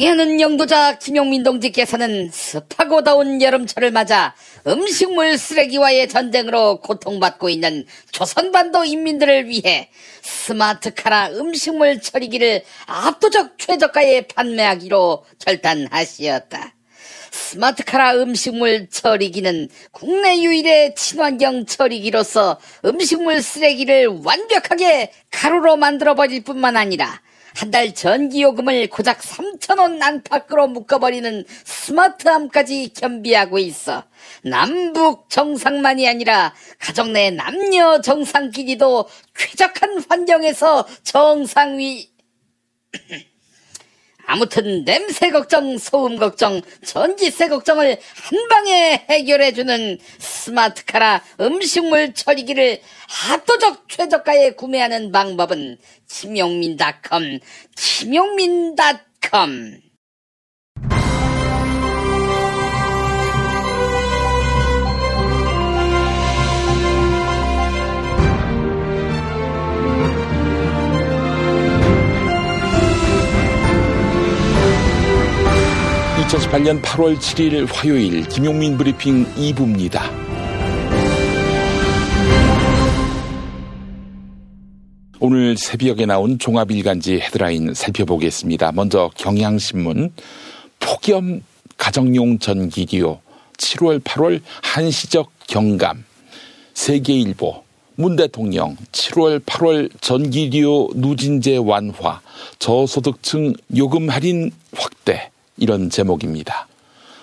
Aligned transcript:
경애하는 0.00 0.40
영도자 0.40 0.98
김용민 0.98 1.42
동지께서는 1.42 2.30
습하고 2.32 3.04
더운 3.04 3.42
여름철을 3.42 3.90
맞아 3.90 4.34
음식물 4.66 5.36
쓰레기와의 5.36 6.08
전쟁으로 6.08 6.80
고통받고 6.80 7.50
있는 7.50 7.84
조선반도 8.10 8.84
인민들을 8.84 9.48
위해 9.48 9.90
스마트카라 10.22 11.32
음식물 11.32 12.00
처리기를 12.00 12.62
압도적 12.86 13.58
최저가에 13.58 14.22
판매하기로 14.22 15.26
결단하시었다. 15.44 16.74
스마트카라 17.30 18.14
음식물 18.14 18.88
처리기는 18.88 19.68
국내 19.92 20.42
유일의 20.42 20.94
친환경 20.94 21.66
처리기로서 21.66 22.58
음식물 22.86 23.42
쓰레기를 23.42 24.06
완벽하게 24.24 25.12
가루로 25.30 25.76
만들어버릴 25.76 26.42
뿐만 26.42 26.78
아니라 26.78 27.20
한 27.60 27.70
달 27.70 27.94
전기요금을 27.94 28.88
고작 28.88 29.18
3천원 29.20 30.00
안팎으로 30.00 30.66
묶어버리는 30.68 31.44
스마트함까지 31.64 32.94
겸비하고 32.94 33.58
있어. 33.58 34.04
남북 34.42 35.28
정상만이 35.28 36.08
아니라 36.08 36.54
가정 36.78 37.12
내 37.12 37.30
남녀 37.30 38.00
정상끼리도 38.00 39.06
쾌적한 39.34 40.02
환경에서 40.08 40.88
정상위 41.02 42.08
아무튼 44.30 44.84
냄새 44.84 45.30
걱정, 45.30 45.76
소음 45.76 46.16
걱정, 46.16 46.60
전기세 46.84 47.48
걱정을 47.48 47.98
한 48.14 48.48
방에 48.48 49.04
해결해주는 49.10 49.98
스마트카라 50.18 51.20
음식물 51.40 52.14
처리기를 52.14 52.80
압도적 53.28 53.88
최저가에 53.88 54.52
구매하는 54.52 55.10
방법은 55.10 55.78
김용민닷컴, 56.06 57.40
김용민닷컴. 57.76 59.80
2018년 76.30 76.80
8월 76.80 77.18
7일 77.18 77.66
화요일 77.68 78.22
김용민 78.28 78.78
브리핑 78.78 79.24
2부입니다. 79.34 80.00
오늘 85.18 85.56
새벽에 85.56 86.06
나온 86.06 86.38
종합일간지 86.38 87.18
헤드라인 87.18 87.74
살펴보겠습니다. 87.74 88.70
먼저 88.70 89.10
경향신문 89.16 90.12
폭염 90.78 91.42
가정용 91.76 92.38
전기기요 92.38 93.20
7월 93.56 94.00
8월 94.00 94.40
한시적 94.62 95.32
경감 95.48 96.04
세계일보 96.74 97.64
문 97.96 98.14
대통령 98.14 98.76
7월 98.92 99.40
8월 99.40 99.90
전기료 100.00 100.90
누진제 100.94 101.56
완화 101.56 102.20
저소득층 102.60 103.52
요금 103.76 104.08
할인 104.08 104.52
확대 104.72 105.32
이런 105.60 105.90
제목입니다. 105.90 106.66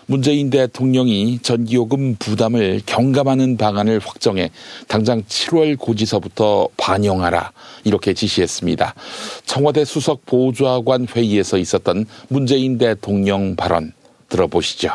문재인 0.05 0.49
대통령이 0.49 1.39
전기요금 1.39 2.15
부담을 2.15 2.81
경감하는 2.85 3.57
방안을 3.57 3.99
확정해 3.99 4.51
당장 4.87 5.21
7월 5.23 5.77
고지서부터 5.77 6.69
반영하라 6.77 7.51
이렇게 7.83 8.13
지시했습니다. 8.13 8.95
청와대 9.45 9.83
수석 9.83 10.25
보좌관 10.25 11.07
회의에서 11.07 11.57
있었던 11.57 12.05
문재인 12.29 12.77
대통령 12.77 13.57
발언 13.57 13.91
들어보시죠. 14.29 14.91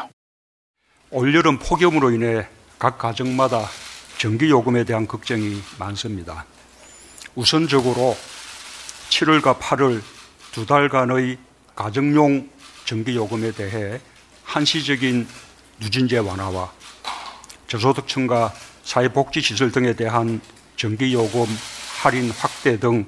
올여름 1.11 1.59
폭염으로 1.59 2.11
인해 2.13 2.47
각 2.79 2.97
가정마다 2.97 3.69
전기요금에 4.17 4.85
대한 4.85 5.07
걱정이 5.07 5.57
많습니다. 5.79 6.47
우선적으로 7.35 8.17
7월과 9.11 9.59
8월 9.59 10.01
두 10.53 10.65
달간의 10.65 11.37
가정용 11.75 12.49
전기요금에 12.85 13.53
대해 13.53 14.01
한시적인 14.45 15.27
누진제 15.81 16.19
완화와 16.19 16.73
저소득층과 17.69 18.53
사회복지시설 18.85 19.73
등에 19.73 19.95
대한 19.95 20.41
전기요금 20.77 21.47
할인 22.03 22.31
확대 22.31 22.79
등 22.79 23.07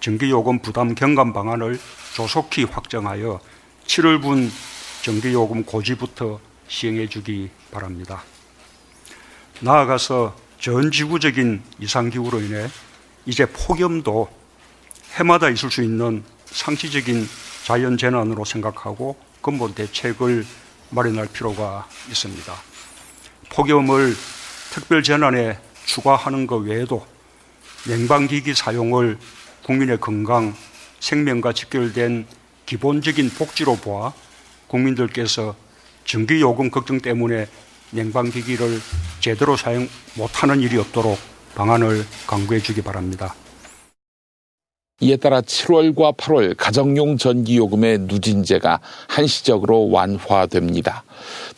전기요금 0.00 0.60
부담 0.60 0.94
경감 0.94 1.32
방안을 1.32 1.78
조속히 2.14 2.64
확정하여 2.64 3.40
7월분 3.86 4.50
전기요금 5.02 5.64
고지부터 5.64 6.40
시행해 6.68 7.08
주기 7.08 7.50
바랍니다. 7.70 8.24
나아가서 9.60 10.36
전 10.60 10.90
지구적인 10.90 11.62
이상기후로 11.78 12.40
인해 12.40 12.68
이제 13.26 13.46
폭염도 13.46 14.28
해마다 15.14 15.48
있을 15.48 15.70
수 15.70 15.82
있는 15.82 16.24
상시적인 16.46 17.28
자연 17.64 17.96
재난으로 17.96 18.44
생각하고 18.44 19.16
근본 19.40 19.74
대책을 19.74 20.44
마련할 20.90 21.28
필요가 21.32 21.86
있습니다. 22.08 22.52
폭염을 23.50 24.14
특별 24.72 25.02
재난에 25.02 25.58
추가하는 25.84 26.46
것 26.46 26.56
외에도 26.56 27.06
냉방기기 27.86 28.54
사용을 28.54 29.18
국민의 29.64 30.00
건강, 30.00 30.54
생명과 31.00 31.52
직결된 31.52 32.26
기본적인 32.66 33.30
복지로 33.30 33.76
보아 33.76 34.12
국민들께서 34.68 35.54
전기요금 36.04 36.70
걱정 36.70 37.00
때문에 37.00 37.46
냉방기기를 37.90 38.80
제대로 39.20 39.56
사용 39.56 39.88
못하는 40.14 40.60
일이 40.60 40.78
없도록 40.78 41.18
방안을 41.54 42.06
강구해 42.26 42.60
주기 42.60 42.80
바랍니다. 42.82 43.34
이에 45.02 45.16
따라 45.16 45.40
7월과 45.40 46.16
8월 46.16 46.54
가정용 46.56 47.18
전기요금의 47.18 48.02
누진제가 48.02 48.78
한시적으로 49.08 49.90
완화됩니다. 49.90 51.02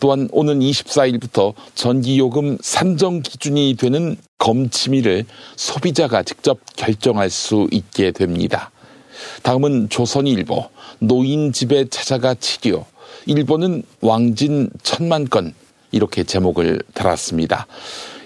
또한 0.00 0.30
오는 0.32 0.60
24일부터 0.60 1.52
전기요금 1.74 2.56
산정 2.62 3.20
기준이 3.20 3.76
되는 3.78 4.16
검침일을 4.38 5.26
소비자가 5.56 6.22
직접 6.22 6.58
결정할 6.74 7.28
수 7.28 7.68
있게 7.70 8.12
됩니다. 8.12 8.70
다음은 9.42 9.90
조선일보 9.90 10.70
노인 11.00 11.52
집에 11.52 11.84
찾아가 11.90 12.32
치료 12.32 12.86
일본은 13.26 13.82
왕진 14.00 14.70
천만 14.82 15.28
건 15.28 15.52
이렇게 15.92 16.24
제목을 16.24 16.80
달았습니다. 16.94 17.66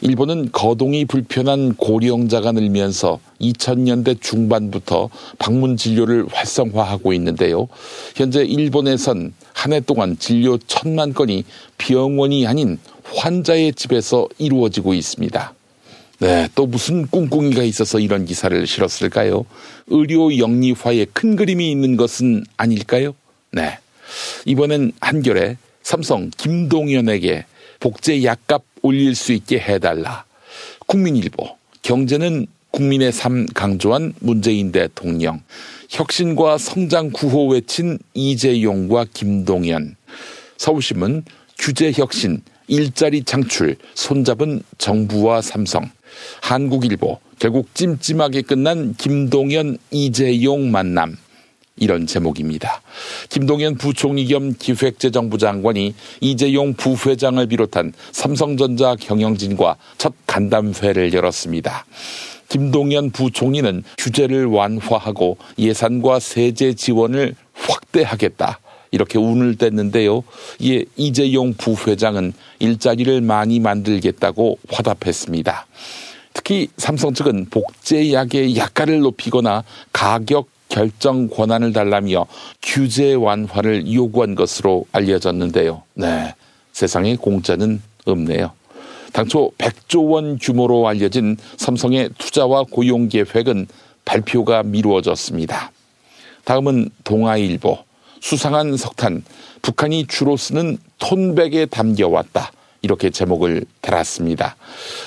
일본은 0.00 0.50
거동이 0.52 1.04
불편한 1.04 1.74
고령자가 1.74 2.52
늘면서 2.52 3.18
2000년대 3.40 4.20
중반부터 4.20 5.10
방문 5.38 5.76
진료를 5.76 6.26
활성화하고 6.30 7.12
있는데요. 7.14 7.68
현재 8.14 8.42
일본에선 8.44 9.32
한 9.52 9.72
해 9.72 9.80
동안 9.80 10.16
진료 10.18 10.56
천만 10.68 11.12
건이 11.12 11.44
병원이 11.78 12.46
아닌 12.46 12.78
환자의 13.04 13.72
집에서 13.74 14.28
이루어지고 14.38 14.94
있습니다. 14.94 15.54
네, 16.20 16.48
또 16.54 16.66
무슨 16.66 17.06
꿍꿍이가 17.08 17.62
있어서 17.64 17.98
이런 17.98 18.24
기사를 18.24 18.66
실었을까요? 18.66 19.44
의료 19.88 20.36
영리화에 20.36 21.06
큰 21.12 21.34
그림이 21.34 21.70
있는 21.70 21.96
것은 21.96 22.44
아닐까요? 22.56 23.14
네. 23.50 23.78
이번엔 24.46 24.92
한결에 25.00 25.56
삼성 25.82 26.30
김동연에게 26.36 27.44
복제 27.80 28.22
약값 28.24 28.62
올릴 28.82 29.14
수 29.14 29.32
있게 29.32 29.58
해달라. 29.58 30.24
국민일보. 30.86 31.56
경제는 31.82 32.46
국민의 32.70 33.12
삶 33.12 33.46
강조한 33.46 34.12
문재인 34.20 34.72
대통령. 34.72 35.40
혁신과 35.88 36.58
성장 36.58 37.10
구호 37.10 37.48
외친 37.48 37.98
이재용과 38.14 39.06
김동연. 39.12 39.96
서울신문 40.58 41.24
규제 41.58 41.92
혁신, 41.92 42.42
일자리 42.68 43.24
창출, 43.24 43.76
손잡은 43.94 44.62
정부와 44.76 45.40
삼성. 45.40 45.90
한국일보. 46.42 47.18
결국 47.38 47.74
찜찜하게 47.74 48.42
끝난 48.42 48.94
김동연, 48.96 49.78
이재용 49.90 50.70
만남. 50.70 51.16
이런 51.80 52.06
제목입니다. 52.06 52.82
김동연 53.28 53.76
부총리 53.76 54.26
겸 54.26 54.54
기획재정부 54.58 55.38
장관이 55.38 55.94
이재용 56.20 56.74
부회장을 56.74 57.44
비롯한 57.46 57.92
삼성전자 58.12 58.96
경영진과 58.96 59.76
첫 59.96 60.12
간담회를 60.26 61.12
열었습니다. 61.12 61.86
김동연 62.48 63.10
부총리는 63.10 63.84
규제를 63.98 64.46
완화하고 64.46 65.36
예산과 65.58 66.18
세제 66.20 66.74
지원을 66.74 67.34
확대하겠다. 67.52 68.60
이렇게 68.90 69.18
운을 69.18 69.56
뗐는데요. 69.56 70.22
이에 70.60 70.84
이재용 70.96 71.52
부회장은 71.54 72.32
일자리를 72.58 73.20
많이 73.20 73.60
만들겠다고 73.60 74.58
화답했습니다. 74.70 75.66
특히 76.32 76.68
삼성 76.76 77.12
측은 77.12 77.46
복제약의 77.50 78.56
약가를 78.56 79.00
높이거나 79.00 79.64
가격 79.92 80.48
결정 80.68 81.28
권한을 81.28 81.72
달라며 81.72 82.26
규제 82.62 83.14
완화를 83.14 83.92
요구한 83.92 84.34
것으로 84.34 84.84
알려졌는데요. 84.92 85.82
네. 85.94 86.34
세상에 86.72 87.16
공짜는 87.16 87.82
없네요. 88.04 88.52
당초 89.12 89.50
100조 89.58 90.10
원 90.10 90.38
규모로 90.38 90.86
알려진 90.86 91.36
삼성의 91.56 92.10
투자와 92.18 92.64
고용 92.70 93.08
계획은 93.08 93.66
발표가 94.04 94.62
미루어졌습니다. 94.62 95.72
다음은 96.44 96.90
동아일보. 97.04 97.78
수상한 98.20 98.76
석탄. 98.76 99.24
북한이 99.62 100.06
주로 100.06 100.36
쓰는 100.36 100.78
톤백에 100.98 101.66
담겨왔다. 101.66 102.52
이렇게 102.82 103.10
제목을 103.10 103.64
달았습니다. 103.80 104.56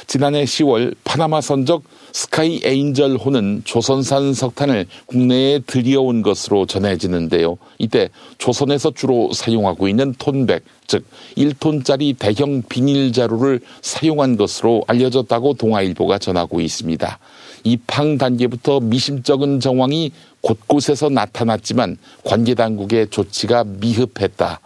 지난해 0.07 0.43
10월 0.43 0.95
파나마 1.03 1.41
선적 1.41 1.83
스카이 2.13 2.61
에인절 2.63 3.17
호는 3.17 3.61
조선산 3.63 4.33
석탄을 4.33 4.85
국내에 5.05 5.59
들여온 5.59 6.21
것으로 6.21 6.65
전해지는데요. 6.65 7.57
이때 7.79 8.09
조선에서 8.37 8.91
주로 8.91 9.31
사용하고 9.33 9.87
있는 9.87 10.13
톤백, 10.17 10.63
즉 10.87 11.05
1톤짜리 11.37 12.17
대형 12.17 12.63
비닐 12.67 13.13
자루를 13.13 13.61
사용한 13.81 14.37
것으로 14.37 14.83
알려졌다고 14.87 15.53
동아일보가 15.53 16.17
전하고 16.17 16.61
있습니다. 16.61 17.19
입항 17.63 18.17
단계부터 18.17 18.79
미심쩍은 18.79 19.59
정황이 19.59 20.11
곳곳에서 20.41 21.09
나타났지만 21.09 21.97
관계 22.23 22.55
당국의 22.55 23.07
조치가 23.09 23.63
미흡했다. 23.63 24.59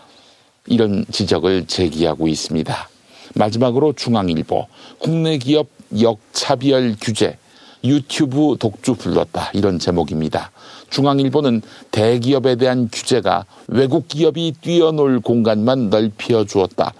이런 0.68 1.06
지적을 1.12 1.68
제기하고 1.68 2.28
있습니다. 2.28 2.90
마지막으로 3.36 3.94
중앙일보 3.94 4.68
국내 4.98 5.38
기업 5.38 5.68
역차별 6.02 6.96
규제 7.00 7.38
유튜브 7.84 8.58
독주 8.60 8.96
불렀다 8.96 9.52
이런 9.54 9.80
제목입니다. 9.80 10.52
중앙일보는 10.90 11.62
대기업에 11.92 12.56
대한 12.56 12.90
규제가 12.92 13.46
외국 13.68 14.08
기업이 14.08 14.56
뛰어놀 14.62 15.20
공간만 15.20 15.90
넓혀 15.90 16.46
주었다. 16.46 16.94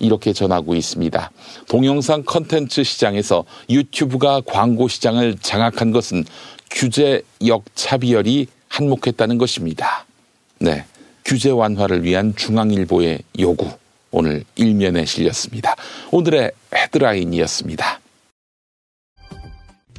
이렇게 0.00 0.32
전하고 0.32 0.74
있습니다. 0.74 1.30
동영상 1.68 2.24
컨텐츠 2.24 2.84
시장에서 2.84 3.44
유튜브가 3.70 4.42
광고 4.44 4.88
시장을 4.88 5.36
장악한 5.40 5.92
것은 5.92 6.24
규제 6.70 7.22
역차별이 7.46 8.48
한몫했다는 8.68 9.38
것입니다. 9.38 10.04
네. 10.58 10.84
규제 11.24 11.50
완화를 11.50 12.02
위한 12.02 12.34
중앙일보의 12.36 13.20
요구. 13.38 13.70
오늘 14.10 14.44
일면에 14.56 15.04
실렸습니다. 15.04 15.74
오늘의 16.10 16.52
헤드라인이었습니다. 16.74 18.00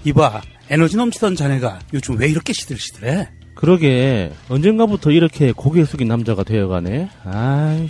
이봐, 0.06 0.42
에너지 0.69 0.98
넘치던 0.98 1.36
자네가 1.36 1.80
요즘 1.94 2.19
왜 2.19 2.28
이렇게 2.28 2.54
시들시들해? 2.54 3.28
그러게 3.56 4.31
언젠가부터 4.50 5.10
이렇게 5.12 5.52
고개 5.52 5.84
숙인 5.84 6.07
남자가 6.07 6.44
되어가네. 6.44 7.10
아이. 7.24 7.90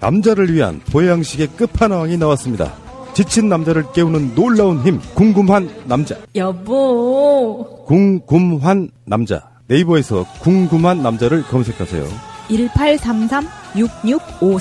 남자를 0.00 0.52
위한 0.52 0.80
보양식의 0.92 1.46
끝판왕이 1.56 2.18
나왔습니다. 2.18 2.74
지친 3.14 3.48
남자를 3.48 3.84
깨우는 3.94 4.34
놀라운 4.34 4.82
힘, 4.82 5.00
궁금한 5.14 5.70
남자. 5.86 6.16
여보. 6.34 7.84
궁금한 7.86 8.90
남자. 9.06 9.48
네이버에서 9.68 10.26
궁금한 10.40 11.02
남자를 11.02 11.42
검색하세요. 11.44 12.04
1833-6654. 12.48 14.60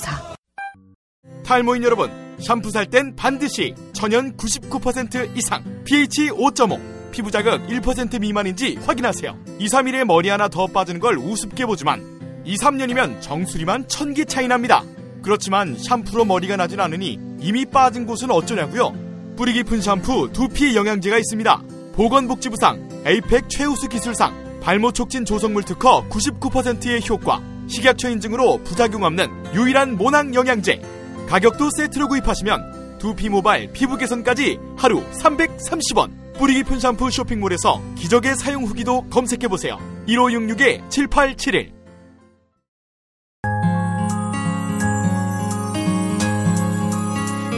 탈모인 1.44 1.84
여러분, 1.84 2.10
샴푸 2.44 2.70
살 2.70 2.86
땐 2.86 3.16
반드시 3.16 3.74
천연 3.94 4.36
99% 4.36 5.36
이상, 5.38 5.64
pH 5.86 6.30
5.5, 6.32 7.12
피부 7.12 7.32
자극 7.32 7.66
1% 7.68 8.20
미만인지 8.20 8.78
확인하세요. 8.86 9.38
2, 9.60 9.68
3일에 9.68 10.04
머리 10.04 10.30
하나 10.30 10.48
더 10.48 10.68
빠지는 10.68 11.00
걸 11.00 11.18
우습게 11.18 11.66
보지만 11.66 12.44
2, 12.46 12.58
3년이면 12.58 13.22
정수리만 13.22 13.88
천기 13.88 14.26
차이 14.26 14.48
납니다. 14.48 14.84
그렇지만 15.22 15.78
샴푸로 15.78 16.26
머리가 16.26 16.58
나진 16.58 16.82
않으니 16.82 17.18
이미 17.40 17.66
빠진 17.66 18.06
곳은 18.06 18.30
어쩌냐고요? 18.30 18.94
뿌리 19.38 19.54
깊은 19.54 19.82
샴푸 19.82 20.30
두피 20.34 20.76
영양제가 20.76 21.18
있습니다. 21.18 21.62
보건복지부상, 21.94 23.04
에이펙 23.06 23.50
최우수 23.50 23.88
기술상, 23.88 24.60
발모 24.62 24.92
촉진 24.92 25.24
조성물 25.24 25.64
특허 25.64 26.08
99%의 26.10 27.02
효과, 27.10 27.42
식약처 27.68 28.10
인증으로 28.10 28.60
부작용 28.64 29.04
없는 29.04 29.56
유일한 29.56 29.96
모낭 29.96 30.34
영양제. 30.36 31.03
가격도 31.34 31.72
세트로 31.72 32.10
구입하시면 32.10 33.00
두피 33.00 33.28
모발 33.28 33.68
피부 33.74 33.98
개선까지 33.98 34.60
하루 34.78 35.04
330원. 35.14 36.38
뿌리 36.38 36.54
깊은 36.54 36.80
샴푸 36.80 37.10
쇼핑몰에서 37.10 37.82
기적의 37.96 38.36
사용 38.36 38.66
후기도 38.66 39.02
검색해보세요. 39.10 39.80
1566-7871. 40.08 41.72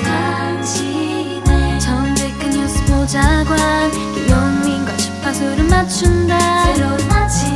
당신의 0.01 1.80
정직한 1.81 2.51
뉴스 2.51 2.86
보자관 2.86 3.92
김용민과 3.92 4.95
주파수를 4.95 5.68
맞춘다 5.68 6.74
새로운 6.75 7.12
아침 7.12 7.55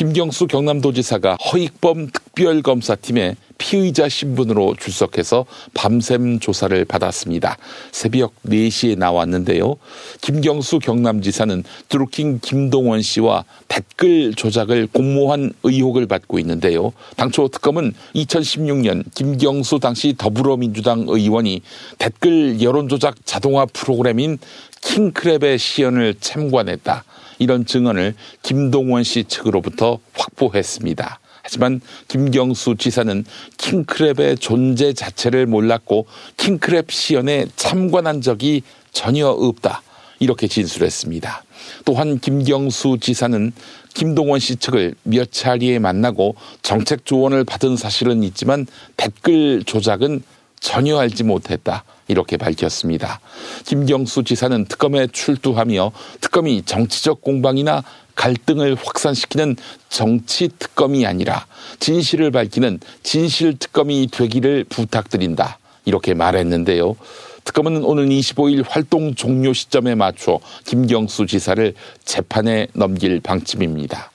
김경수 0.00 0.46
경남도지사가 0.46 1.34
허익범 1.34 2.08
특별검사팀에 2.10 3.36
피의자 3.58 4.08
신분으로 4.08 4.74
출석해서 4.80 5.44
밤샘 5.74 6.40
조사를 6.40 6.86
받았습니다. 6.86 7.58
새벽 7.92 8.32
4시에 8.46 8.96
나왔는데요. 8.96 9.76
김경수 10.22 10.78
경남지사는 10.78 11.64
드루킹 11.90 12.38
김동원 12.40 13.02
씨와 13.02 13.44
댓글 13.68 14.32
조작을 14.32 14.86
공모한 14.86 15.52
의혹을 15.64 16.06
받고 16.06 16.38
있는데요. 16.38 16.94
당초 17.16 17.48
특검은 17.48 17.92
2016년 18.14 19.04
김경수 19.14 19.80
당시 19.80 20.14
더불어민주당 20.16 21.04
의원이 21.06 21.60
댓글 21.98 22.62
여론조작 22.62 23.26
자동화 23.26 23.66
프로그램인 23.66 24.38
킹크랩의 24.80 25.58
시연을 25.58 26.14
참관했다. 26.20 27.04
이런 27.40 27.66
증언을 27.66 28.14
김동원 28.42 29.02
씨 29.02 29.24
측으로부터 29.24 29.98
확보했습니다. 30.14 31.18
하지만 31.42 31.80
김경수 32.06 32.76
지사는 32.76 33.24
킹크랩의 33.56 34.40
존재 34.40 34.92
자체를 34.92 35.46
몰랐고 35.46 36.06
킹크랩 36.36 36.90
시연에 36.90 37.46
참관한 37.56 38.20
적이 38.20 38.62
전혀 38.92 39.26
없다. 39.26 39.82
이렇게 40.20 40.46
진술했습니다. 40.46 41.44
또한 41.86 42.18
김경수 42.18 42.98
지사는 43.00 43.52
김동원 43.94 44.38
씨 44.38 44.56
측을 44.56 44.94
몇 45.02 45.32
차례에 45.32 45.78
만나고 45.78 46.36
정책 46.62 47.06
조언을 47.06 47.44
받은 47.44 47.76
사실은 47.76 48.22
있지만 48.22 48.66
댓글 48.98 49.64
조작은 49.64 50.22
전혀 50.60 50.98
알지 50.98 51.24
못했다. 51.24 51.84
이렇게 52.06 52.36
밝혔습니다. 52.36 53.20
김경수 53.64 54.24
지사는 54.24 54.66
특검에 54.66 55.06
출두하며 55.06 55.92
특검이 56.20 56.62
정치적 56.62 57.22
공방이나 57.22 57.82
갈등을 58.14 58.74
확산시키는 58.74 59.56
정치 59.88 60.48
특검이 60.58 61.06
아니라 61.06 61.46
진실을 61.78 62.30
밝히는 62.30 62.80
진실 63.02 63.56
특검이 63.58 64.08
되기를 64.12 64.64
부탁드린다. 64.64 65.58
이렇게 65.86 66.12
말했는데요. 66.14 66.96
특검은 67.44 67.82
오늘 67.84 68.08
25일 68.08 68.64
활동 68.68 69.14
종료 69.14 69.52
시점에 69.54 69.94
맞춰 69.94 70.40
김경수 70.66 71.26
지사를 71.26 71.74
재판에 72.04 72.66
넘길 72.74 73.20
방침입니다. 73.20 74.10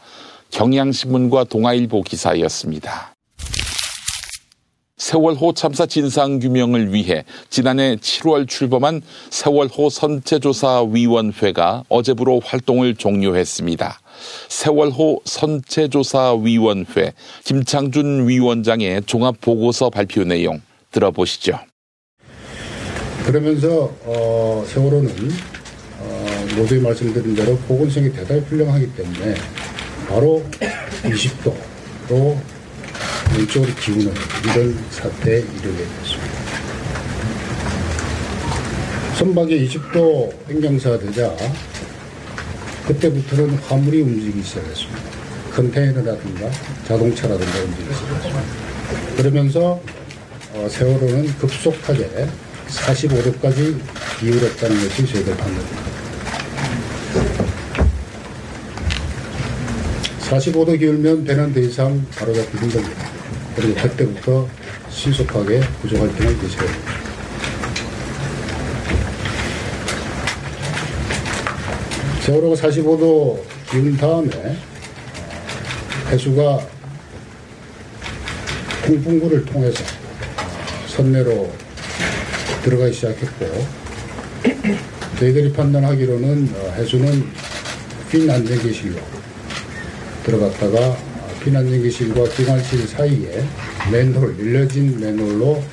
경향신문과 0.52 1.46
동아일보 1.46 2.04
기사였습니다. 2.04 3.15
세월호 4.98 5.52
참사 5.54 5.86
진상규명을 5.86 6.94
위해 6.94 7.26
지난해 7.50 7.98
7월 7.98 8.48
출범한 8.48 9.02
세월호 9.30 9.90
선체조사위원회가 9.90 11.84
어제부로 11.90 12.40
활동을 12.40 12.96
종료했습니다. 12.96 14.00
세월호 14.48 15.20
선체조사위원회 15.26 17.12
김창준 17.44 18.30
위원장의 18.30 19.02
종합보고서 19.06 19.90
발표 19.90 20.24
내용 20.24 20.62
들어보시죠. 20.92 21.60
그러면서 23.26 23.94
어, 24.06 24.64
세월호는 24.66 25.12
어, 26.00 26.46
모두에 26.56 26.80
말씀드린 26.80 27.36
대로 27.36 27.58
보건성이 27.68 28.14
대단히 28.14 28.40
훌륭하기 28.42 28.96
때문에 28.96 29.36
바로 30.08 30.42
20도로 31.04 32.55
왼쪽으로 33.38 33.74
기우는 33.76 34.14
이런 34.44 34.78
사태에 34.92 35.40
이르게 35.40 35.86
됐습니다. 36.02 36.36
선박이 39.18 39.68
20도 39.68 40.48
변경사 40.48 40.98
되자 41.00 41.36
그때부터는 42.88 43.56
화물이 43.56 44.02
움직이기 44.02 44.44
시작했습니다. 44.44 45.00
컨테이너라든가 45.54 46.52
자동차라든가 46.88 47.60
움직였습니다. 47.60 48.44
그러면서 49.16 49.82
어, 50.54 50.68
세월호는 50.70 51.38
급속하게 51.38 52.28
45도까지 52.68 53.80
기울었다는 54.20 54.82
것이 54.82 55.06
저희들 55.08 55.36
판단입니다. 55.38 55.96
45도 60.30 60.80
기울면 60.80 61.24
배는 61.24 61.54
더 61.54 61.60
이상 61.60 62.04
바로잡기 62.18 62.58
힘듭니다. 62.58 63.10
그리고 63.56 63.76
그때부터 63.76 64.50
신속하게 64.90 65.62
구조 65.82 65.98
활동을 65.98 66.38
됩니다. 66.38 66.64
세월호가 72.22 72.56
45도 72.56 73.40
기운 73.70 73.96
다음에 73.96 74.58
해수가 76.10 76.68
통풍구를 78.86 79.46
통해서 79.46 79.84
선내로 80.88 81.52
들어가기 82.64 82.94
시작했고 82.94 83.68
저희들이 85.20 85.54
판단하기로는 85.54 86.50
어, 86.56 86.74
해수는 86.78 87.28
핀 88.10 88.30
안전기실로 88.30 89.15
들어갔다가 90.26 90.98
핀 91.44 91.56
안전기실과 91.56 92.24
기관실 92.30 92.88
사이에 92.88 93.44
맨홀, 93.92 94.36
밀려진 94.36 95.00
맨홀로 95.00 95.64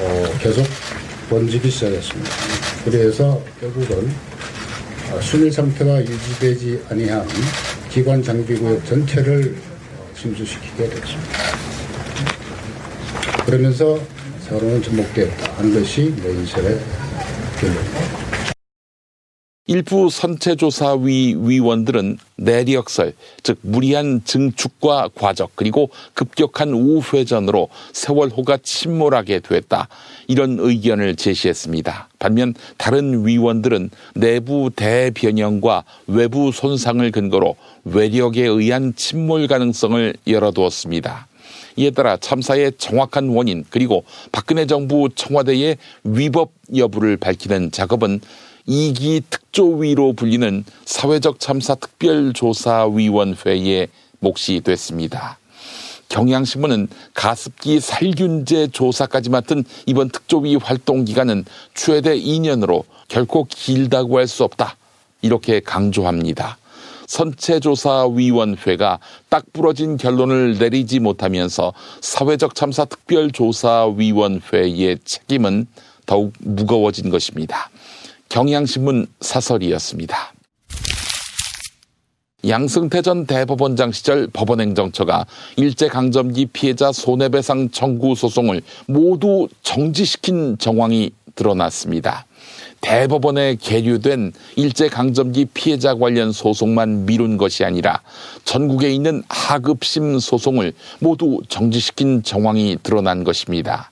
어, 0.00 0.24
계속 0.40 0.66
번지기 1.28 1.70
시작했습니다. 1.70 2.30
그래서 2.86 3.42
결국은 3.60 4.10
어, 5.12 5.20
순일 5.20 5.52
상태가 5.52 6.00
유지되지 6.00 6.84
아니한 6.88 7.28
기관 7.90 8.22
장비구역 8.22 8.86
전체를 8.86 9.54
어, 9.98 10.10
침수시키게 10.16 10.88
됐습니다. 10.88 11.38
그러면서 13.44 14.00
세월호는 14.48 14.82
전복되었다 14.82 15.52
하는 15.58 15.74
것이 15.74 16.14
메인셀의 16.22 16.80
결론입니다. 17.60 18.09
일부 19.70 20.10
선체조사위 20.10 21.36
위원들은 21.38 22.18
내력설, 22.34 23.14
즉 23.44 23.58
무리한 23.62 24.20
증축과 24.24 25.10
과적 25.14 25.52
그리고 25.54 25.90
급격한 26.14 26.72
우회전으로 26.72 27.68
세월호가 27.92 28.58
침몰하게 28.64 29.38
됐다. 29.38 29.86
이런 30.26 30.56
의견을 30.58 31.14
제시했습니다. 31.14 32.08
반면 32.18 32.54
다른 32.78 33.24
위원들은 33.24 33.90
내부 34.16 34.72
대변형과 34.74 35.84
외부 36.08 36.50
손상을 36.50 37.08
근거로 37.12 37.54
외력에 37.84 38.42
의한 38.46 38.94
침몰 38.96 39.46
가능성을 39.46 40.14
열어두었습니다. 40.26 41.28
이에 41.76 41.92
따라 41.92 42.16
참사의 42.16 42.72
정확한 42.76 43.28
원인 43.28 43.64
그리고 43.70 44.02
박근혜 44.32 44.66
정부 44.66 45.08
청와대의 45.14 45.76
위법 46.02 46.50
여부를 46.74 47.16
밝히는 47.16 47.70
작업은 47.70 48.20
2기 48.68 49.22
특조위로 49.30 50.12
불리는 50.14 50.64
사회적 50.84 51.40
참사 51.40 51.74
특별조사위원회의 51.74 53.88
몫이 54.20 54.60
됐습니다. 54.60 55.38
경향신문은 56.08 56.86
가습기 57.14 57.80
살균제 57.80 58.68
조사까지 58.68 59.30
맡은 59.30 59.64
이번 59.86 60.08
특조위 60.08 60.54
활동 60.56 61.04
기간은 61.04 61.44
최대 61.74 62.16
2년으로 62.18 62.84
결코 63.08 63.44
길다고 63.44 64.18
할 64.18 64.26
수 64.26 64.42
없다. 64.44 64.76
이렇게 65.22 65.60
강조합니다. 65.60 66.56
선체조사위원회가 67.06 68.98
딱 69.28 69.44
부러진 69.52 69.96
결론을 69.96 70.58
내리지 70.58 71.00
못하면서 71.00 71.72
사회적 72.00 72.54
참사 72.54 72.84
특별조사위원회의 72.84 74.98
책임은 75.04 75.66
더욱 76.06 76.32
무거워진 76.38 77.10
것입니다. 77.10 77.68
경향신문 78.30 79.08
사설이었습니다. 79.20 80.16
양승태 82.46 83.02
전 83.02 83.26
대법원장 83.26 83.92
시절 83.92 84.28
법원행정처가 84.32 85.26
일제강점기 85.56 86.46
피해자 86.46 86.90
손해배상 86.90 87.70
청구 87.70 88.14
소송을 88.14 88.62
모두 88.86 89.48
정지시킨 89.62 90.56
정황이 90.56 91.10
드러났습니다. 91.34 92.24
대법원에 92.80 93.56
계류된 93.60 94.32
일제강점기 94.56 95.46
피해자 95.52 95.94
관련 95.94 96.32
소송만 96.32 97.04
미룬 97.04 97.36
것이 97.36 97.64
아니라 97.64 98.00
전국에 98.44 98.90
있는 98.90 99.22
하급심 99.28 100.18
소송을 100.18 100.72
모두 101.00 101.40
정지시킨 101.48 102.22
정황이 102.22 102.78
드러난 102.82 103.24
것입니다. 103.24 103.89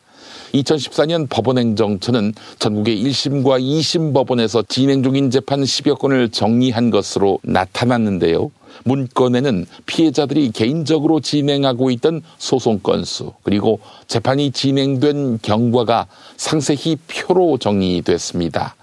2014년 0.55 1.29
법원행정처는 1.29 2.35
전국의 2.59 3.03
1심과 3.03 3.61
2심 3.61 4.15
법원에서 4.15 4.63
진행 4.69 5.03
중인 5.03 5.31
재판 5.31 5.63
10여 5.63 5.99
건을 5.99 6.31
정리한 6.31 6.91
것으로 6.91 7.39
나타났는데요. 7.43 8.51
문건에는 8.85 9.67
피해자들이 9.87 10.51
개인적으로 10.53 11.21
진행하고 11.21 11.91
있던 11.93 12.23
소송 12.39 12.81
건수 12.81 13.33
그리고 13.43 13.81
재판이 14.07 14.53
진행된 14.53 15.41
경과가 15.43 16.07
상세히 16.37 16.97
표로 17.09 17.59
정리됐습니다. 17.59 18.77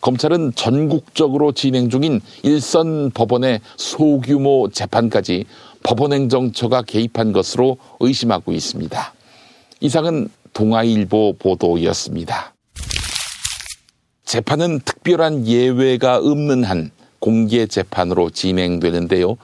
검찰은 0.00 0.52
전국적으로 0.54 1.52
진행 1.52 1.90
중인 1.90 2.20
일선 2.42 3.10
법원의 3.10 3.60
소규모 3.76 4.68
재판까지 4.70 5.44
법원행정처가 5.82 6.82
개입한 6.82 7.32
것으로 7.32 7.78
의심하고 8.00 8.52
있습니다. 8.52 9.14
이상은 9.80 10.28
동아일보 10.58 11.36
보도였습니다. 11.38 12.52
재판은 14.24 14.80
특별한 14.84 15.46
예외가 15.46 16.16
없는 16.16 16.64
한 16.64 16.90
공개 17.20 17.66
재판으로 17.66 18.30
진행되는데요. 18.30 19.36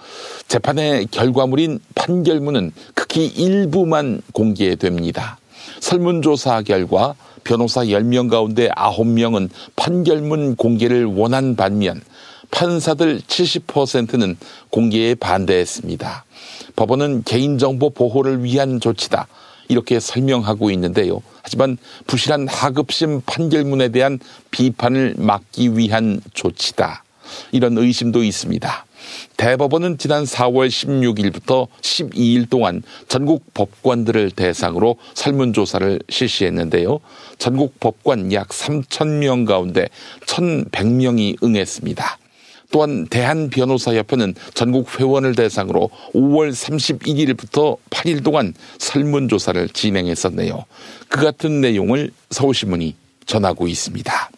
재판의 0.48 1.06
결과물인 1.12 1.78
판결문은 1.94 2.72
극히 2.94 3.26
일부만 3.26 4.22
공개됩니다. 4.32 5.38
설문조사 5.78 6.62
결과 6.62 7.14
변호사 7.44 7.82
10명 7.84 8.28
가운데 8.28 8.68
9명은 8.70 9.50
판결문 9.76 10.56
공개를 10.56 11.04
원한 11.04 11.54
반면 11.54 12.00
판사들 12.50 13.20
70%는 13.20 14.36
공개에 14.70 15.14
반대했습니다. 15.14 16.24
법원은 16.74 17.22
개인정보 17.22 17.90
보호를 17.90 18.42
위한 18.42 18.80
조치다. 18.80 19.28
이렇게 19.68 20.00
설명하고 20.00 20.70
있는데요. 20.72 21.22
하지만 21.42 21.78
부실한 22.06 22.48
하급심 22.48 23.22
판결문에 23.26 23.88
대한 23.88 24.18
비판을 24.50 25.14
막기 25.18 25.76
위한 25.76 26.20
조치다. 26.32 27.04
이런 27.52 27.78
의심도 27.78 28.22
있습니다. 28.22 28.86
대법원은 29.36 29.98
지난 29.98 30.24
4월 30.24 30.68
16일부터 30.68 31.68
12일 31.80 32.48
동안 32.48 32.82
전국 33.08 33.52
법관들을 33.54 34.30
대상으로 34.30 34.96
설문조사를 35.14 36.00
실시했는데요. 36.08 37.00
전국 37.38 37.78
법관 37.80 38.32
약 38.32 38.48
3,000명 38.48 39.46
가운데 39.46 39.88
1,100명이 40.26 41.42
응했습니다. 41.42 42.18
또한 42.70 43.06
대한변호사협회는 43.06 44.34
전국 44.54 44.98
회원을 44.98 45.34
대상으로 45.34 45.90
5월 46.14 46.52
31일부터 46.52 47.76
8일 47.90 48.24
동안 48.24 48.54
설문조사를 48.78 49.68
진행했었네요. 49.68 50.64
그 51.08 51.22
같은 51.22 51.60
내용을 51.60 52.10
서울신문이 52.30 52.94
전하고 53.26 53.68
있습니다. 53.68 54.30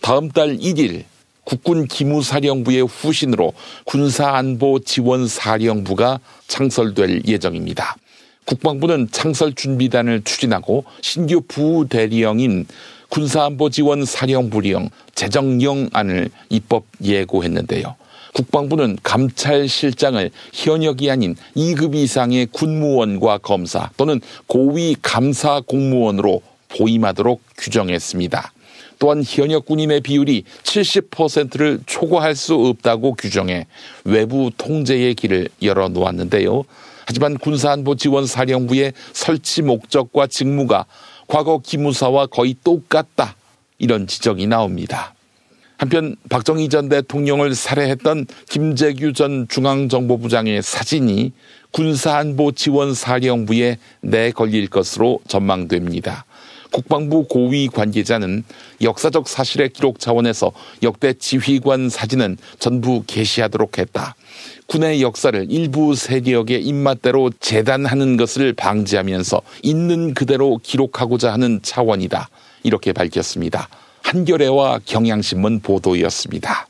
다음 0.00 0.28
달 0.30 0.56
1일 0.56 1.04
국군 1.44 1.86
기무사령부의 1.86 2.86
후신으로 2.86 3.52
군사안보지원사령부가 3.84 6.20
창설될 6.46 7.22
예정입니다. 7.26 7.96
국방부는 8.44 9.08
창설 9.10 9.54
준비단을 9.54 10.22
추진하고 10.24 10.84
신규 11.02 11.40
부대령인 11.42 12.66
군사안보 13.08 13.70
지원 13.70 14.04
사령부령 14.04 14.90
제정령안을 15.14 16.30
입법 16.50 16.84
예고했는데요. 17.02 17.96
국방부는 18.34 18.98
감찰실장을 19.02 20.30
현역이 20.52 21.10
아닌 21.10 21.34
2급 21.56 21.94
이상의 21.94 22.46
군무원과 22.46 23.38
검사 23.38 23.90
또는 23.96 24.20
고위 24.46 24.94
감사 25.00 25.60
공무원으로 25.60 26.42
보임하도록 26.68 27.40
규정했습니다. 27.56 28.52
또한 28.98 29.22
현역 29.26 29.66
군인의 29.66 30.00
비율이 30.02 30.44
70%를 30.62 31.80
초과할 31.86 32.34
수 32.34 32.54
없다고 32.54 33.14
규정해 33.14 33.66
외부 34.04 34.50
통제의 34.56 35.14
길을 35.14 35.48
열어 35.62 35.88
놓았는데요. 35.88 36.64
하지만 37.06 37.38
군사안보 37.38 37.94
지원 37.94 38.26
사령부의 38.26 38.92
설치 39.12 39.62
목적과 39.62 40.26
직무가 40.26 40.84
과거 41.28 41.58
기무사와 41.58 42.26
거의 42.26 42.56
똑같다. 42.64 43.36
이런 43.78 44.08
지적이 44.08 44.48
나옵니다. 44.48 45.14
한편 45.76 46.16
박정희 46.28 46.68
전 46.70 46.88
대통령을 46.88 47.54
살해했던 47.54 48.26
김재규 48.48 49.12
전 49.12 49.46
중앙정보부장의 49.48 50.62
사진이 50.62 51.32
군사안보지원사령부에 51.70 53.78
내걸릴 54.00 54.66
것으로 54.68 55.20
전망됩니다. 55.28 56.24
국방부 56.72 57.28
고위 57.28 57.68
관계자는 57.68 58.42
역사적 58.82 59.28
사실의 59.28 59.68
기록 59.70 60.00
차원에서 60.00 60.50
역대 60.82 61.12
지휘관 61.12 61.88
사진은 61.88 62.38
전부 62.58 63.04
게시하도록 63.06 63.78
했다. 63.78 64.16
군의 64.68 65.00
역사를 65.00 65.46
일부 65.48 65.94
세력의 65.94 66.62
입맛대로 66.62 67.30
재단하는 67.40 68.18
것을 68.18 68.52
방지하면서 68.52 69.40
있는 69.62 70.12
그대로 70.12 70.60
기록하고자 70.62 71.32
하는 71.32 71.60
차원이다. 71.62 72.28
이렇게 72.64 72.92
밝혔습니다. 72.92 73.70
한겨레와 74.02 74.80
경향신문 74.84 75.60
보도였습니다. 75.60 76.68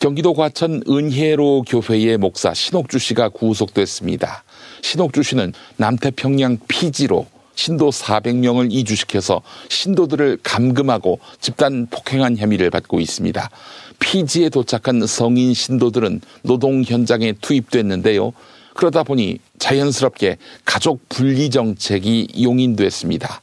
경기도 0.00 0.34
과천 0.34 0.82
은혜로 0.86 1.64
교회의 1.66 2.18
목사 2.18 2.52
신옥주 2.52 2.98
씨가 2.98 3.30
구속됐습니다. 3.30 4.44
신옥주 4.82 5.22
씨는 5.22 5.54
남태평양 5.78 6.58
피지로 6.68 7.26
신도 7.54 7.90
400명을 7.90 8.68
이주시켜서 8.70 9.42
신도들을 9.68 10.38
감금하고 10.44 11.18
집단 11.40 11.86
폭행한 11.86 12.36
혐의를 12.36 12.70
받고 12.70 13.00
있습니다. 13.00 13.50
피지에 13.98 14.48
도착한 14.48 15.06
성인 15.06 15.54
신도들은 15.54 16.20
노동 16.42 16.82
현장에 16.82 17.34
투입됐는데요. 17.40 18.32
그러다 18.74 19.02
보니 19.02 19.38
자연스럽게 19.58 20.36
가족 20.64 21.08
분리 21.08 21.50
정책이 21.50 22.28
용인됐습니다. 22.40 23.40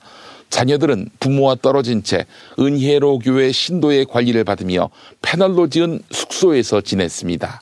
자녀들은 0.50 1.10
부모와 1.20 1.56
떨어진 1.62 2.04
채 2.04 2.26
은혜로 2.58 3.20
교회 3.20 3.52
신도의 3.52 4.06
관리를 4.06 4.46
받으며 4.46 4.90
패널로 5.22 5.68
지은 5.68 6.02
숙소에서 6.12 6.80
지냈습니다. 6.80 7.62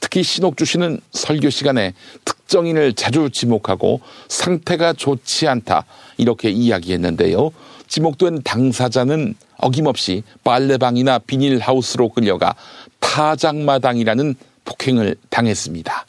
특히 0.00 0.22
신옥주 0.22 0.64
씨는 0.64 1.00
설교 1.10 1.50
시간에 1.50 1.94
특정인을 2.24 2.92
자주 2.92 3.30
지목하고 3.30 4.00
상태가 4.28 4.92
좋지 4.92 5.48
않다 5.48 5.84
이렇게 6.16 6.50
이야기했는데요. 6.50 7.50
지목된 7.88 8.42
당사자는 8.42 9.34
어김없이 9.56 10.22
빨래방이나 10.44 11.18
비닐하우스로 11.20 12.10
끌려가 12.10 12.54
타작마당이라는 13.00 14.34
폭행을 14.64 15.16
당했습니다. 15.30 16.06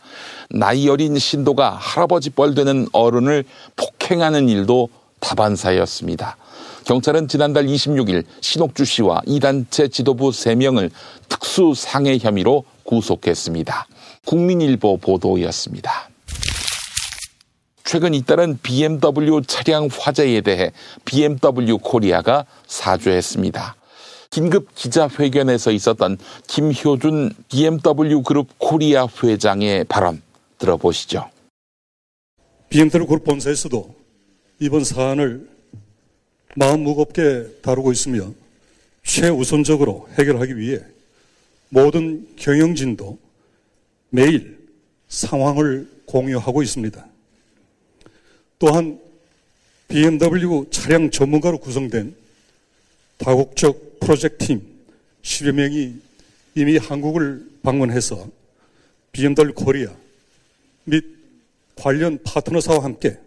나이 0.51 0.89
어린 0.89 1.17
신도가 1.17 1.71
할아버지 1.71 2.29
뻘 2.29 2.53
되는 2.53 2.87
어른을 2.91 3.45
폭행하는 3.75 4.49
일도 4.49 4.89
다반사였습니다. 5.19 6.37
경찰은 6.85 7.27
지난달 7.27 7.65
26일 7.65 8.23
신옥주 8.41 8.83
씨와 8.85 9.21
이 9.25 9.39
단체 9.39 9.87
지도부 9.87 10.29
3명을 10.29 10.89
특수상해 11.29 12.17
혐의로 12.17 12.63
구속했습니다. 12.83 13.87
국민일보 14.25 14.97
보도였습니다. 14.97 16.08
최근 17.91 18.13
잇따른 18.13 18.59
BMW 18.61 19.41
차량 19.47 19.89
화재에 19.91 20.41
대해 20.41 20.71
BMW 21.05 21.79
코리아가 21.79 22.45
사죄했습니다. 22.67 23.75
긴급 24.29 24.75
기자회견에서 24.75 25.71
있었던 25.71 26.19
김효준 26.45 27.33
BMW 27.49 28.21
그룹 28.21 28.49
코리아 28.59 29.07
회장의 29.07 29.85
발언 29.85 30.21
들어보시죠. 30.59 31.31
BMW 32.69 33.07
그룹 33.07 33.23
본사에서도 33.23 33.95
이번 34.59 34.83
사안을 34.83 35.49
마음 36.55 36.83
무겁게 36.83 37.47
다루고 37.63 37.91
있으며 37.91 38.31
최우선적으로 39.03 40.07
해결하기 40.19 40.57
위해 40.57 40.77
모든 41.69 42.27
경영진도 42.35 43.17
매일 44.11 44.59
상황을 45.07 45.89
공유하고 46.05 46.61
있습니다. 46.61 47.08
또한 48.59 48.99
BMW 49.87 50.69
차량 50.69 51.09
전문가로 51.09 51.57
구성된 51.59 52.13
다국적 53.17 53.99
프로젝트 54.01 54.45
팀 54.45 54.61
10여 55.21 55.53
명이 55.53 55.95
이미 56.55 56.77
한국을 56.77 57.49
방문해서 57.63 58.27
BMW 59.13 59.53
코리아 59.53 59.95
및 60.83 61.05
관련 61.75 62.21
파트너사와 62.21 62.83
함께 62.83 63.17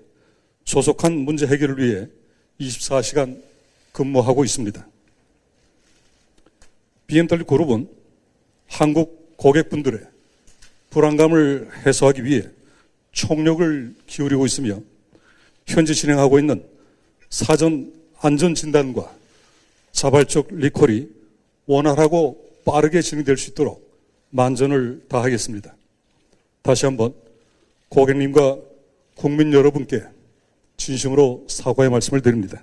소속한 0.67 1.13
문제 1.17 1.47
해결을 1.47 1.79
위해 1.79 2.07
24시간 2.61 3.43
근무하고 3.93 4.45
있습니다. 4.45 4.87
BMW 7.07 7.45
그룹은 7.47 7.89
한국 8.69 9.37
고객분들의 9.37 10.01
불안감을 10.91 11.71
해소하기 11.87 12.25
위해 12.25 12.43
총력을 13.13 13.95
기울이고 14.07 14.47
있으며 14.47 14.81
현재 15.73 15.95
진행하고 15.95 16.39
있는 16.39 16.63
사전 17.31 17.93
안전 18.21 18.55
진단과 18.55 19.11
자발적 19.93 20.49
리콜이 20.51 21.09
원활하고 21.67 22.37
빠르게 22.67 23.01
진행될 23.01 23.39
수 23.39 23.51
있도록 23.51 23.91
만전을 24.31 25.07
다하겠습니다. 25.09 25.75
다시 26.61 26.85
한번 26.85 27.15
고객님과 27.89 28.59
국민 29.17 29.53
여러분께 29.53 30.03
진심으로 30.77 31.47
사과의 31.49 31.91
말씀을 31.91 32.21
드립니다. 32.21 32.63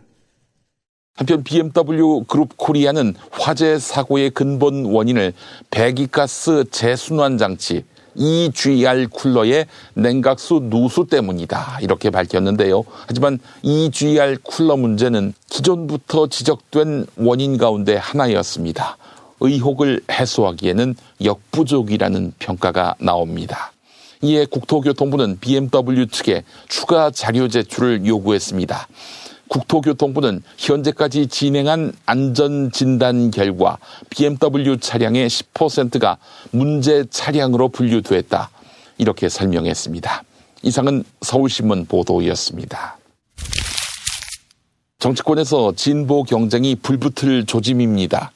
한편 1.15 1.43
BMW 1.43 2.25
그룹 2.27 2.57
코리아는 2.57 3.15
화재 3.31 3.79
사고의 3.79 4.29
근본 4.29 4.85
원인을 4.85 5.33
배기가스 5.71 6.65
재순환 6.71 7.37
장치 7.39 7.83
EGR 8.15 9.07
쿨러의 9.09 9.67
냉각수 9.93 10.69
누수 10.69 11.05
때문이다. 11.05 11.79
이렇게 11.81 12.09
밝혔는데요. 12.09 12.83
하지만 13.07 13.39
EGR 13.61 14.37
쿨러 14.43 14.77
문제는 14.77 15.33
기존부터 15.49 16.27
지적된 16.27 17.05
원인 17.17 17.57
가운데 17.57 17.95
하나였습니다. 17.95 18.97
의혹을 19.41 20.01
해소하기에는 20.11 20.95
역부족이라는 21.23 22.33
평가가 22.39 22.95
나옵니다. 22.99 23.71
이에 24.21 24.45
국토교통부는 24.45 25.39
BMW 25.39 26.07
측에 26.07 26.43
추가 26.67 27.09
자료 27.09 27.47
제출을 27.47 28.05
요구했습니다. 28.05 28.87
국토교통부는 29.49 30.41
현재까지 30.57 31.27
진행한 31.27 31.91
안전진단 32.05 33.31
결과 33.31 33.77
BMW 34.09 34.77
차량의 34.79 35.27
10%가 35.27 36.17
문제 36.51 37.03
차량으로 37.09 37.69
분류됐다. 37.69 38.49
이렇게 38.97 39.27
설명했습니다. 39.27 40.23
이상은 40.63 41.03
서울신문 41.21 41.85
보도였습니다. 41.85 42.97
정치권에서 44.99 45.73
진보 45.75 46.23
경쟁이 46.23 46.75
불붙을 46.75 47.45
조짐입니다. 47.45 48.31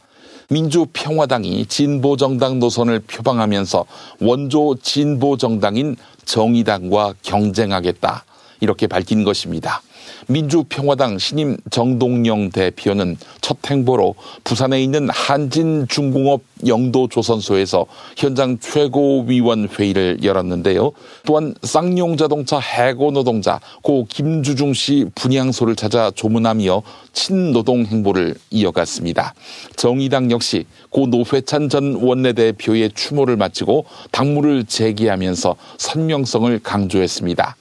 민주평화당이 0.49 1.65
진보정당 1.65 2.59
노선을 2.59 2.99
표방하면서 3.01 3.85
원조 4.21 4.75
진보정당인 4.81 5.95
정의당과 6.25 7.15
경쟁하겠다. 7.21 8.23
이렇게 8.61 8.87
밝힌 8.87 9.23
것입니다. 9.25 9.81
민주평화당 10.27 11.17
신임 11.17 11.57
정동영 11.69 12.49
대표는 12.51 13.17
첫 13.41 13.57
행보로 13.69 14.15
부산에 14.43 14.81
있는 14.81 15.09
한진중공업 15.09 16.41
영도조선소에서 16.65 17.85
현장 18.15 18.57
최고위원 18.59 19.67
회의를 19.67 20.19
열었는데요. 20.23 20.91
또한 21.25 21.53
쌍용자동차 21.61 22.59
해고 22.59 23.11
노동자 23.11 23.59
고 23.81 24.05
김주중 24.09 24.73
씨 24.73 25.05
분향소를 25.15 25.75
찾아 25.75 26.11
조문하며 26.11 26.81
친노동 27.13 27.85
행보를 27.85 28.35
이어갔습니다. 28.49 29.33
정의당 29.75 30.31
역시 30.31 30.65
고 30.89 31.07
노회찬 31.07 31.69
전 31.69 31.95
원내대표의 31.95 32.91
추모를 32.93 33.37
마치고 33.37 33.85
당무를 34.11 34.65
재개하면서 34.65 35.55
선명성을 35.77 36.59
강조했습니다. 36.59 37.55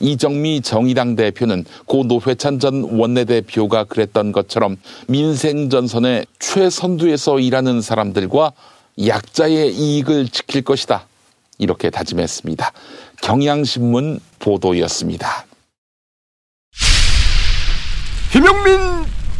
이정미 0.00 0.60
정의당 0.60 1.16
대표는 1.16 1.64
고 1.86 2.04
노회찬 2.04 2.58
전 2.58 2.82
원내대표가 2.82 3.84
그랬던 3.84 4.32
것처럼 4.32 4.76
민생전선의 5.08 6.26
최선두에서 6.38 7.40
일하는 7.40 7.80
사람들과 7.80 8.52
약자의 9.06 9.74
이익을 9.74 10.28
지킬 10.28 10.62
것이다. 10.62 11.06
이렇게 11.58 11.90
다짐했습니다. 11.90 12.72
경향신문 13.22 14.20
보도였습니다. 14.38 15.46
김용민 18.32 18.78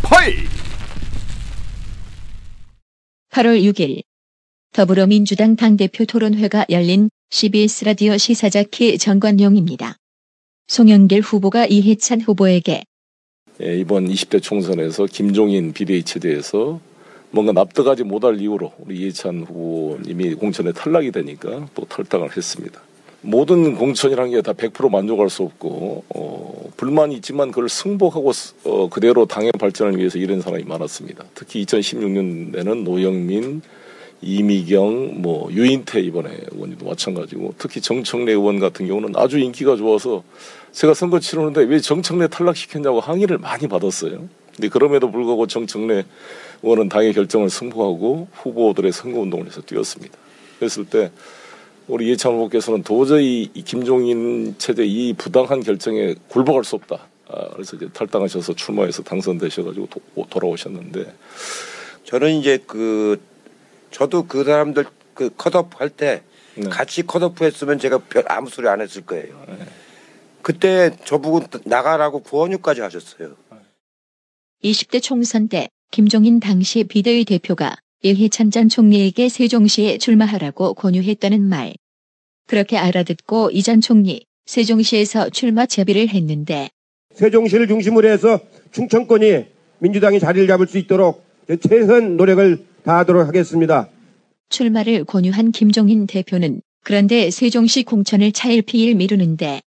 파이 0.02 0.34
8월 3.30 3.60
6일 3.64 4.02
더불어민주당 4.72 5.56
당대표 5.56 6.04
토론회가 6.04 6.66
열린 6.70 7.10
CBS 7.30 7.84
라디오 7.84 8.16
시사자 8.16 8.62
키 8.62 8.96
정관용입니다. 8.96 9.96
송영길 10.66 11.20
후보가 11.20 11.66
이해찬 11.66 12.20
후보에게 12.22 12.84
예, 13.62 13.78
이번 13.78 14.08
20대 14.08 14.42
총선에서 14.42 15.06
김종인 15.06 15.72
비대위체제에서 15.72 16.80
뭔가 17.30 17.52
납득하지 17.52 18.04
못할 18.04 18.40
이유로 18.40 18.72
우리 18.78 19.00
이해찬 19.00 19.44
후보님이 19.44 20.34
공천에 20.34 20.72
탈락이 20.72 21.12
되니까 21.12 21.68
또 21.74 21.84
탈당을 21.84 22.36
했습니다. 22.36 22.80
모든 23.20 23.76
공천이라는 23.76 24.32
게다 24.32 24.52
100% 24.52 24.90
만족할 24.90 25.30
수 25.30 25.44
없고 25.44 26.04
어, 26.14 26.70
불만이 26.76 27.16
있지만 27.16 27.50
그걸 27.50 27.68
승복하고 27.68 28.32
어, 28.64 28.88
그대로 28.88 29.24
당의 29.26 29.52
발전을 29.52 29.96
위해서 29.98 30.18
이런 30.18 30.40
사람이 30.40 30.64
많았습니다. 30.64 31.24
특히 31.34 31.64
2016년에는 31.64 32.82
노영민, 32.82 33.62
이미경, 34.24 35.20
뭐 35.20 35.52
유인태 35.52 36.00
이번에 36.00 36.30
의원님도 36.52 36.86
마찬가지고 36.86 37.54
특히 37.58 37.80
정청래 37.80 38.32
의원 38.32 38.58
같은 38.58 38.86
경우는 38.86 39.12
아주 39.16 39.38
인기가 39.38 39.76
좋아서 39.76 40.24
제가 40.72 40.94
선거 40.94 41.20
치르는데 41.20 41.62
왜 41.62 41.78
정청래 41.78 42.28
탈락시켰냐고 42.28 43.00
항의를 43.00 43.38
많이 43.38 43.68
받았어요. 43.68 44.28
근데 44.56 44.68
그럼에도 44.68 45.10
불구하고 45.10 45.46
정청래 45.46 46.04
의원은 46.62 46.88
당의 46.88 47.12
결정을 47.12 47.50
승복하고 47.50 48.28
후보들의 48.32 48.92
선거 48.92 49.20
운동을 49.20 49.46
해서 49.46 49.60
뛰었습니다. 49.60 50.16
그랬을 50.58 50.86
때 50.86 51.10
우리 51.86 52.06
이해찬 52.06 52.32
후보께서는 52.32 52.82
도저히 52.82 53.50
이 53.52 53.62
김종인 53.62 54.54
체제 54.56 54.84
이 54.86 55.12
부당한 55.12 55.62
결정에 55.62 56.14
굴복할 56.28 56.64
수 56.64 56.76
없다. 56.76 57.06
아, 57.28 57.48
그래서 57.52 57.76
이제 57.76 57.88
탈당하셔서 57.92 58.54
출마해서 58.54 59.02
당선되셔가지고 59.02 59.88
도, 59.88 60.26
돌아오셨는데 60.30 61.12
저는 62.04 62.34
이제 62.34 62.58
그 62.66 63.20
저도 63.94 64.26
그 64.26 64.42
사람들 64.44 64.86
그 65.14 65.30
컷오프 65.36 65.76
할 65.78 65.88
때 65.88 66.22
같이 66.68 67.02
컷오프 67.06 67.44
했으면 67.44 67.78
제가 67.78 67.98
별 67.98 68.24
아무 68.28 68.50
소리 68.50 68.68
안 68.68 68.80
했을 68.80 69.02
거예요. 69.06 69.44
그때 70.42 70.90
저보고 71.04 71.42
나가라고 71.64 72.20
구원유까지 72.20 72.80
하셨어요. 72.80 73.36
20대 74.62 75.00
총선 75.02 75.48
때 75.48 75.68
김종인 75.90 76.40
당시 76.40 76.84
비대위 76.84 77.24
대표가 77.24 77.76
일희찬 78.02 78.50
전 78.50 78.68
총리에게 78.68 79.28
세종시에 79.28 79.98
출마하라고 79.98 80.74
권유했다는 80.74 81.40
말. 81.42 81.74
그렇게 82.46 82.76
알아듣고 82.76 83.50
이 83.52 83.62
전 83.62 83.80
총리 83.80 84.26
세종시에서 84.46 85.30
출마 85.30 85.64
제비를 85.66 86.08
했는데 86.08 86.68
세종시를 87.14 87.68
중심으로 87.68 88.08
해서 88.08 88.40
충청권이 88.72 89.46
민주당이 89.78 90.18
자리를 90.20 90.46
잡을 90.48 90.66
수 90.66 90.78
있도록 90.78 91.24
최선 91.68 92.16
노력을 92.16 92.64
다하도록 92.84 93.26
하겠습니다. 93.26 93.88
출마를 94.50 95.04
권유한 95.04 95.52
김종인 95.52 96.06
대표는 96.06 96.60
그런데 96.84 97.30
세종시 97.30 97.82
공천을 97.84 98.30
차일피일 98.30 98.94
미루는데 98.96 99.62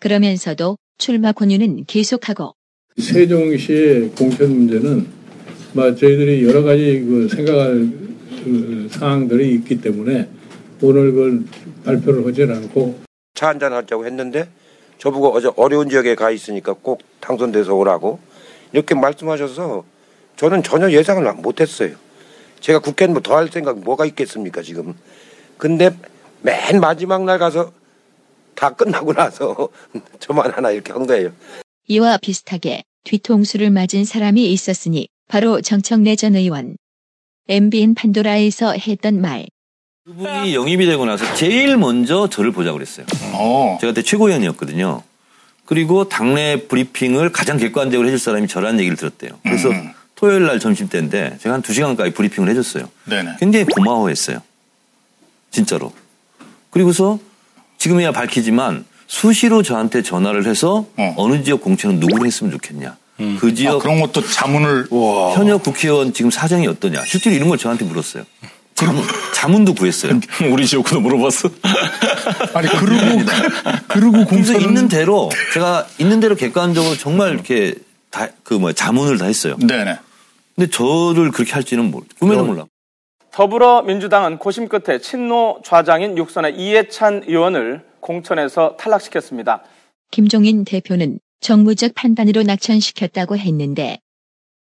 그러면서도 0.00 0.76
출마 0.98 1.32
권유는 1.32 1.84
계속하고 1.86 2.54
세종시의 2.98 4.10
공천 4.10 4.50
문제는 4.50 5.06
뭐 5.72 5.94
저희들이 5.94 6.44
여러 6.46 6.62
가지 6.62 7.00
그 7.00 7.28
생각할 7.28 7.88
그 8.44 8.88
사항들이 8.90 9.54
있기 9.54 9.80
때문에 9.80 10.28
오늘 10.82 11.12
그걸 11.12 11.44
발표를 11.84 12.26
하지 12.26 12.42
않고 12.42 13.00
차 13.34 13.48
한잔 13.48 13.72
하자고 13.72 14.04
했는데 14.04 14.46
저보고 14.98 15.32
어제 15.32 15.50
어려운 15.56 15.88
지역에 15.88 16.14
가 16.14 16.30
있으니까 16.30 16.74
꼭 16.74 17.00
당선돼서 17.20 17.74
오라고 17.74 18.18
이렇게 18.72 18.94
말씀하셔서 18.94 19.84
저는 20.36 20.62
전혀 20.62 20.90
예상을 20.90 21.32
못했어요. 21.34 21.96
제가 22.62 22.78
국회는 22.78 23.12
뭐 23.12 23.20
더 23.22 23.36
할 23.36 23.48
생각 23.48 23.78
뭐가 23.80 24.06
있겠습니까 24.06 24.62
지금. 24.62 24.94
근데 25.58 25.90
맨 26.40 26.80
마지막 26.80 27.24
날 27.24 27.38
가서 27.38 27.72
다 28.54 28.70
끝나고 28.70 29.12
나서 29.12 29.68
저만 30.20 30.50
하나 30.52 30.70
이렇게 30.70 30.92
한 30.92 31.06
거예요. 31.06 31.32
이와 31.88 32.16
비슷하게 32.18 32.84
뒤통수를 33.04 33.70
맞은 33.70 34.04
사람이 34.04 34.50
있었으니 34.52 35.08
바로 35.28 35.60
정청래 35.60 36.16
전 36.16 36.36
의원. 36.36 36.76
MBN 37.48 37.94
판도라에서 37.94 38.72
했던 38.74 39.20
말. 39.20 39.46
그분이 40.04 40.54
영입이 40.54 40.86
되고 40.86 41.04
나서 41.04 41.34
제일 41.34 41.76
먼저 41.76 42.28
저를 42.28 42.52
보자고 42.52 42.76
그랬어요. 42.78 43.06
제가 43.80 43.92
그때 43.92 44.02
최고위원이었거든요. 44.02 45.02
그리고 45.64 46.08
당내 46.08 46.66
브리핑을 46.68 47.30
가장 47.32 47.56
객관적으로 47.56 48.06
해줄 48.08 48.18
사람이 48.18 48.46
저라는 48.48 48.78
얘기를 48.80 48.96
들었대요. 48.96 49.38
그래서 49.42 49.70
토요일 50.22 50.46
날 50.46 50.60
점심 50.60 50.88
때인데 50.88 51.36
제가 51.42 51.54
한 51.56 51.62
두 51.62 51.72
시간까지 51.74 52.12
브리핑을 52.12 52.48
해줬어요. 52.50 52.88
네네. 53.06 53.36
굉장히 53.40 53.64
고마워했어요. 53.64 54.40
진짜로. 55.50 55.92
그리고서 56.70 57.18
지금이야 57.78 58.12
밝히지만 58.12 58.84
수시로 59.08 59.62
저한테 59.64 60.02
전화를 60.02 60.46
해서 60.46 60.86
어. 60.96 61.28
느 61.28 61.42
지역 61.42 61.60
공천은 61.62 61.98
누구를 61.98 62.26
했으면 62.26 62.52
좋겠냐. 62.52 62.96
그 63.40 63.52
지역 63.54 63.76
아, 63.76 63.78
그런 63.78 64.00
것도 64.00 64.22
자문을 64.26 64.86
현역 65.34 65.62
국회의원 65.64 66.12
지금 66.12 66.30
사정이 66.30 66.66
어떠냐. 66.68 67.04
실제로 67.04 67.34
이런 67.36 67.48
걸 67.48 67.58
저한테 67.58 67.84
물었어요. 67.84 68.24
자문, 68.74 69.04
자문도 69.34 69.74
구했어요. 69.74 70.18
우리 70.50 70.66
지역구도 70.66 71.00
물어봤어? 71.00 71.50
아니 72.54 72.68
그러고 72.68 73.22
그러고 73.88 74.24
공천 74.24 74.60
있는 74.60 74.88
대로 74.88 75.30
제가 75.52 75.86
있는 75.98 76.20
대로 76.20 76.34
객관적으로 76.36 76.96
정말 76.96 77.32
이렇게 77.34 77.74
다 78.10 78.28
그 78.44 78.54
뭐 78.58 78.72
자문을 78.72 79.18
다 79.18 79.26
했어요. 79.26 79.56
네네. 79.58 79.98
근데 80.54 80.70
저를 80.70 81.30
그렇게 81.30 81.52
할지는 81.52 81.90
몰, 81.90 82.02
꿈에도 82.18 82.44
몰라. 82.44 82.66
더불어민주당은 83.30 84.38
고심 84.38 84.68
끝에 84.68 84.98
친노 84.98 85.62
좌장인 85.64 86.18
육선의 86.18 86.56
이해찬 86.56 87.24
의원을 87.26 87.82
공천에서 88.00 88.76
탈락시켰습니다. 88.76 89.62
김종인 90.10 90.64
대표는 90.64 91.18
정무적 91.40 91.94
판단으로 91.94 92.42
낙천시켰다고 92.42 93.38
했는데 93.38 93.98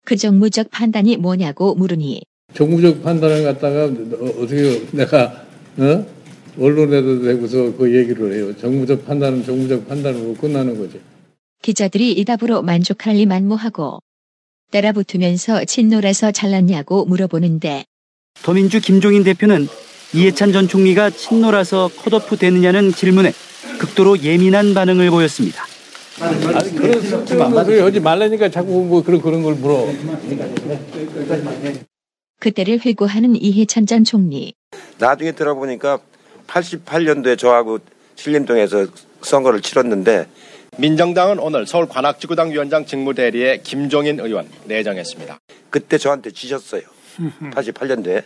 그 0.05 0.17
정무적 0.17 0.71
판단이 0.71 1.17
뭐냐고 1.17 1.75
물으니 1.75 2.23
정무적 2.55 3.03
판단을 3.03 3.45
갖다가 3.45 3.85
어떻게 3.85 4.87
내가 4.93 5.45
어? 5.79 6.07
언론에도 6.59 7.23
대고서 7.23 7.77
그 7.77 7.95
얘기를 7.95 8.33
해요. 8.33 8.57
정무적 8.57 9.07
판단은 9.07 9.45
정무적 9.45 9.87
판단으로 9.87 10.35
끝나는 10.35 10.79
거지. 10.79 11.01
기자들이 11.63 12.13
이 12.13 12.25
답으로 12.25 12.63
만족할 12.63 13.17
리 13.17 13.27
만무하고 13.27 14.01
따라붙으면서 14.71 15.65
친노라서 15.65 16.33
잘났냐고 16.33 17.05
물어보는데 17.05 17.85
더민주 18.43 18.81
김종인 18.81 19.25
대표는 19.25 19.69
이해찬 20.15 20.53
전 20.53 20.69
총리가 20.69 21.11
친노라서 21.11 21.91
컷오프 21.97 22.37
되느냐는 22.37 22.93
질문에 22.93 23.33
극도로 23.79 24.23
예민한 24.23 24.75
반응을 24.75 25.11
보였습니다. 25.11 25.65
아니 26.21 26.75
그런 26.75 27.03
소리 27.65 27.81
하지 27.81 28.01
말라니까 28.01 28.49
자꾸 28.49 28.85
뭐 28.85 29.03
그런 29.03 29.21
그런 29.21 29.43
걸 29.43 29.55
물어. 29.55 29.87
그때를 32.41 32.81
회고하는 32.85 33.37
이해찬 33.37 33.87
전 33.87 34.05
총리. 34.05 34.55
나중에 34.99 35.33
들어보니까 35.33 35.99
88년도에 36.47 37.39
저하고 37.39 37.79
신림동에서 38.15 38.87
선거를 39.23 39.61
치렀는데 39.61 40.27
민정당은 40.79 41.39
오늘 41.39 41.67
서울 41.67 41.89
관악지구당 41.89 42.51
위원장 42.51 42.85
직무대리에 42.85 43.61
김종인 43.63 44.21
의원 44.21 44.49
내정했습니다. 44.67 45.39
그때 45.71 45.97
저한테 45.97 46.31
지셨어요. 46.31 46.83
88년도에. 47.41 48.25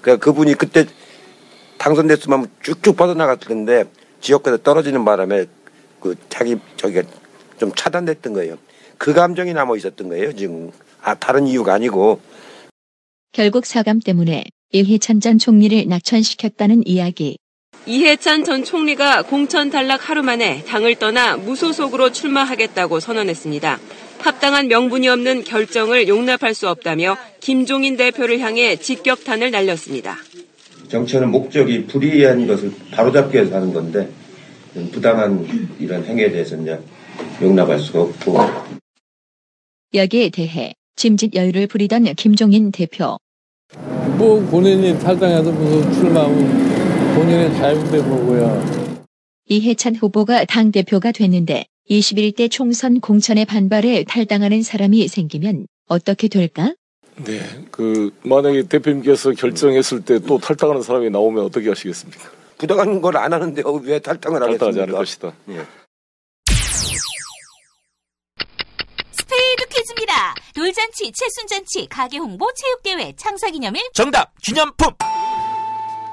그러니까 0.00 0.24
그분이 0.24 0.54
그때 0.54 0.86
당선됐으면 1.78 2.50
쭉쭉 2.62 2.96
뻗어나갔을 2.96 3.48
텐데 3.48 3.84
지역구에 4.20 4.58
떨어지는 4.62 5.04
바람에 5.04 5.46
그 6.00 6.14
자기 6.28 6.56
저기가 6.76 7.02
좀 7.58 7.72
차단됐던 7.74 8.32
거예요. 8.32 8.56
그 8.96 9.12
감정이 9.12 9.52
남아 9.52 9.76
있었던 9.76 10.08
거예요. 10.08 10.34
지금 10.34 10.72
아 11.02 11.14
다른 11.14 11.46
이유가 11.46 11.74
아니고 11.74 12.20
결국 13.32 13.66
사감 13.66 14.00
때문에 14.00 14.44
일해찬 14.70 15.20
전 15.20 15.38
총리를 15.38 15.86
낙천시켰다는 15.88 16.86
이야기. 16.86 17.36
이해찬 17.86 18.44
전 18.44 18.62
총리가 18.62 19.22
공천 19.22 19.70
탈락 19.70 20.08
하루 20.08 20.22
만에 20.22 20.62
당을 20.64 20.96
떠나 20.96 21.36
무소속으로 21.36 22.12
출마하겠다고 22.12 23.00
선언했습니다. 23.00 23.78
합당한 24.18 24.68
명분이 24.68 25.08
없는 25.08 25.44
결정을 25.44 26.06
용납할 26.06 26.54
수 26.54 26.68
없다며 26.68 27.16
김종인 27.40 27.96
대표를 27.96 28.40
향해 28.40 28.76
직격탄을 28.76 29.50
날렸습니다. 29.50 30.18
정치는 30.88 31.30
목적이 31.30 31.86
불이한 31.86 32.46
것을 32.46 32.72
바로잡기 32.90 33.34
위해서 33.34 33.56
하는 33.56 33.72
건데 33.72 34.08
부당한 34.92 35.46
이런 35.78 36.04
행위에 36.04 36.30
대해서 36.30 36.56
이제 36.56 36.78
용납할 37.40 37.78
수가 37.78 38.02
없고 38.02 38.38
여기에 39.94 40.28
대해 40.30 40.74
짐짓 40.96 41.34
여유를 41.34 41.66
부리던 41.66 42.04
김종인 42.14 42.70
대표. 42.70 43.16
뭐 44.18 44.38
본인이 44.50 44.98
탈당해서 44.98 45.50
무슨 45.50 45.92
출마하면 45.94 46.79
본인의 47.14 47.54
자유인데 47.56 47.98
뭐고요. 48.02 49.06
이해찬 49.46 49.96
후보가 49.96 50.44
당대표가 50.44 51.12
됐는데 51.12 51.66
21대 51.88 52.50
총선 52.50 53.00
공천에 53.00 53.44
반발해 53.44 54.04
탈당하는 54.04 54.62
사람이 54.62 55.08
생기면 55.08 55.66
어떻게 55.88 56.28
될까? 56.28 56.74
네, 57.24 57.40
그 57.70 58.10
만약에 58.22 58.62
대표님께서 58.68 59.32
결정했을 59.32 60.04
때 60.04 60.18
또 60.20 60.38
탈당하는 60.38 60.82
사람이 60.82 61.10
나오면 61.10 61.44
어떻게 61.44 61.68
하시겠습니까? 61.68 62.30
부당한 62.58 63.00
걸 63.00 63.16
안 63.16 63.32
하는데 63.32 63.62
왜 63.82 63.98
탈당을 63.98 64.40
하겠습니까? 64.42 64.64
탈당하지 64.66 64.80
않을 64.82 64.92
것이다. 64.94 65.32
예. 65.50 65.64
스피드 69.12 69.66
퀴즈입니다. 69.68 70.34
돈 70.54 70.64
돌잔치, 70.64 71.10
칠순잔치, 71.12 71.86
가게 71.88 72.18
홍보, 72.18 72.46
체육대회, 72.54 73.14
창사 73.16 73.41
기념일. 73.41 73.82
정답 73.94 74.32
기념품. 74.42 74.90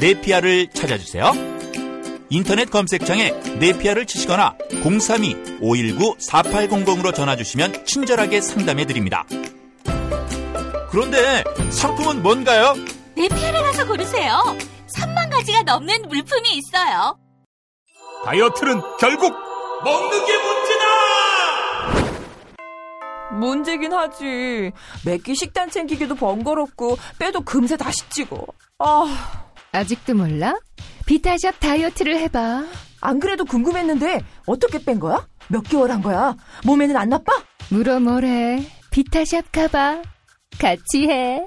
네피아를 0.00 0.68
찾아주세요. 0.68 1.32
인터넷 2.30 2.70
검색창에 2.70 3.30
네피아를 3.58 4.06
치시거나 4.06 4.56
032-519-4800으로 4.82 7.14
전화주시면 7.14 7.84
친절하게 7.86 8.40
상담해드립니다. 8.40 9.24
그런데 10.90 11.44
상품은 11.70 12.22
뭔가요? 12.22 12.74
네피아를 13.16 13.62
가서 13.62 13.86
고르세요. 13.86 14.40
3만 14.96 15.30
가지가 15.30 15.62
넘는 15.62 16.08
물품이 16.08 16.48
있어요. 16.56 17.18
다이어트는 18.24 18.80
결국 18.98 19.32
먹는 19.84 20.26
게 20.26 20.32
문제다! 20.38 20.84
문제긴 23.32 23.92
하지. 23.92 24.72
매 25.04 25.18
끼 25.18 25.34
식단 25.34 25.68
챙기기도 25.70 26.14
번거롭고 26.14 26.96
빼도 27.18 27.40
금세 27.42 27.76
다시 27.76 28.08
찌고. 28.10 28.46
아. 28.78 29.43
아직도 29.74 30.14
몰라? 30.14 30.54
비타샵 31.06 31.58
다이어트를 31.60 32.16
해봐. 32.20 32.64
안 33.00 33.20
그래도 33.20 33.44
궁금했는데 33.44 34.20
어떻게 34.46 34.82
뺀 34.82 35.00
거야? 35.00 35.26
몇 35.48 35.62
개월 35.62 35.90
한 35.90 36.00
거야? 36.00 36.36
몸에는 36.64 36.96
안 36.96 37.08
나빠? 37.08 37.32
물어 37.70 37.98
뭐래. 38.00 38.64
비타샵 38.90 39.50
가봐. 39.52 40.02
같이 40.58 41.08
해. 41.08 41.44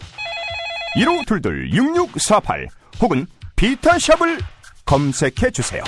1522-6648 0.98 2.68
혹은 3.02 3.26
비타샵을 3.56 4.40
검색해 4.86 5.52
주세요. 5.54 5.84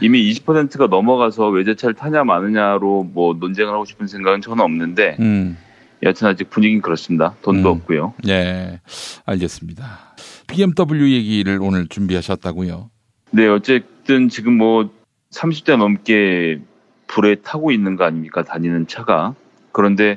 이미 0.00 0.32
20%가 0.32 0.86
넘어가서 0.86 1.50
외제차를 1.50 1.94
타냐 1.94 2.24
마느냐로 2.24 3.04
뭐 3.04 3.34
논쟁을 3.34 3.74
하고 3.74 3.84
싶은 3.84 4.06
생각은 4.06 4.40
저는 4.40 4.64
없는데 4.64 5.18
음. 5.20 5.58
여튼 6.02 6.28
아직 6.28 6.48
분위기는 6.48 6.80
그렇습니다. 6.80 7.34
돈도 7.42 7.70
음. 7.70 7.76
없고요. 7.76 8.14
네, 8.24 8.80
알겠습니다. 9.26 10.16
BMW 10.46 11.12
얘기를 11.12 11.58
오늘 11.60 11.86
준비하셨다고요? 11.86 12.90
네, 13.32 13.48
어쨌든 13.48 14.30
지금 14.30 14.56
뭐 14.56 14.88
30대 15.32 15.76
넘게 15.76 16.60
불에 17.08 17.34
타고 17.34 17.72
있는 17.72 17.96
거 17.96 18.04
아닙니까? 18.04 18.42
다니는 18.42 18.86
차가. 18.86 19.34
그런데 19.72 20.16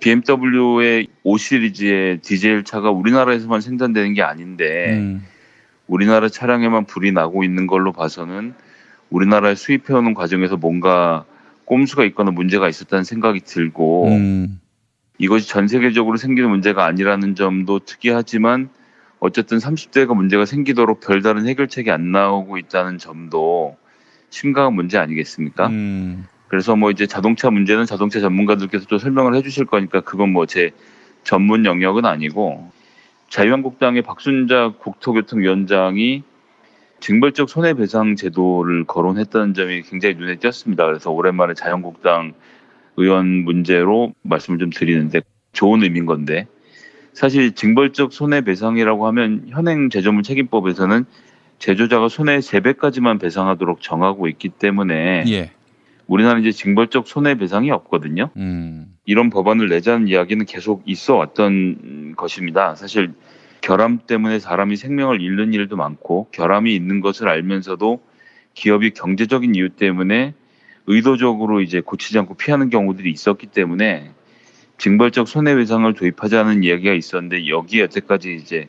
BMW의 0.00 1.08
5 1.24 1.38
시리즈의 1.38 2.18
디젤 2.18 2.64
차가 2.64 2.90
우리나라에서만 2.90 3.60
생산되는 3.60 4.14
게 4.14 4.22
아닌데 4.22 4.92
음. 4.92 5.24
우리나라 5.86 6.28
차량에만 6.28 6.84
불이 6.84 7.12
나고 7.12 7.44
있는 7.44 7.66
걸로 7.66 7.92
봐서는 7.92 8.54
우리나라에 9.10 9.54
수입해오는 9.54 10.14
과정에서 10.14 10.56
뭔가 10.56 11.24
꼼수가 11.64 12.04
있거나 12.06 12.30
문제가 12.30 12.68
있었다는 12.68 13.04
생각이 13.04 13.40
들고 13.40 14.08
음. 14.08 14.60
이것이 15.18 15.48
전 15.48 15.66
세계적으로 15.66 16.16
생기는 16.16 16.48
문제가 16.48 16.86
아니라는 16.86 17.34
점도 17.34 17.80
특이하지만 17.80 18.68
어쨌든 19.20 19.58
30대가 19.58 20.14
문제가 20.14 20.44
생기도록 20.44 21.00
별다른 21.00 21.46
해결책이 21.46 21.90
안 21.90 22.12
나오고 22.12 22.56
있다는 22.58 22.98
점도 22.98 23.76
심각한 24.30 24.74
문제 24.74 24.98
아니겠습니까? 24.98 25.66
음. 25.68 26.26
그래서 26.48 26.76
뭐 26.76 26.90
이제 26.90 27.06
자동차 27.06 27.50
문제는 27.50 27.84
자동차 27.86 28.20
전문가들께서 28.20 28.86
또 28.86 28.98
설명을 28.98 29.34
해주실 29.34 29.66
거니까 29.66 30.00
그건 30.00 30.32
뭐 30.32 30.46
제 30.46 30.72
전문 31.24 31.66
영역은 31.66 32.06
아니고 32.06 32.70
자유한국당의 33.28 34.02
박순자 34.02 34.74
국토교통위원장이 34.78 36.22
징벌적 37.00 37.48
손해배상 37.50 38.16
제도를 38.16 38.84
거론했다는 38.84 39.54
점이 39.54 39.82
굉장히 39.82 40.14
눈에 40.14 40.36
띄었습니다. 40.36 40.86
그래서 40.86 41.10
오랜만에 41.10 41.54
자유한국당 41.54 42.32
의원 42.96 43.26
문제로 43.44 44.14
말씀을 44.22 44.58
좀 44.58 44.70
드리는데 44.70 45.20
좋은 45.52 45.82
의미인 45.82 46.06
건데 46.06 46.46
사실 47.12 47.52
징벌적 47.54 48.12
손해배상이라고 48.12 49.06
하면 49.08 49.44
현행 49.48 49.90
제조물 49.90 50.22
책임법에서는 50.22 51.04
제조자가 51.58 52.08
손해 52.08 52.38
3배까지만 52.38 53.20
배상하도록 53.20 53.80
정하고 53.80 54.28
있기 54.28 54.48
때문에 54.48 55.24
예. 55.28 55.50
우리나라는 56.08 56.42
이제 56.42 56.50
징벌적 56.50 57.06
손해배상이 57.06 57.70
없거든요. 57.70 58.30
음. 58.36 58.94
이런 59.04 59.30
법안을 59.30 59.68
내자는 59.68 60.08
이야기는 60.08 60.46
계속 60.46 60.82
있어 60.86 61.14
왔던 61.16 62.14
것입니다. 62.16 62.74
사실 62.74 63.12
결함 63.60 64.00
때문에 64.06 64.38
사람이 64.38 64.76
생명을 64.76 65.20
잃는 65.20 65.52
일도 65.52 65.76
많고 65.76 66.28
결함이 66.32 66.74
있는 66.74 67.00
것을 67.00 67.28
알면서도 67.28 68.02
기업이 68.54 68.90
경제적인 68.90 69.54
이유 69.54 69.68
때문에 69.68 70.34
의도적으로 70.86 71.60
이제 71.60 71.80
고치지 71.80 72.18
않고 72.18 72.34
피하는 72.34 72.70
경우들이 72.70 73.10
있었기 73.10 73.48
때문에 73.48 74.10
징벌적 74.78 75.28
손해배상을 75.28 75.92
도입하자는 75.92 76.64
이야기가 76.64 76.94
있었는데 76.94 77.48
여기에 77.48 77.82
여태까지 77.82 78.34
이제 78.34 78.68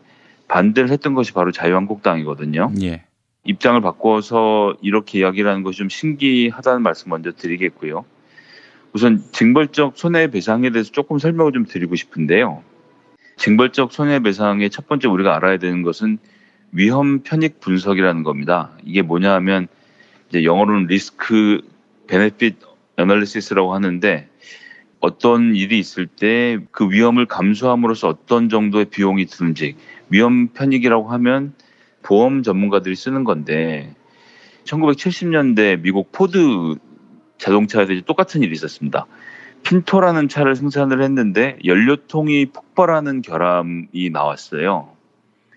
반대를 0.50 0.90
했던 0.90 1.14
것이 1.14 1.32
바로 1.32 1.52
자유한국당이거든요. 1.52 2.74
예. 2.82 3.04
입장을 3.50 3.82
바꿔서 3.82 4.76
이렇게 4.82 5.20
이야기를 5.20 5.50
하는 5.50 5.64
것이 5.64 5.80
좀 5.80 5.90
신기하다는 5.90 6.84
말씀 6.84 7.10
먼저 7.10 7.32
드리겠고요. 7.32 8.06
우선 8.94 9.24
징벌적 9.32 9.98
손해배상에 9.98 10.70
대해서 10.70 10.92
조금 10.92 11.18
설명을 11.18 11.52
좀 11.52 11.66
드리고 11.66 11.96
싶은데요. 11.96 12.64
징벌적 13.38 13.92
손해배상의 13.92 14.70
첫 14.70 14.88
번째 14.88 15.08
우리가 15.08 15.36
알아야 15.36 15.58
되는 15.58 15.82
것은 15.82 16.20
위험 16.72 17.22
편익 17.24 17.60
분석이라는 17.60 18.22
겁니다. 18.22 18.72
이게 18.84 19.02
뭐냐 19.02 19.34
하면 19.36 19.68
이제 20.30 20.44
영어로는 20.44 20.86
리스크 20.86 21.62
베네핏 22.06 22.58
애널리시스라고 22.98 23.74
하는데 23.74 24.30
어떤 25.00 25.56
일이 25.56 25.80
있을 25.80 26.06
때 26.06 26.60
그 26.72 26.92
위험을 26.92 27.26
감수함으로써 27.26 28.10
어떤 28.10 28.48
정도의 28.50 28.86
비용이 28.86 29.26
드는지 29.26 29.76
위험 30.10 30.50
편익이라고 30.50 31.10
하면 31.10 31.54
보험 32.10 32.42
전문가들이 32.42 32.96
쓰는 32.96 33.24
건데 33.24 33.94
1970년대 34.64 35.80
미국 35.80 36.12
포드 36.12 36.76
자동차에서 37.38 37.94
똑같은 38.08 38.42
일이 38.42 38.52
있었습니다. 38.54 39.06
핀토라는 39.62 40.28
차를 40.28 40.56
생산을 40.56 41.04
했는데 41.04 41.60
연료통이 41.64 42.48
폭발하는 42.48 43.22
결함이 43.22 44.10
나왔어요. 44.12 44.90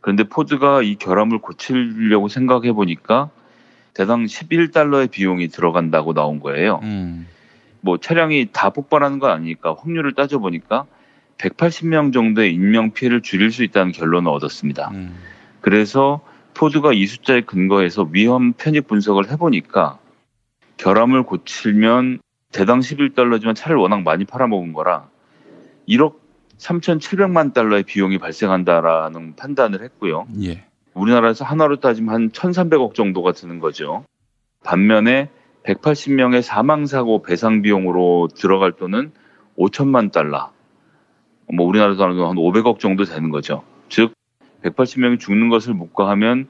그런데 0.03 0.25
포드가 0.25 0.83
이 0.83 0.97
결함을 0.97 1.39
고치려고 1.39 2.29
생각해 2.29 2.73
보니까 2.73 3.31
대당 3.95 4.27
11달러의 4.27 5.11
비용이 5.11 5.49
들어간다고 5.49 6.13
나온 6.13 6.39
거예요. 6.39 6.83
뭐 7.81 7.97
차량이 7.97 8.49
다 8.53 8.69
폭발하는 8.69 9.21
건 9.21 9.31
아니니까 9.31 9.75
확률을 9.79 10.13
따져 10.13 10.39
보니까 10.39 10.85
180명 11.39 12.13
정도의 12.13 12.53
인명 12.53 12.91
피해를 12.91 13.23
줄일 13.23 13.53
수 13.53 13.65
있다는 13.65 13.93
결론을 13.93 14.31
얻었습니다. 14.31 14.93
그래서 15.63 16.21
포드가 16.55 16.93
이 16.93 17.07
숫자에 17.07 17.43
근거해서 17.43 18.09
위험 18.11 18.53
편익 18.53 18.87
분석을 18.87 19.31
해보니까 19.31 19.99
결함을 20.77 21.23
고치면 21.23 22.21
대당 22.53 22.81
11달러지만 22.81 23.55
차를 23.55 23.77
워낙 23.77 24.03
많이 24.03 24.25
팔아먹은 24.25 24.73
거라 24.73 25.09
1억 25.89 26.23
3,700만 26.59 27.53
달러의 27.55 27.83
비용이 27.83 28.19
발생한다라는 28.19 29.35
판단을 29.37 29.83
했고요. 29.83 30.27
예. 30.43 30.65
우리나라에서 30.95 31.45
하나로 31.45 31.81
따지면 31.81 32.15
한 32.15 32.31
1,300억 32.31 32.95
정도가 32.95 33.33
드는 33.33 33.59
거죠. 33.59 34.05
반면에 34.63 35.29
180명의 35.65 36.43
사망사고 36.43 37.23
배상 37.23 37.63
비용으로 37.63 38.29
들어갈 38.35 38.73
돈은 38.73 39.13
5천만 39.59 40.13
달러. 40.13 40.53
뭐 41.53 41.67
우리나라 41.67 41.95
돈으로 41.95 42.29
한 42.29 42.37
500억 42.37 42.79
정도 42.79 43.05
되는 43.05 43.31
거죠. 43.31 43.63
즉 43.89 44.13
180명이 44.65 45.21
죽는 45.21 45.49
것을 45.49 45.75
묵과하면 45.75 46.47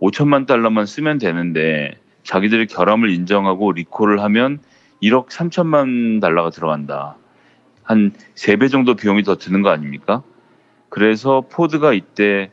5천만 0.00 0.46
달러만 0.46 0.86
쓰면 0.86 1.18
되는데 1.18 1.98
자기들이 2.24 2.66
결함을 2.66 3.10
인정하고 3.10 3.72
리콜을 3.72 4.20
하면 4.20 4.60
1억 5.02 5.28
3천만 5.28 6.20
달러가 6.20 6.50
들어간다. 6.50 7.16
한 7.82 8.12
3배 8.34 8.70
정도 8.70 8.94
비용이 8.94 9.22
더 9.22 9.36
드는 9.36 9.62
거 9.62 9.70
아닙니까? 9.70 10.22
그래서 10.88 11.42
포드가 11.50 11.92
이때 11.92 12.50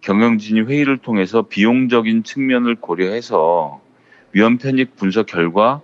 경영진이 0.00 0.60
회의를 0.62 0.98
통해서 0.98 1.42
비용적인 1.42 2.24
측면을 2.24 2.76
고려해서 2.76 3.80
위험 4.32 4.58
편익 4.58 4.96
분석 4.96 5.26
결과 5.26 5.80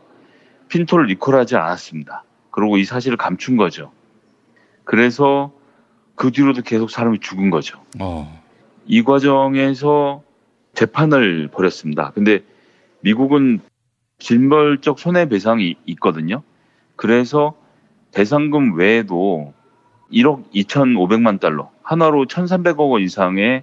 핀토를 0.69 1.07
리콜하지 1.07 1.57
않았습니다. 1.57 2.25
그리고 2.51 2.79
이 2.79 2.85
사실을 2.85 3.17
감춘 3.17 3.57
거죠. 3.57 3.93
그래서 4.85 5.53
그 6.17 6.33
뒤로도 6.33 6.63
계속 6.63 6.91
사람이 6.91 7.21
죽은 7.21 7.51
거죠. 7.51 7.81
어. 8.01 8.40
이 8.87 9.03
과정에서 9.03 10.23
재판을 10.75 11.49
벌였습니다. 11.49 12.11
근데 12.13 12.41
미국은 13.01 13.61
징벌적 14.19 14.99
손해배상이 14.99 15.77
있거든요. 15.87 16.43
그래서 16.97 17.55
배상금 18.15 18.77
외에도 18.77 19.55
1억 20.13 20.51
2,500만 20.53 21.41
달러, 21.41 21.71
하나로 21.83 22.27
1,300억 22.27 22.91
원 22.91 23.03
이상에 23.03 23.63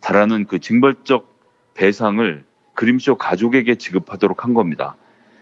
달하는 0.00 0.46
그 0.46 0.58
징벌적 0.58 1.32
배상을 1.74 2.44
그림쇼 2.74 3.16
가족에게 3.16 3.76
지급하도록 3.76 4.44
한 4.44 4.54
겁니다. 4.54 4.96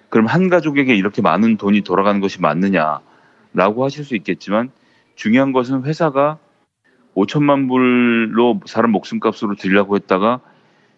그럼 0.09 0.27
한 0.27 0.49
가족에게 0.49 0.95
이렇게 0.97 1.23
많은 1.23 1.57
돈이 1.57 1.83
돌아가는 1.83 2.21
것이 2.21 2.41
맞느냐라고 2.41 3.85
하실 3.85 4.05
수 4.05 4.17
있겠지만 4.17 4.71
중요한 5.15 5.53
것은 5.53 5.85
회사가 5.85 6.39
5천만 7.16 7.68
불로 7.68 8.61
사람 8.66 8.92
목숨값으로 8.92 9.57
들려고 9.57 9.96
했다가 9.96 10.40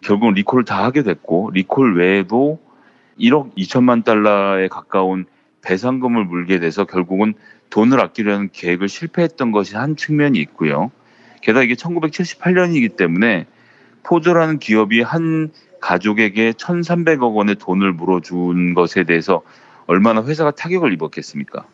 결국 0.01 0.33
리콜을 0.33 0.65
다 0.65 0.83
하게 0.83 1.03
됐고 1.03 1.51
리콜 1.53 1.97
외에도 1.97 2.59
1억 3.19 3.55
2천만 3.55 4.03
달러에 4.03 4.67
가까운 4.67 5.25
배상금을 5.61 6.25
물게 6.25 6.59
돼서 6.59 6.83
결국은 6.85 7.33
돈을 7.69 7.99
아끼려는 7.99 8.49
계획을 8.51 8.89
실패했던 8.89 9.51
것이 9.51 9.75
한 9.75 9.95
측면이 9.95 10.37
있고요. 10.39 10.91
게다가 11.41 11.63
이게 11.63 11.73
1978년이기 11.73 12.95
때문에 12.97 13.47
포드라는 14.03 14.59
기업이 14.59 15.01
한 15.01 15.51
가족에게 15.81 16.51
1,300억 16.51 17.35
원의 17.35 17.55
돈을 17.55 17.93
물어준 17.93 18.73
것에 18.73 19.03
대해서 19.03 19.41
얼마나 19.85 20.23
회사가 20.23 20.51
타격을 20.51 20.93
입었겠습니까? 20.93 21.65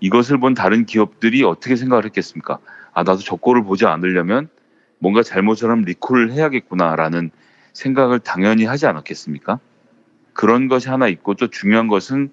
이것을 0.00 0.38
본 0.38 0.54
다른 0.54 0.86
기업들이 0.86 1.44
어떻게 1.44 1.76
생각을 1.76 2.04
했겠습니까? 2.06 2.58
아, 2.98 3.04
나도 3.04 3.20
저 3.20 3.36
꼴을 3.36 3.62
보지 3.62 3.86
않으려면 3.86 4.48
뭔가 4.98 5.22
하면 5.22 5.82
리콜을 5.82 6.32
해야겠구나라는 6.32 7.30
생각을 7.72 8.18
당연히 8.18 8.64
하지 8.64 8.86
않았겠습니까? 8.86 9.60
그런 10.32 10.66
것이 10.66 10.88
하나 10.88 11.06
있고 11.06 11.34
또 11.34 11.46
중요한 11.46 11.86
것은 11.86 12.32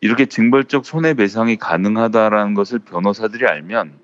이렇게 0.00 0.26
징벌적 0.26 0.86
손해배상이 0.86 1.56
가능하다라는 1.56 2.54
것을 2.54 2.78
변호사들이 2.78 3.44
알면 3.44 3.94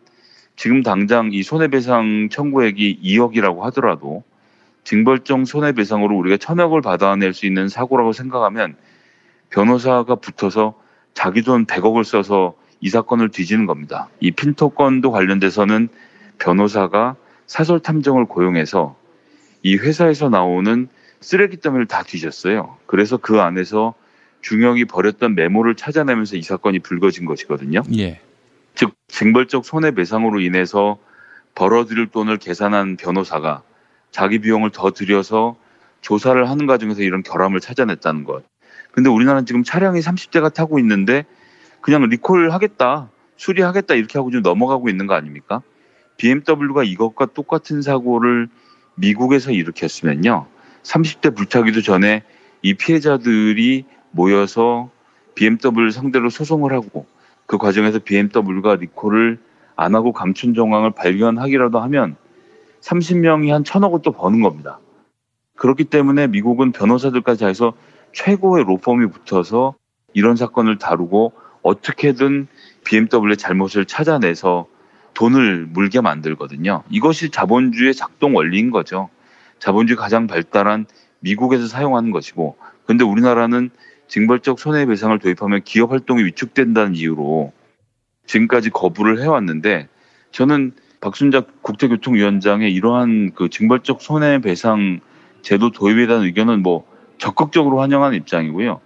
지금 0.57 0.83
당장 0.83 1.29
이 1.33 1.45
손해배상 1.45 2.29
청구액이 2.33 2.99
2억이라고 3.05 3.61
하더라도 3.61 4.25
징벌적 4.83 5.47
손해배상으로 5.47 6.17
우리가 6.17 6.39
천억을 6.39 6.81
받아낼 6.81 7.35
수 7.35 7.47
있는 7.47 7.69
사고라고 7.69 8.13
생각하면 8.13 8.75
변호사가 9.51 10.17
붙어서 10.17 10.75
자기 11.15 11.43
돈 11.43 11.67
100억을 11.67 12.03
써서 12.03 12.55
이 12.81 12.89
사건을 12.89 13.31
뒤지는 13.31 13.67
겁니다. 13.67 14.09
이 14.21 14.31
핀토 14.31 14.71
건도 14.71 15.11
관련돼서는 15.11 15.89
변호사가 16.39 17.17
사설 17.47 17.81
탐정을 17.81 18.27
고용해서 18.27 18.97
이 19.63 19.77
회사에서 19.77 20.29
나오는 20.29 20.89
쓰레기 21.21 21.61
더미를 21.61 21.87
다 21.87 22.03
뒤졌어요. 22.03 22.79
그래서 22.87 23.19
그 23.19 23.41
안에서 23.41 23.95
중형이 24.41 24.87
버렸던 24.87 25.35
메모를 25.35 25.75
찾아내면서 25.75 26.37
이 26.37 26.43
사건이 26.43 26.79
불거진 26.79 27.27
것이거든요. 27.27 27.83
예. 27.99 28.21
즉 28.75 28.95
징벌적 29.09 29.67
손해배상으로 29.67 30.41
인해서 30.41 30.99
벌어들일 31.55 32.07
돈을 32.07 32.39
계산한 32.39 32.97
변호사가 32.97 33.63
자기 34.11 34.39
비용을 34.39 34.71
더 34.71 34.93
들여서 34.93 35.57
조사를 36.01 36.49
하는 36.49 36.67
과정에서 36.67 37.03
이런 37.03 37.23
결함을 37.23 37.61
찾아냈다는 37.61 38.25
것. 38.25 38.45
근데 38.93 39.11
우리나라는 39.11 39.45
지금 39.45 39.63
차량이 39.63 40.01
30대가 40.01 40.53
타고 40.53 40.79
있는데 40.79 41.25
그냥 41.81 42.03
리콜 42.03 42.51
하겠다, 42.51 43.11
수리하겠다 43.37 43.95
이렇게 43.95 44.19
하고 44.19 44.31
좀 44.31 44.43
넘어가고 44.43 44.89
있는 44.89 45.07
거 45.07 45.15
아닙니까? 45.15 45.63
BMW가 46.19 46.85
이것과 46.85 47.27
똑같은 47.27 47.81
사고를 47.81 48.49
미국에서 48.97 49.53
일으켰으면요. 49.53 50.47
30대 50.83 51.35
불타기도 51.35 51.81
전에 51.81 52.23
이 52.63 52.75
피해자들이 52.75 53.85
모여서 54.11 54.91
BMW 55.35 55.91
상대로 55.91 56.29
소송을 56.29 56.73
하고 56.73 57.07
그 57.47 57.57
과정에서 57.57 57.99
BMW가 57.99 58.77
리콜을 58.77 59.39
안 59.77 59.95
하고 59.95 60.13
감춘 60.13 60.53
정황을 60.53 60.91
발견하기라도 60.91 61.81
하면 61.81 62.17
30명이 62.83 63.49
한 63.49 63.65
천억을 63.65 64.01
또 64.03 64.13
버는 64.13 64.43
겁니다. 64.43 64.79
그렇기 65.57 65.85
때문에 65.85 66.27
미국은 66.27 66.73
변호사들까지 66.73 67.47
해서 67.47 67.73
최고의 68.13 68.65
로펌이 68.65 69.07
붙어서 69.07 69.75
이런 70.13 70.37
사건을 70.37 70.79
다루고 70.79 71.33
어떻게든 71.63 72.47
BMW의 72.85 73.37
잘못을 73.37 73.85
찾아내서 73.85 74.67
돈을 75.15 75.67
물게 75.67 76.01
만들거든요. 76.01 76.83
이것이 76.91 77.31
자본주의의 77.31 77.95
작동 77.95 78.37
원리인 78.37 78.71
거죠. 78.71 79.11
자본주의 79.59 79.97
가장 79.97 80.27
발달한 80.27 80.87
미국에서 81.21 81.67
사용하는 81.67 82.11
것이고, 82.11 82.57
근데 82.87 83.05
우리나라는 83.05 83.71
징벌적 84.09 84.59
손해배상을 84.59 85.19
도입하면 85.19 85.63
기업 85.65 85.93
활동이 85.93 86.25
위축된다는 86.25 86.95
이유로 86.95 87.53
지금까지 88.27 88.71
거부를 88.71 89.21
해왔는데, 89.21 89.89
저는 90.33 90.73
박순작 91.01 91.63
국제교통위원장의 91.63 92.73
이러한 92.73 93.33
그 93.35 93.49
징벌적 93.49 94.03
손해배상 94.03 95.01
제도 95.43 95.71
도입에 95.71 96.07
대한 96.07 96.23
의견은 96.25 96.63
뭐 96.63 96.87
적극적으로 97.19 97.81
환영하는 97.81 98.17
입장이고요. 98.19 98.81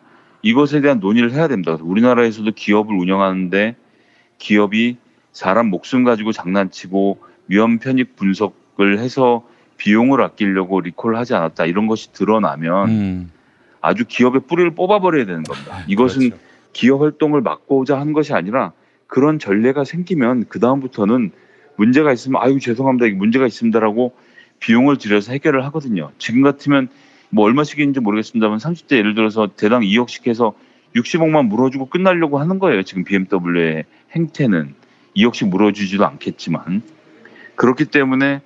이것에 0.45 0.83
대한 0.83 1.01
논의를 1.01 1.33
해야 1.33 1.49
됩니다. 1.49 1.77
우리나라에서도 1.81 2.53
기업을 2.55 2.95
운영하는데 2.95 3.77
기업이 4.37 4.99
사람 5.33 5.69
목숨 5.69 6.05
가지고 6.05 6.33
장난치고 6.33 7.19
위험 7.49 7.79
편익 7.79 8.15
분석을 8.15 8.99
해서 8.99 9.43
비용을 9.79 10.21
아끼려고 10.21 10.81
리콜을 10.83 11.17
하지 11.17 11.35
않았다 11.35 11.65
이런 11.65 11.87
것이 11.87 12.13
드러나면 12.13 12.89
음. 12.91 13.31
아주 13.81 14.05
기업의 14.07 14.43
뿌리를 14.47 14.71
뽑아버려야 14.75 15.25
되는 15.25 15.43
겁니다. 15.45 15.83
이것은 15.89 16.31
그렇죠. 16.31 16.45
기업 16.75 17.01
활동을 17.01 17.41
막고자 17.41 17.99
한 17.99 18.13
것이 18.13 18.35
아니라 18.35 18.73
그런 19.07 19.39
전례가 19.39 19.85
생기면 19.85 20.45
그 20.51 20.61
다음부터는 20.61 21.33
문제가 21.77 22.13
있으면 22.13 22.43
아유 22.43 22.61
죄송합니다 22.61 23.07
이게 23.07 23.17
문제가 23.17 23.47
있습니다라고 23.47 24.15
비용을 24.61 24.99
들여서 24.99 25.33
해결을 25.33 25.65
하거든요. 25.67 26.11
지금 26.19 26.43
같으면 26.43 26.89
뭐 27.35 27.47
얼마씩인지 27.47 27.99
모르겠습니다만 27.99 28.59
30대 28.59 28.97
예를 28.97 29.14
들어서 29.16 29.49
대당 29.57 29.82
2억씩 29.82 30.28
해서 30.28 30.55
60억만 30.95 31.49
물어주고 31.49 31.87
끝나려고 31.87 32.39
하는 32.39 32.61
거예요. 32.61 32.85
지금 32.85 33.03
BMW의 33.03 33.85
행태는 34.12 34.74
2억씩 35.16 35.49
물어주지도 35.49 36.07
않겠지만 36.07 36.82
그렇기 37.57 37.87
때문에 37.87 38.41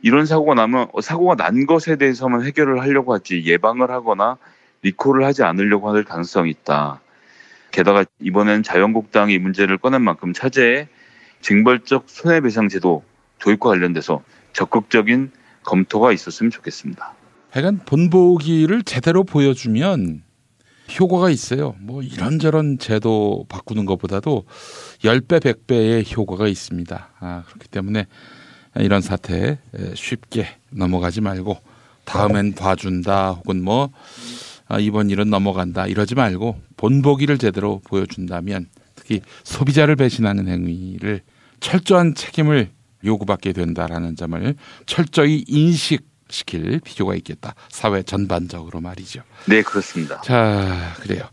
이런 0.00 0.24
사고가 0.24 0.54
나면 0.54 0.88
사고가 1.02 1.34
난 1.34 1.66
것에 1.66 1.96
대해서만 1.96 2.46
해결을 2.46 2.80
하려고 2.80 3.12
하지 3.12 3.44
예방을 3.44 3.90
하거나 3.90 4.38
리콜을 4.82 5.22
하지 5.24 5.42
않으려고 5.42 5.90
할 5.90 6.04
가능성이 6.04 6.50
있다. 6.50 7.02
게다가 7.72 8.06
이번엔 8.20 8.62
자유한국당이 8.62 9.34
이 9.34 9.38
문제를 9.38 9.76
꺼낸 9.76 10.00
만큼 10.00 10.32
차제에 10.32 10.88
징벌적 11.42 12.04
손해배상 12.06 12.68
제도 12.68 13.04
도입과 13.38 13.68
관련돼서 13.68 14.22
적극적인 14.54 15.30
검토가 15.62 16.12
있었으면 16.12 16.50
좋겠습니다. 16.50 17.19
하여간 17.50 17.80
본보기를 17.84 18.84
제대로 18.84 19.24
보여주면 19.24 20.22
효과가 20.98 21.30
있어요. 21.30 21.74
뭐 21.80 22.02
이런저런 22.02 22.78
제도 22.78 23.44
바꾸는 23.48 23.86
것보다도 23.86 24.44
10배, 25.02 25.40
100배의 25.40 26.16
효과가 26.16 26.46
있습니다. 26.46 27.08
아, 27.18 27.42
그렇기 27.46 27.68
때문에 27.68 28.06
이런 28.76 29.00
사태 29.00 29.58
쉽게 29.94 30.46
넘어가지 30.70 31.20
말고 31.20 31.58
다음엔 32.04 32.54
봐준다 32.54 33.32
혹은 33.32 33.62
뭐 33.62 33.90
아, 34.68 34.78
이번 34.78 35.10
일은 35.10 35.28
넘어간다 35.28 35.86
이러지 35.86 36.14
말고 36.14 36.60
본보기를 36.76 37.38
제대로 37.38 37.80
보여준다면 37.84 38.66
특히 38.94 39.22
소비자를 39.42 39.96
배신하는 39.96 40.46
행위를 40.46 41.22
철저한 41.58 42.14
책임을 42.14 42.70
요구받게 43.04 43.52
된다라는 43.52 44.14
점을 44.14 44.54
철저히 44.86 45.44
인식 45.48 46.09
시킬 46.30 46.80
필요가 46.80 47.14
있겠다. 47.16 47.54
사회 47.68 48.02
전반적으로 48.02 48.80
말이죠. 48.80 49.22
네, 49.46 49.62
그렇습니다. 49.62 50.20
자, 50.22 50.94
그래요. 51.00 51.24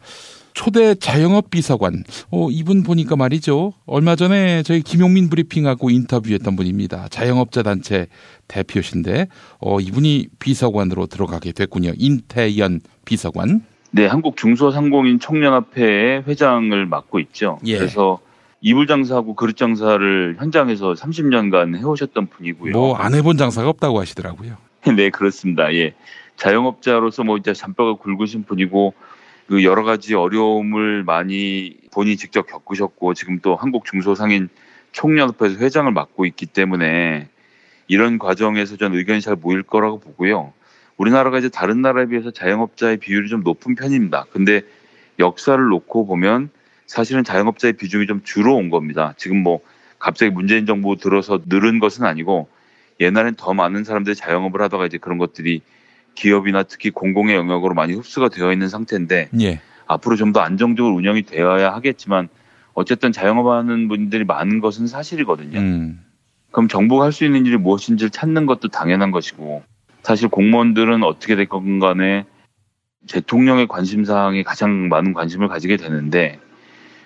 초대 0.54 0.96
자영업 0.96 1.52
비서관. 1.52 2.04
어, 2.32 2.50
이분 2.50 2.82
보니까 2.82 3.16
말이죠. 3.16 3.74
얼마 3.86 4.16
전에 4.16 4.64
저희 4.64 4.82
김용민 4.82 5.30
브리핑하고 5.30 5.92
인터뷰했던 5.92 6.56
분입니다. 6.56 7.10
자영업자 7.10 7.62
단체 7.62 8.08
대표신데, 8.48 9.28
어, 9.60 9.80
이분이 9.80 10.30
비서관으로 10.40 11.06
들어가게 11.06 11.52
됐군요. 11.52 11.92
인태연 11.96 12.82
비서관. 13.06 13.62
네, 13.92 14.08
한국 14.08 14.36
중소상공인 14.36 15.20
청년협회의 15.20 16.24
회장을 16.28 16.86
맡고 16.88 17.20
있죠. 17.20 17.60
예. 17.66 17.78
그래서 17.78 18.20
이불 18.60 18.88
장사하고 18.88 19.36
그릇 19.36 19.56
장사를 19.56 20.36
현장에서 20.40 20.94
30년간 20.94 21.78
해오셨던 21.78 22.28
분이고요. 22.28 22.72
뭐 22.74 22.98
안 22.98 23.14
해본 23.14 23.38
장사가 23.38 23.70
없다고 23.70 24.00
하시더라고요. 24.02 24.58
네, 24.96 25.10
그렇습니다. 25.10 25.74
예. 25.74 25.94
자영업자로서 26.38 27.24
뭐 27.24 27.38
이제 27.38 27.54
잔뼈가 27.54 27.96
굵으신 27.96 28.44
분이고 28.44 28.94
그 29.48 29.64
여러 29.64 29.84
가지 29.84 30.14
어려움을 30.14 31.04
많이 31.04 31.76
본인이 31.92 32.16
직접 32.16 32.48
겪으셨고 32.48 33.14
지금 33.14 33.40
또 33.40 33.56
한국 33.56 33.86
중소상인 33.86 34.50
총연합회에서 34.92 35.60
회장을 35.60 35.92
맡고 35.92 36.26
있기 36.26 36.46
때문에 36.46 37.28
이런 37.88 38.20
과정에서 38.20 38.78
전 38.78 38.94
의견이 38.94 39.22
잘 39.22 39.36
모일 39.36 39.64
거라고 39.64 40.00
보고요. 40.00 40.54
우리나라가 40.98 41.38
이제 41.40 41.50
다른 41.50 41.82
나라에 41.82 42.06
비해서 42.08 42.32
자영업자의 42.32 42.98
비율이 42.98 43.30
좀 43.30 43.42
높은 43.44 43.76
편입니다. 43.76 44.26
근데 44.32 44.62
역사를 45.20 45.62
놓고 45.64 46.06
보면 46.06 46.50
사실은 46.86 47.24
자영업자의 47.24 47.74
비중이 47.74 48.08
좀 48.08 48.22
줄어온 48.24 48.70
겁니다. 48.70 49.14
지금 49.18 49.44
뭐 49.44 49.60
갑자기 50.00 50.32
문재인 50.32 50.66
정부 50.66 50.96
들어서 50.98 51.40
늘은 51.46 51.80
것은 51.80 52.06
아니고 52.06 52.48
옛날엔 53.00 53.36
더 53.36 53.54
많은 53.54 53.84
사람들이 53.84 54.16
자영업을 54.16 54.62
하다가 54.62 54.86
이제 54.86 54.98
그런 54.98 55.18
것들이 55.18 55.62
기업이나 56.16 56.64
특히 56.64 56.90
공공의 56.90 57.36
영역으로 57.36 57.74
많이 57.76 57.94
흡수가 57.94 58.30
되어 58.30 58.52
있는 58.52 58.70
상태인데 58.70 59.30
예. 59.42 59.62
앞으로 59.86 60.16
좀 60.16 60.34
더 60.34 60.40
안정적으로 60.42 60.96
운영이 60.96 61.24
되어야 61.24 61.74
하겠지만 61.74 62.28
어쨌든 62.74 63.12
자영업하는 63.12 63.88
분들이 63.88 64.24
많은 64.24 64.60
것은 64.60 64.88
사실이거든요. 64.88 65.60
음. 65.60 66.04
그럼 66.52 66.68
정부가 66.68 67.06
할 67.06 67.12
수 67.12 67.24
있는 67.26 67.46
일이 67.46 67.58
무엇인지를 67.58 68.10
찾는 68.10 68.46
것도 68.46 68.70
당연한 68.70 69.12
것이고 69.12 69.64
사실 70.04 70.28
공무원들은 70.30 71.04
어떻게 71.04 71.36
될 71.36 71.46
건 71.48 71.80
간에 71.80 72.26
대통령의 73.10 73.68
관심사항에 73.68 74.44
가장 74.44 74.90
많은 74.90 75.14
관심을 75.14 75.48
가지게 75.48 75.78
되는데 75.78 76.40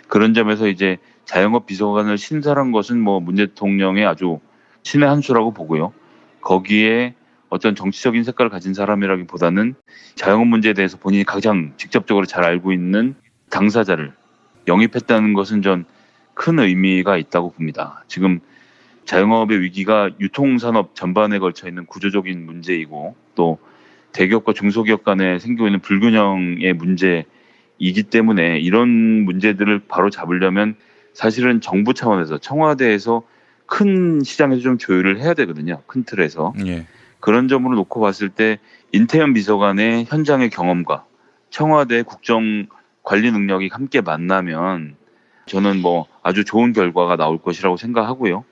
그런 0.07 0.33
점에서 0.33 0.67
이제 0.67 0.97
자영업 1.25 1.65
비서관을 1.67 2.17
신설한 2.17 2.71
것은 2.71 2.99
뭐 2.99 3.19
문 3.19 3.35
대통령의 3.35 4.05
아주 4.05 4.39
신의 4.84 5.07
한 5.07 5.21
수라고 5.21 5.51
보고요. 5.53 5.93
거기에 6.41 7.15
어떤 7.49 7.75
정치적인 7.75 8.23
색깔을 8.23 8.49
가진 8.49 8.73
사람이라기보다는 8.73 9.75
자영업 10.15 10.47
문제에 10.47 10.73
대해서 10.73 10.97
본인이 10.97 11.23
가장 11.23 11.73
직접적으로 11.77 12.25
잘 12.25 12.43
알고 12.43 12.71
있는 12.71 13.15
당사자를 13.49 14.13
영입했다는 14.67 15.34
것은 15.34 15.61
전 15.61 15.86
큰 16.34 16.59
의미가 16.59 17.17
있다고 17.17 17.51
봅니다. 17.51 18.03
지금 18.07 18.39
자영업의 19.05 19.61
위기가 19.61 20.09
유통산업 20.19 20.95
전반에 20.95 21.39
걸쳐 21.39 21.67
있는 21.67 21.86
구조적인 21.86 22.45
문제이고 22.45 23.15
또 23.36 23.59
대기업과 24.13 24.53
중소기업 24.53 25.03
간에 25.03 25.39
생기고 25.39 25.67
있는 25.67 25.79
불균형의 25.82 26.73
문제이기 26.73 28.03
때문에 28.09 28.59
이런 28.59 28.89
문제들을 28.89 29.84
바로 29.88 30.09
잡으려면 30.09 30.75
사실은 31.13 31.61
정부 31.61 31.93
차원에서 31.93 32.38
청와대에서 32.38 33.23
큰 33.72 34.22
시장에서 34.22 34.61
좀 34.61 34.78
조율을 34.78 35.22
해야 35.22 35.34
되거든요. 35.34 35.82
큰 35.88 36.03
틀에서. 36.03 36.53
예. 36.65 36.86
그런 37.22 37.47
점으로 37.47 37.76
놓고 37.76 38.01
봤을 38.01 38.28
때 38.28 38.59
인태현 38.91 39.34
비서관의 39.34 40.07
현장의 40.09 40.49
경험과 40.49 41.05
청와대 41.49 42.01
국정 42.03 42.67
관리 43.01 43.32
능력이 43.32 43.69
함께 43.72 44.01
만나면 44.01 44.97
저는 45.45 45.82
뭐 45.82 46.05
아주 46.22 46.43
좋은 46.43 46.74
결과가 46.74 47.15
나올 47.15 47.38
것이라고 47.38 47.78
생각하고요. 47.78 48.43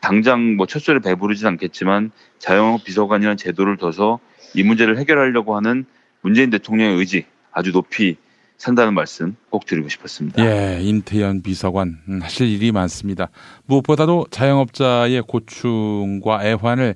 당장 0.00 0.54
뭐 0.54 0.66
첫소리를 0.66 1.00
배부르진 1.00 1.48
않겠지만 1.48 2.12
자영업 2.38 2.84
비서관이라는 2.84 3.36
제도를 3.38 3.76
둬서 3.76 4.20
이 4.54 4.62
문제를 4.62 4.98
해결하려고 4.98 5.56
하는 5.56 5.84
문재인 6.20 6.48
대통령의 6.50 6.96
의지 6.96 7.26
아주 7.50 7.72
높이 7.72 8.18
산다는 8.60 8.92
말씀 8.92 9.36
꼭 9.48 9.64
드리고 9.64 9.88
싶었습니다. 9.88 10.44
예, 10.44 10.82
인태현 10.82 11.40
비서관 11.40 11.98
음, 12.10 12.20
하실 12.22 12.46
일이 12.46 12.72
많습니다. 12.72 13.30
무엇보다도 13.64 14.26
자영업자의 14.30 15.22
고충과 15.22 16.44
애환을 16.44 16.94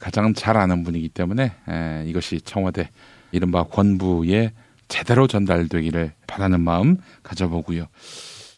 가장 0.00 0.34
잘 0.34 0.56
아는 0.56 0.82
분이기 0.82 1.08
때문에 1.08 1.52
에, 1.68 2.04
이것이 2.08 2.40
청와대 2.40 2.90
이른바 3.30 3.62
권부에 3.62 4.50
제대로 4.88 5.28
전달되기를 5.28 6.14
바라는 6.26 6.60
마음 6.60 6.96
가져보고요. 7.22 7.86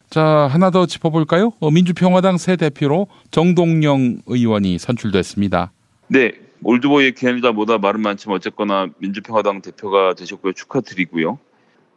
자, 0.08 0.24
하나 0.24 0.70
더 0.70 0.86
짚어볼까요? 0.86 1.52
어, 1.60 1.70
민주평화당 1.70 2.38
새 2.38 2.56
대표로 2.56 3.08
정동영 3.32 4.22
의원이 4.24 4.78
선출됐습니다. 4.78 5.72
네, 6.08 6.32
올드보이의 6.62 7.12
기한이다 7.12 7.52
뭐다 7.52 7.76
말은 7.76 8.00
많지만 8.00 8.36
어쨌거나 8.36 8.88
민주평화당 8.98 9.60
대표가 9.60 10.14
되셨고요. 10.14 10.54
축하드리고요. 10.54 11.38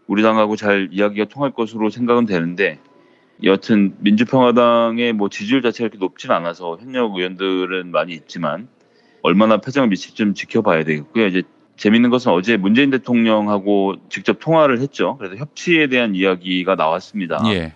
우리 0.09 0.23
당하고 0.23 0.55
잘 0.55 0.89
이야기가 0.91 1.25
통할 1.25 1.51
것으로 1.51 1.91
생각은 1.91 2.25
되는데 2.25 2.79
여튼 3.43 3.93
민주평화당의 3.99 5.13
뭐 5.13 5.29
지지율 5.29 5.61
자체가 5.61 5.85
이렇게 5.85 5.99
높진 5.99 6.31
않아서 6.31 6.77
현역 6.81 7.15
의원들은 7.15 7.91
많이 7.91 8.13
있지만 8.13 8.67
얼마나 9.21 9.57
표정을 9.57 9.87
미칠지 9.87 10.15
좀 10.15 10.33
지켜봐야 10.33 10.83
되겠고요. 10.83 11.27
이제 11.27 11.43
재밌는 11.77 12.09
것은 12.09 12.31
어제 12.31 12.57
문재인 12.57 12.89
대통령하고 12.89 13.97
직접 14.09 14.39
통화를 14.39 14.79
했죠. 14.79 15.15
그래서 15.19 15.35
협치에 15.35 15.85
대한 15.87 16.15
이야기가 16.15 16.73
나왔습니다. 16.73 17.41
예. 17.53 17.75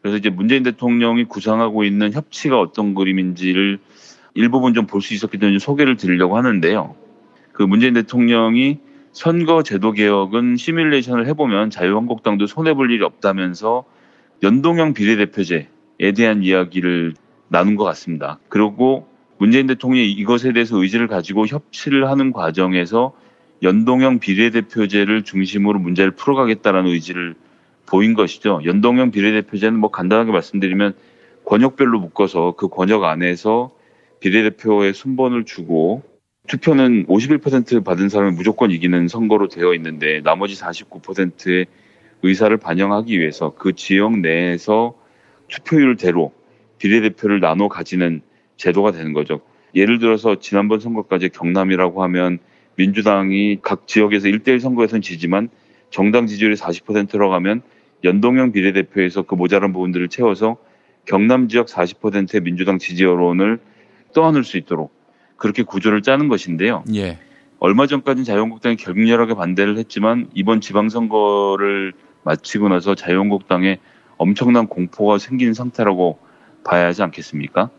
그래서 0.00 0.16
이제 0.16 0.30
문재인 0.30 0.62
대통령이 0.62 1.24
구상하고 1.24 1.84
있는 1.84 2.14
협치가 2.14 2.58
어떤 2.58 2.94
그림인지를 2.94 3.78
일부분 4.32 4.72
좀 4.72 4.86
볼 4.86 5.02
수 5.02 5.12
있었기 5.12 5.36
때문에 5.36 5.58
소개를 5.58 5.98
드리려고 5.98 6.38
하는데요. 6.38 6.96
그 7.52 7.62
문재인 7.62 7.92
대통령이 7.92 8.78
선거 9.18 9.64
제도 9.64 9.90
개혁은 9.90 10.56
시뮬레이션을 10.56 11.26
해보면 11.26 11.70
자유한국당도 11.70 12.46
손해볼 12.46 12.92
일이 12.92 13.02
없다면서 13.02 13.84
연동형 14.44 14.94
비례대표제에 14.94 16.12
대한 16.16 16.44
이야기를 16.44 17.14
나눈 17.48 17.74
것 17.74 17.82
같습니다. 17.82 18.38
그리고 18.48 19.08
문재인 19.38 19.66
대통령이 19.66 20.08
이것에 20.12 20.52
대해서 20.52 20.80
의지를 20.80 21.08
가지고 21.08 21.48
협치를 21.48 22.08
하는 22.08 22.32
과정에서 22.32 23.12
연동형 23.64 24.20
비례대표제를 24.20 25.24
중심으로 25.24 25.80
문제를 25.80 26.12
풀어가겠다라는 26.12 26.88
의지를 26.88 27.34
보인 27.86 28.14
것이죠. 28.14 28.60
연동형 28.64 29.10
비례대표제는 29.10 29.80
뭐 29.80 29.90
간단하게 29.90 30.30
말씀드리면 30.30 30.94
권역별로 31.44 31.98
묶어서 31.98 32.54
그 32.56 32.68
권역 32.68 33.02
안에서 33.02 33.72
비례대표의 34.20 34.94
순번을 34.94 35.44
주고 35.44 36.04
투표는 36.48 37.06
51% 37.06 37.84
받은 37.84 38.08
사람이 38.08 38.34
무조건 38.34 38.70
이기는 38.70 39.06
선거로 39.06 39.48
되어 39.48 39.74
있는데 39.74 40.22
나머지 40.22 40.54
49%의 40.54 41.66
의사를 42.22 42.56
반영하기 42.56 43.18
위해서 43.20 43.54
그 43.54 43.74
지역 43.74 44.18
내에서 44.18 44.94
투표율대로 45.48 46.32
비례대표를 46.78 47.40
나눠 47.40 47.68
가지는 47.68 48.22
제도가 48.56 48.92
되는 48.92 49.12
거죠. 49.12 49.42
예를 49.74 49.98
들어서 49.98 50.38
지난번 50.40 50.80
선거까지 50.80 51.28
경남이라고 51.28 52.02
하면 52.04 52.38
민주당이 52.76 53.58
각 53.60 53.86
지역에서 53.86 54.28
1대1 54.28 54.58
선거에선 54.58 55.02
지지만 55.02 55.50
정당 55.90 56.26
지지율이 56.26 56.56
40%로 56.56 57.28
가면 57.28 57.60
연동형 58.04 58.52
비례대표에서 58.52 59.22
그 59.22 59.34
모자란 59.34 59.72
부분들을 59.74 60.08
채워서 60.08 60.56
경남 61.04 61.48
지역 61.48 61.66
40%의 61.66 62.40
민주당 62.40 62.78
지지 62.78 63.04
여론을 63.04 63.58
떠안을 64.14 64.44
수 64.44 64.56
있도록 64.56 64.97
그렇게 65.38 65.62
구조를 65.62 66.02
짜는 66.02 66.28
것인데요. 66.28 66.84
예. 66.94 67.18
얼마 67.60 67.86
전까지는 67.86 68.24
자유한국당이 68.24 68.76
격렬하게 68.76 69.34
반대를 69.34 69.78
했지만 69.78 70.28
이번 70.34 70.60
지방선거를 70.60 71.94
마치고 72.24 72.68
나서 72.68 72.94
자유한국당에 72.94 73.78
엄청난 74.18 74.66
공포가 74.66 75.18
생긴 75.18 75.54
상태라고 75.54 76.18
봐야 76.64 76.86
하지 76.86 77.02
않겠습니까? 77.02 77.70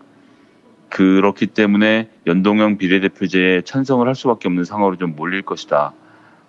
그렇기 0.90 1.48
때문에 1.48 2.10
연동형 2.26 2.78
비례대표제에 2.78 3.62
찬성을 3.62 4.06
할 4.08 4.16
수밖에 4.16 4.48
없는 4.48 4.64
상황으로 4.64 4.98
좀 4.98 5.16
몰릴 5.16 5.44
것이다. 5.44 5.94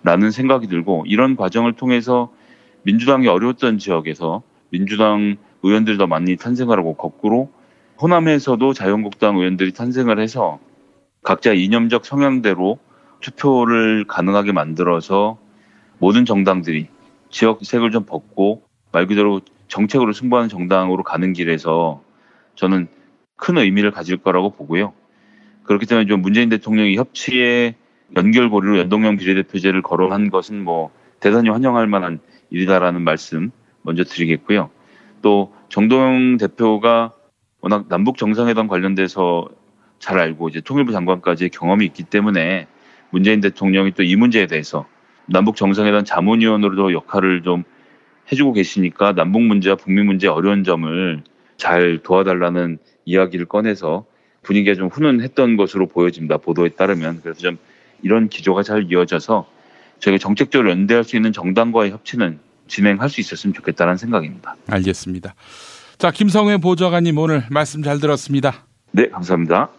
라는 0.03 0.31
생각이 0.31 0.67
들고 0.67 1.03
이런 1.07 1.35
과정을 1.35 1.73
통해서 1.73 2.31
민주당이 2.83 3.27
어려웠던 3.27 3.77
지역에서 3.77 4.41
민주당 4.69 5.37
의원들이 5.61 5.97
더 5.97 6.07
많이 6.07 6.37
탄생을 6.37 6.79
하고 6.79 6.95
거꾸로 6.95 7.51
호남에서도 8.01 8.73
자유한국당 8.73 9.37
의원들이 9.37 9.73
탄생을 9.73 10.19
해서 10.19 10.59
각자 11.23 11.53
이념적 11.53 12.05
성향대로 12.05 12.79
투표를 13.19 14.05
가능하게 14.07 14.51
만들어서 14.51 15.37
모든 15.99 16.25
정당들이 16.25 16.87
지역색을 17.29 17.91
좀 17.91 18.05
벗고 18.05 18.63
말 18.91 19.07
그대로 19.07 19.41
정책으로 19.67 20.13
승부하는 20.13 20.49
정당으로 20.49 21.03
가는 21.03 21.31
길에서 21.33 22.01
저는 22.55 22.87
큰 23.37 23.57
의미를 23.57 23.91
가질 23.91 24.17
거라고 24.17 24.49
보고요. 24.49 24.93
그렇기 25.63 25.85
때문에 25.85 26.07
좀 26.07 26.21
문재인 26.21 26.49
대통령이 26.49 26.97
협치의 26.97 27.75
연결고리로 28.15 28.79
연동형 28.79 29.17
비례대표제를 29.17 29.81
거론한 29.81 30.29
것은 30.29 30.63
뭐 30.63 30.91
대단히 31.19 31.49
환영할 31.49 31.87
만한 31.87 32.19
일이다라는 32.49 33.01
말씀 33.03 33.51
먼저 33.83 34.03
드리겠고요. 34.03 34.69
또 35.21 35.53
정동영 35.69 36.37
대표가 36.37 37.13
워낙 37.61 37.85
남북 37.87 38.17
정상회담 38.17 38.67
관련돼서 38.67 39.47
잘 40.01 40.19
알고 40.19 40.49
이제 40.49 40.59
통일부 40.59 40.91
장관까지 40.91 41.49
경험이 41.49 41.85
있기 41.85 42.03
때문에 42.03 42.67
문재인 43.11 43.39
대통령이 43.39 43.91
또 43.93 44.03
이 44.03 44.15
문제에 44.17 44.47
대해서 44.47 44.85
남북 45.27 45.55
정상회담 45.55 46.03
자문위원으로도 46.03 46.91
역할을 46.91 47.43
좀 47.43 47.63
해주고 48.31 48.53
계시니까 48.53 49.13
남북 49.13 49.43
문제와 49.43 49.75
북미 49.75 50.01
문제의 50.03 50.33
어려운 50.33 50.63
점을 50.63 51.23
잘 51.57 51.99
도와달라는 52.03 52.79
이야기를 53.05 53.45
꺼내서 53.45 54.05
분위기가 54.41 54.75
좀 54.75 54.87
훈훈했던 54.89 55.55
것으로 55.55 55.87
보여집니다. 55.87 56.37
보도에 56.37 56.69
따르면. 56.69 57.19
그래서 57.21 57.39
좀 57.39 57.57
이런 58.01 58.27
기조가 58.27 58.63
잘 58.63 58.87
이어져서 58.91 59.47
저희가 59.99 60.17
정책적으로 60.17 60.71
연대할 60.71 61.03
수 61.03 61.15
있는 61.15 61.31
정당과의 61.31 61.91
협치는 61.91 62.39
진행할 62.67 63.09
수 63.09 63.21
있었으면 63.21 63.53
좋겠다는 63.53 63.97
생각입니다. 63.97 64.55
알겠습니다. 64.67 65.35
자, 65.99 66.09
김성회 66.09 66.57
보좌관님 66.57 67.17
오늘 67.19 67.43
말씀 67.51 67.83
잘 67.83 67.99
들었습니다. 67.99 68.65
네, 68.91 69.07
감사합니다. 69.09 69.69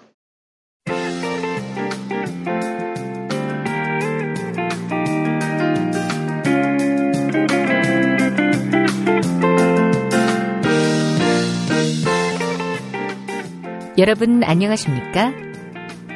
여러분 14.03 14.43
안녕하십니까? 14.43 15.33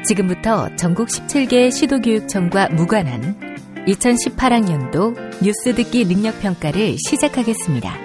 지금부터 0.04 0.74
전국 0.74 1.06
17개 1.06 1.70
시도교육청과 1.70 2.70
무관한 2.70 3.38
2018학년도 3.86 5.14
뉴스 5.40 5.72
듣기 5.72 6.04
능력 6.04 6.40
평가를 6.40 6.96
시작하겠습니다. 6.98 7.96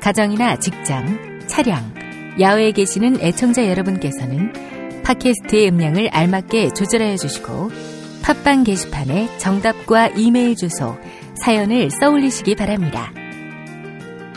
가정이나 0.00 0.56
직장, 0.56 1.42
차량, 1.48 1.92
야외에 2.40 2.72
계시는 2.72 3.20
애청자 3.20 3.68
여러분께서는 3.68 4.54
팟캐스트의 5.04 5.68
음량을 5.68 6.08
알맞게 6.10 6.70
조절하여 6.70 7.18
주시고 7.18 7.70
팟빵 8.22 8.64
게시판에 8.64 9.36
정답과 9.36 10.08
이메일 10.16 10.56
주소, 10.56 10.96
사연을 11.44 11.90
써올리시기 11.90 12.56
바랍니다. 12.56 13.12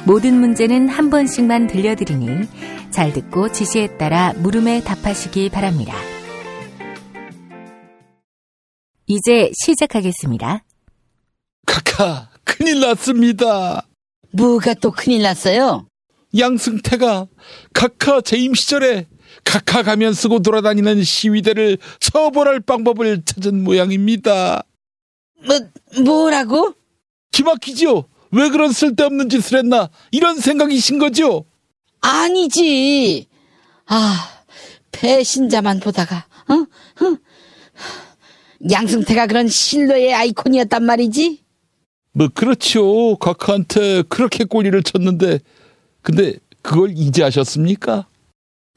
모든 0.06 0.40
문제는 0.40 0.88
한 0.88 1.10
번씩만 1.10 1.66
들려드리니 1.66 2.48
잘 2.92 3.12
듣고 3.12 3.52
지시에 3.52 3.98
따라 3.98 4.34
물음에 4.38 4.84
답하시기 4.84 5.50
바랍니다. 5.50 5.96
이제 9.08 9.52
시작하겠습니다. 9.66 10.64
카카, 11.66 12.30
큰일 12.44 12.82
났습니다. 12.82 13.88
뭐가 14.32 14.76
또 14.76 14.92
큰일 14.92 15.24
났어요? 15.24 15.88
양승태가 16.38 17.28
카카 17.74 18.22
재임 18.22 18.54
시절에 18.54 19.08
카카 19.44 19.82
가면 19.82 20.14
쓰고 20.14 20.40
돌아다니는 20.40 21.04
시위대를 21.04 21.78
처벌할 22.00 22.60
방법을 22.60 23.24
찾은 23.26 23.64
모양입니다. 23.64 24.64
뭐, 25.46 26.04
뭐라고? 26.04 26.74
기막히죠? 27.32 28.06
왜 28.36 28.50
그런 28.50 28.74
쓸데없는 28.74 29.30
짓을 29.30 29.60
했나? 29.60 29.90
이런 30.12 30.40
생각이신 30.40 31.00
거죠? 31.00 31.46
아니지. 32.02 33.28
아, 33.86 34.30
배신자만 34.92 35.80
보다가, 35.80 36.26
어? 36.50 36.54
어? 36.54 37.18
양승태가 38.70 39.28
그런 39.28 39.48
신뢰의 39.48 40.14
아이콘이었단 40.14 40.84
말이지? 40.84 41.44
뭐, 42.12 42.28
그렇죠. 42.34 43.16
카카한테 43.18 44.04
그렇게 44.10 44.44
꼬리를 44.44 44.84
쳤는데, 44.84 45.40
근데 46.02 46.34
그걸 46.62 46.92
이제 46.94 47.24
아셨습니까? 47.24 48.06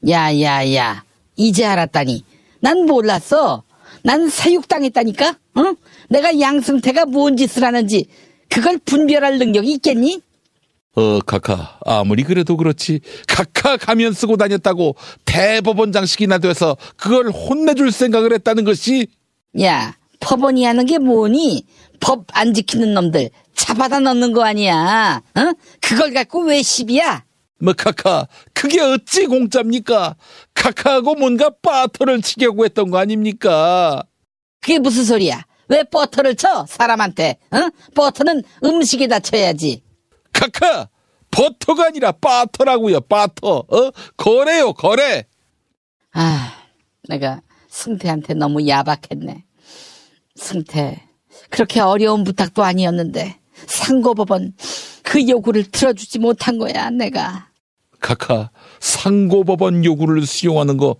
야, 0.07 0.39
야, 0.39 0.73
야. 0.73 1.03
이제 1.35 1.65
알았다니. 1.65 2.23
난 2.61 2.85
몰랐어. 2.85 3.63
난 4.03 4.29
사육당했다니까? 4.29 5.29
어? 5.55 5.73
내가 6.07 6.39
양승태가 6.39 7.05
뭔 7.07 7.35
짓을 7.35 7.65
하는지 7.65 8.07
그걸 8.49 8.77
분별할 8.79 9.37
능력이 9.37 9.71
있겠니? 9.73 10.21
어, 10.95 11.19
카카. 11.19 11.79
아무리 11.85 12.23
그래도 12.23 12.57
그렇지. 12.57 12.99
카카 13.27 13.77
가면 13.77 14.13
쓰고 14.13 14.37
다녔다고 14.37 14.95
대법원 15.25 15.91
장식이나 15.91 16.39
돼서 16.39 16.75
그걸 16.97 17.29
혼내줄 17.29 17.91
생각을 17.91 18.33
했다는 18.33 18.63
것이 18.65 19.07
야, 19.61 19.95
법원이 20.19 20.63
하는 20.65 20.85
게 20.85 20.97
뭐니? 20.97 21.63
법 21.99 22.25
안 22.33 22.53
지키는 22.53 22.93
놈들 22.93 23.29
잡아다 23.55 23.99
넣는 23.99 24.31
거 24.33 24.43
아니야? 24.43 25.21
어? 25.35 25.41
그걸 25.81 26.13
갖고 26.13 26.43
왜 26.45 26.61
시비야? 26.61 27.23
뭐 27.61 27.73
카카 27.73 28.27
그게 28.53 28.79
어찌 28.81 29.25
공짜입니까? 29.25 30.15
카카하고 30.53 31.15
뭔가 31.15 31.49
빠터를 31.61 32.21
치려고 32.21 32.63
했던 32.63 32.89
거 32.89 32.97
아닙니까? 32.99 34.01
그게 34.61 34.79
무슨 34.79 35.03
소리야? 35.03 35.45
왜 35.69 35.83
버터를 35.83 36.35
쳐 36.35 36.65
사람한테? 36.67 37.37
어? 37.51 37.57
버터는 37.95 38.43
음식에다 38.63 39.19
쳐야지. 39.19 39.83
카카 40.33 40.89
버터가 41.31 41.85
아니라 41.85 42.11
빠터라고요 42.11 43.01
빠터. 43.01 43.59
어 43.67 43.91
거래요 44.17 44.73
거래. 44.73 45.25
아 46.13 46.53
내가 47.07 47.41
승태한테 47.69 48.33
너무 48.33 48.67
야박했네. 48.67 49.45
승태 50.35 51.03
그렇게 51.49 51.79
어려운 51.79 52.23
부탁도 52.23 52.63
아니었는데 52.63 53.39
상고법원 53.67 54.53
그 55.03 55.27
요구를 55.27 55.65
들어주지 55.65 56.19
못한 56.19 56.57
거야 56.57 56.89
내가. 56.89 57.49
카카 57.99 58.49
상고법원 58.79 59.83
요구를 59.85 60.25
수용하는 60.25 60.77
거 60.77 60.95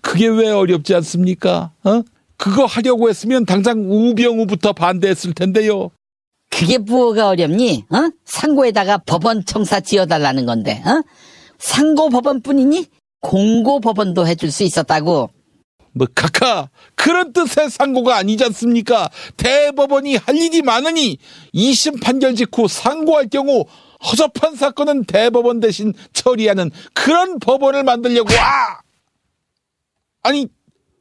그게 0.00 0.28
왜 0.28 0.50
어렵지 0.50 0.94
않습니까? 0.94 1.72
어? 1.84 2.02
그거 2.36 2.64
하려고 2.64 3.08
했으면 3.08 3.44
당장 3.46 3.84
우병우부터 3.90 4.72
반대했을 4.72 5.34
텐데요. 5.34 5.90
그게 6.50 6.78
뭐가 6.78 7.28
어렵니? 7.28 7.84
어? 7.90 8.10
상고에다가 8.24 8.98
법원 8.98 9.44
청사 9.44 9.80
지어달라는 9.80 10.46
건데, 10.46 10.82
어? 10.86 11.02
상고 11.58 12.08
법원뿐이니 12.10 12.86
공고 13.20 13.80
법원도 13.80 14.26
해줄 14.26 14.50
수 14.50 14.62
있었다고. 14.62 15.30
뭐 15.92 16.06
카카 16.14 16.68
그런 16.94 17.32
뜻의 17.32 17.70
상고가 17.70 18.16
아니지 18.16 18.44
않습니까? 18.44 19.08
대법원이 19.38 20.16
할 20.16 20.36
일이 20.36 20.60
많으니 20.60 21.16
2심 21.54 22.02
판결 22.02 22.34
직후 22.34 22.68
상고할 22.68 23.28
경우 23.28 23.64
허접한 24.04 24.56
사건은 24.56 25.04
대법원 25.04 25.60
대신 25.60 25.94
처리하는 26.12 26.70
그런 26.92 27.38
법원을 27.38 27.82
만들려고 27.82 28.28
아! 28.34 28.80
아니 30.22 30.48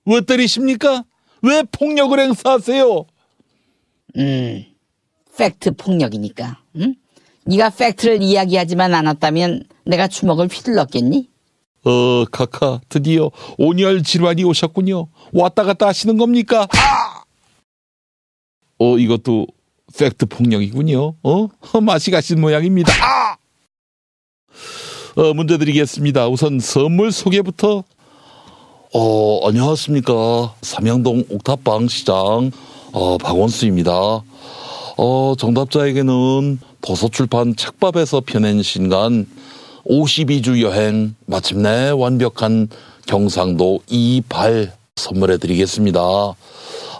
왜 0.05 0.21
때리십니까? 0.21 1.03
왜 1.45 1.63
폭력을 1.71 2.19
행사하세요? 2.19 3.05
음, 4.17 4.65
팩트 5.37 5.75
폭력이니까. 5.75 6.59
응? 6.77 6.95
네가 7.45 7.69
팩트를 7.69 8.23
이야기하지만 8.23 8.95
않았다면 8.95 9.65
내가 9.85 10.07
주먹을 10.07 10.47
휘둘렀겠니? 10.47 11.29
어, 11.83 12.25
카카, 12.31 12.81
드디어 12.89 13.29
온열 13.59 14.01
질환이 14.01 14.43
오셨군요. 14.43 15.07
왔다 15.33 15.63
갔다 15.63 15.85
하시는 15.87 16.17
겁니까? 16.17 16.67
아! 16.71 17.23
어, 18.79 18.97
이것도 18.97 19.45
팩트 19.95 20.25
폭력이군요. 20.25 21.15
어? 21.21 21.47
맛이 21.81 22.09
가신 22.09 22.41
모양입니다. 22.41 22.91
아! 22.91 23.37
어, 25.15 25.33
문제 25.35 25.59
드리겠습니다. 25.59 26.27
우선 26.27 26.59
선물 26.59 27.11
소개부터. 27.11 27.83
어, 28.97 29.45
안녕하십니까. 29.45 30.53
삼양동 30.61 31.25
옥탑방 31.29 31.89
시장, 31.89 32.49
어, 32.93 33.17
박원수입니다. 33.17 33.91
어, 33.91 35.33
정답자에게는 35.37 36.59
도서출판 36.79 37.57
책밥에서 37.57 38.21
펴낸 38.25 38.63
신간 38.63 39.27
52주 39.85 40.61
여행 40.61 41.13
마침내 41.25 41.89
완벽한 41.89 42.69
경상도 43.05 43.81
28 43.89 44.71
선물해 44.95 45.39
드리겠습니다. 45.39 45.99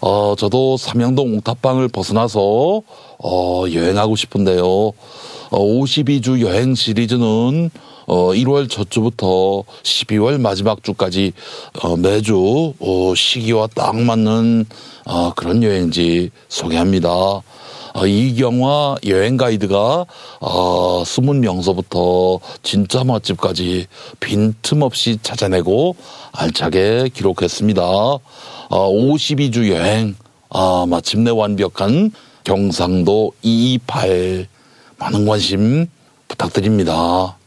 어, 0.02 0.36
저도 0.38 0.76
삼양동 0.76 1.38
옥탑방을 1.38 1.88
벗어나서 1.88 2.82
어, 3.24 3.64
여행하고 3.72 4.18
싶은데요. 4.18 4.66
어, 4.66 4.94
52주 5.50 6.42
여행 6.42 6.76
시리즈는 6.76 7.70
어, 8.08 8.34
1월 8.34 8.70
첫 8.70 8.90
주부터 8.90 9.64
12월 9.84 10.40
마지막 10.40 10.84
주까지 10.84 11.34
어, 11.82 11.96
매주 11.98 12.74
어, 12.80 13.14
시기와 13.16 13.68
딱 13.68 13.96
맞는 13.96 14.66
어, 15.06 15.34
그런 15.36 15.64
여행지 15.64 16.32
소개합니다. 16.48 17.10
어, 17.96 18.06
이경화 18.06 18.98
여행 19.08 19.38
가이드가 19.38 20.06
어, 20.42 21.04
숨은 21.06 21.40
명소부터 21.40 22.40
진짜 22.62 23.04
맛집까지 23.06 23.88
빈틈없이 24.20 25.18
찾아내고 25.22 25.96
알차게 26.34 27.10
기록했습니다. 27.14 27.82
어, 27.82 28.20
52주 28.70 29.70
여행 29.72 30.16
아, 30.50 30.86
마침내 30.88 31.32
완벽한 31.32 32.12
경상도 32.44 33.34
228 33.42 34.48
많은 34.98 35.26
관심 35.26 35.88
부탁드립니다. 36.28 37.38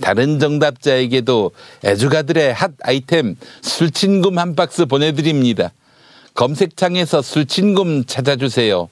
다른 0.00 0.38
정답자에게도 0.38 1.52
애주가들의 1.84 2.52
핫 2.54 2.72
아이템 2.82 3.36
술친금 3.62 4.38
한 4.38 4.54
박스 4.54 4.86
보내드립니다. 4.86 5.72
검색창에서 6.34 7.22
술친금 7.22 8.04
찾아주세요. 8.04 8.88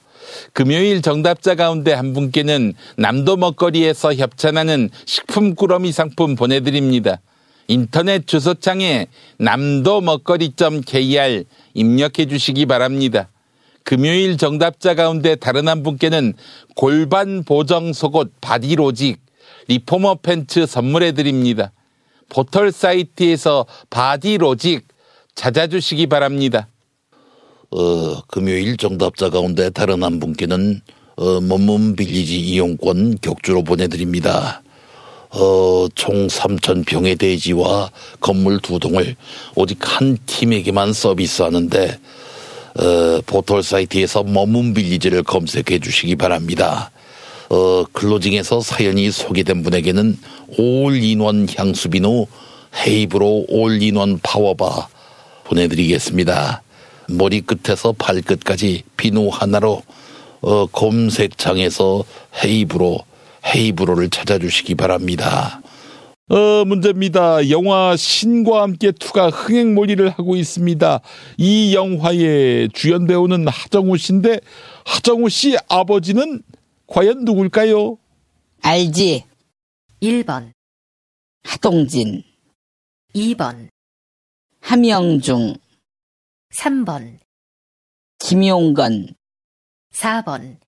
금요일 0.53 1.01
정답자 1.01 1.55
가운데 1.55 1.93
한 1.93 2.13
분께는 2.13 2.73
남도 2.97 3.37
먹거리에서 3.37 4.15
협찬하는 4.15 4.89
식품 5.05 5.55
꾸러미 5.55 5.91
상품 5.91 6.35
보내드립니다. 6.35 7.19
인터넷 7.67 8.27
주소창에 8.27 9.07
남도 9.37 10.01
먹거리.kr 10.01 11.43
입력해 11.73 12.27
주시기 12.27 12.65
바랍니다. 12.65 13.29
금요일 13.83 14.37
정답자 14.37 14.95
가운데 14.95 15.35
다른 15.35 15.67
한 15.67 15.83
분께는 15.83 16.33
골반 16.75 17.43
보정 17.43 17.93
속옷 17.93 18.31
바디로직 18.41 19.19
리포머 19.67 20.15
팬츠 20.21 20.65
선물해 20.65 21.13
드립니다. 21.13 21.71
포털 22.29 22.71
사이트에서 22.71 23.65
바디로직 23.89 24.87
찾아주시기 25.35 26.07
바랍니다. 26.07 26.67
어, 27.71 28.21
금요일 28.27 28.77
정답자 28.77 29.29
가운데 29.29 29.69
다른 29.69 30.03
한 30.03 30.19
분께는 30.19 30.81
어, 31.17 31.41
몸몸 31.41 31.95
빌리지 31.95 32.39
이용권 32.39 33.19
격주로 33.21 33.63
보내드립니다. 33.63 34.61
어, 35.31 35.87
총 35.95 36.27
3,000평의 36.27 37.19
대지와 37.19 37.91
건물 38.21 38.59
두 38.59 38.79
동을 38.79 39.15
오직 39.55 39.79
한 39.81 40.17
팀에게만 40.25 40.93
서비스하는데 40.93 41.99
어, 42.77 43.21
포털 43.25 43.63
사이트에서 43.63 44.23
머문 44.23 44.73
빌리지를 44.73 45.23
검색해 45.23 45.79
주시기 45.79 46.15
바랍니다. 46.15 46.91
어, 47.49 47.83
클로징에서 47.91 48.61
사연이 48.61 49.11
소개된 49.11 49.63
분에게는 49.63 50.17
올인원 50.57 51.47
향수비누 51.55 52.25
헤이브로 52.85 53.45
올인원 53.47 54.19
파워바 54.21 54.87
보내드리겠습니다. 55.45 56.63
머리 57.09 57.41
끝에서 57.41 57.93
발끝까지 57.93 58.83
비누 58.97 59.29
하나로 59.29 59.83
어, 60.41 60.65
검색창에서 60.67 62.03
헤이브로 62.43 62.99
헤이브로를 63.45 64.09
찾아주시기 64.09 64.75
바랍니다. 64.75 65.61
어, 66.27 66.65
문제입니다. 66.65 67.51
영화 67.51 67.95
신과 67.95 68.63
함께 68.63 68.91
two가 68.91 69.29
흥행 69.29 69.75
몰이를 69.75 70.09
하고 70.09 70.35
있습니다. 70.35 70.99
이 71.37 71.75
영화의 71.75 72.69
주연 72.73 73.05
배우는 73.05 73.47
하정우 73.47 73.95
씨인데 73.97 74.39
하정우 74.85 75.29
씨 75.29 75.55
아버지는 75.69 76.41
과연 76.87 77.25
누굴까요? 77.25 77.97
알지? 78.61 79.25
1번, 80.01 80.53
하동진, 81.43 82.23
2번, 83.13 83.69
함영중, 84.61 85.55
3번, 86.55 87.19
김용건, 88.19 89.15
4번, 89.91 90.59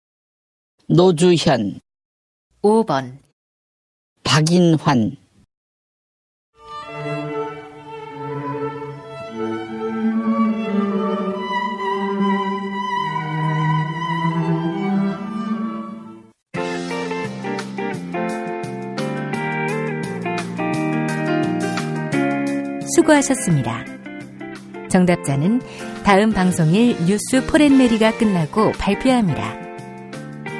노주현, 0.89 1.79
5번, 2.61 3.19
박인환. 4.23 5.17
수고하셨습니다. 22.97 23.85
정답자는 24.89 25.61
다음 26.03 26.31
방송일 26.33 26.95
뉴스 27.05 27.45
포렌메리가 27.45 28.17
끝나고 28.17 28.71
발표합니다. 28.71 29.55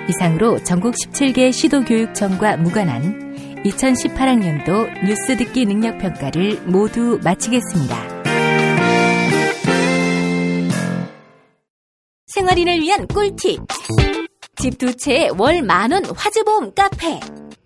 이상으로 0.10 0.64
전국 0.64 0.94
17개 0.94 1.52
시도교육청과 1.52 2.58
무관한 2.58 3.56
2018학년도 3.66 5.04
뉴스 5.06 5.36
듣기 5.36 5.66
능력 5.66 5.98
평가를 5.98 6.62
모두 6.68 7.20
마치겠습니다. 7.24 7.96
생활인을 12.28 12.80
위한 12.82 13.08
꿀팁. 13.08 13.62
집 14.58 14.78
두 14.78 14.96
채에 14.96 15.30
월 15.38 15.64
만 15.64 15.92
원 15.92 16.06
화재보험 16.06 16.74
카페. 16.76 17.20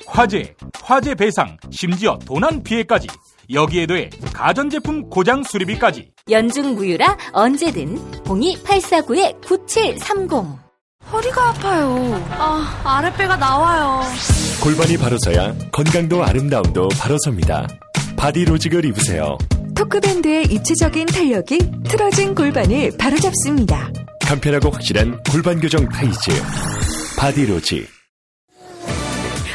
화재, 0.07 0.55
화재 0.81 1.13
배상, 1.15 1.57
심지어 1.71 2.17
도난 2.25 2.63
피해까지. 2.63 3.07
여기에 3.53 3.85
더해 3.87 4.09
가전제품 4.33 5.09
고장 5.09 5.43
수리비까지. 5.43 6.11
연중 6.29 6.75
무휴라 6.75 7.17
언제든 7.33 7.97
02849-9730. 8.23 10.57
허리가 11.11 11.49
아파요. 11.49 12.23
아, 12.31 12.81
아랫배가 12.83 13.35
나와요. 13.37 14.01
골반이 14.61 14.97
바로 14.97 15.17
서야 15.23 15.55
건강도 15.71 16.23
아름다움도 16.23 16.89
바로 16.99 17.17
섭니다. 17.25 17.65
바디로직을 18.15 18.85
입으세요. 18.85 19.35
토크밴드의 19.75 20.45
입체적인 20.45 21.07
탄력이 21.07 21.57
틀어진 21.89 22.35
골반을 22.35 22.91
바로잡습니다. 22.97 23.91
간편하고 24.21 24.69
확실한 24.69 25.21
골반 25.31 25.59
교정 25.59 25.89
타이즈. 25.89 26.31
바디로직. 27.17 28.00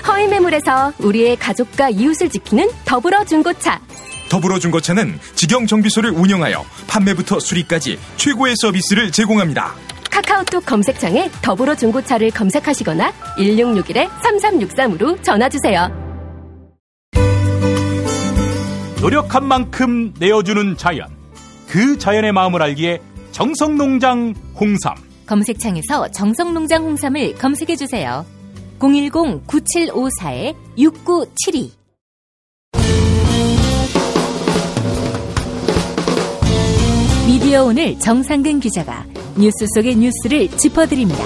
허위 0.06 0.28
매물에서 0.28 0.92
우리의 0.98 1.36
가족과 1.36 1.90
이웃을 1.90 2.28
지키는 2.28 2.68
더불어 2.84 3.24
중고차. 3.24 3.80
더불어 4.28 4.58
중고차는 4.58 5.18
직영 5.34 5.66
정비소를 5.66 6.10
운영하여 6.10 6.64
판매부터 6.88 7.38
수리까지 7.40 7.98
최고의 8.16 8.54
서비스를 8.56 9.12
제공합니다. 9.12 9.74
카카오톡 10.10 10.64
검색창에 10.64 11.30
더불어 11.42 11.74
중고차를 11.74 12.30
검색하시거나 12.30 13.12
1661-3363으로 13.38 15.22
전화주세요. 15.22 16.06
노력한 19.00 19.46
만큼 19.46 20.14
내어주는 20.18 20.76
자연. 20.76 21.06
그 21.68 21.98
자연의 21.98 22.32
마음을 22.32 22.62
알기에 22.62 23.00
정성농장 23.32 24.34
홍삼. 24.58 24.94
검색창에서 25.26 26.10
정성농장 26.12 26.82
홍삼을 26.82 27.34
검색해주세요. 27.34 28.24
010-9754-6972 28.78 31.70
미디어 37.26 37.64
오늘 37.64 37.98
정상근 37.98 38.60
기자가 38.60 39.04
뉴스 39.38 39.66
속의 39.74 39.96
뉴스를 39.96 40.48
짚어드립니다. 40.56 41.24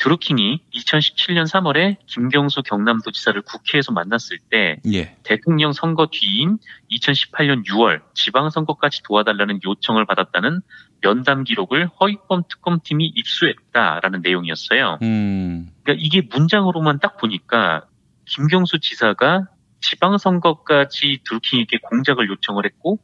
드루킹이 0.00 0.62
2017년 0.74 1.44
3월에 1.44 1.98
김경수 2.06 2.62
경남도지사를 2.62 3.40
국회에서 3.42 3.92
만났을 3.92 4.38
때 4.50 4.80
예. 4.90 5.14
대통령 5.24 5.72
선거 5.72 6.08
뒤인 6.10 6.58
2018년 6.90 7.66
6월 7.66 8.00
지방선거까지 8.14 9.02
도와달라는 9.02 9.60
요청을 9.62 10.06
받았다는 10.06 10.60
면담 11.02 11.44
기록을 11.44 11.88
허위범 12.00 12.44
특검팀이 12.48 13.12
입수했다라는 13.14 14.22
내용이었어요. 14.22 14.98
음. 15.02 15.70
그러니까 15.82 16.02
이게 16.02 16.26
문장으로만 16.30 16.98
딱 17.00 17.18
보니까 17.18 17.84
김경수 18.24 18.80
지사가 18.80 19.48
지방선거까지 19.82 21.20
드루킹에게 21.28 21.78
공작을 21.82 22.26
요청을 22.30 22.64
했고 22.64 22.98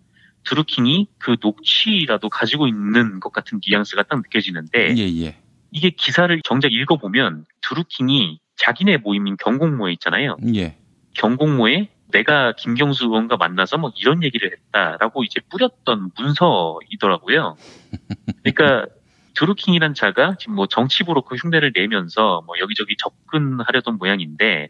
드루킹이 0.44 1.08
그 1.18 1.36
녹취라도 1.42 2.30
가지고 2.30 2.68
있는 2.68 3.20
것 3.20 3.32
같은 3.32 3.60
뉘앙스가 3.66 4.04
딱 4.04 4.16
느껴지는데 4.22 4.96
예, 4.96 5.24
예. 5.24 5.45
이게 5.70 5.90
기사를 5.90 6.40
정작 6.42 6.72
읽어보면 6.72 7.44
드루킹이 7.60 8.40
자기네 8.56 8.98
모임인 8.98 9.36
경공모에 9.36 9.92
있잖아요. 9.92 10.36
예. 10.54 10.76
경공모에 11.14 11.88
내가 12.12 12.52
김경수 12.52 13.06
의원과 13.06 13.36
만나서 13.36 13.78
뭐 13.78 13.92
이런 13.96 14.22
얘기를 14.22 14.50
했다라고 14.52 15.24
이제 15.24 15.40
뿌렸던 15.50 16.12
문서이더라고요. 16.16 17.56
그러니까 18.42 18.86
드루킹이란 19.34 19.94
자가 19.94 20.36
지금 20.38 20.54
뭐 20.54 20.66
정치부로 20.66 21.22
그 21.22 21.34
흉내를 21.34 21.72
내면서 21.74 22.42
뭐 22.46 22.56
여기저기 22.58 22.96
접근하려던 22.96 23.98
모양인데 23.98 24.68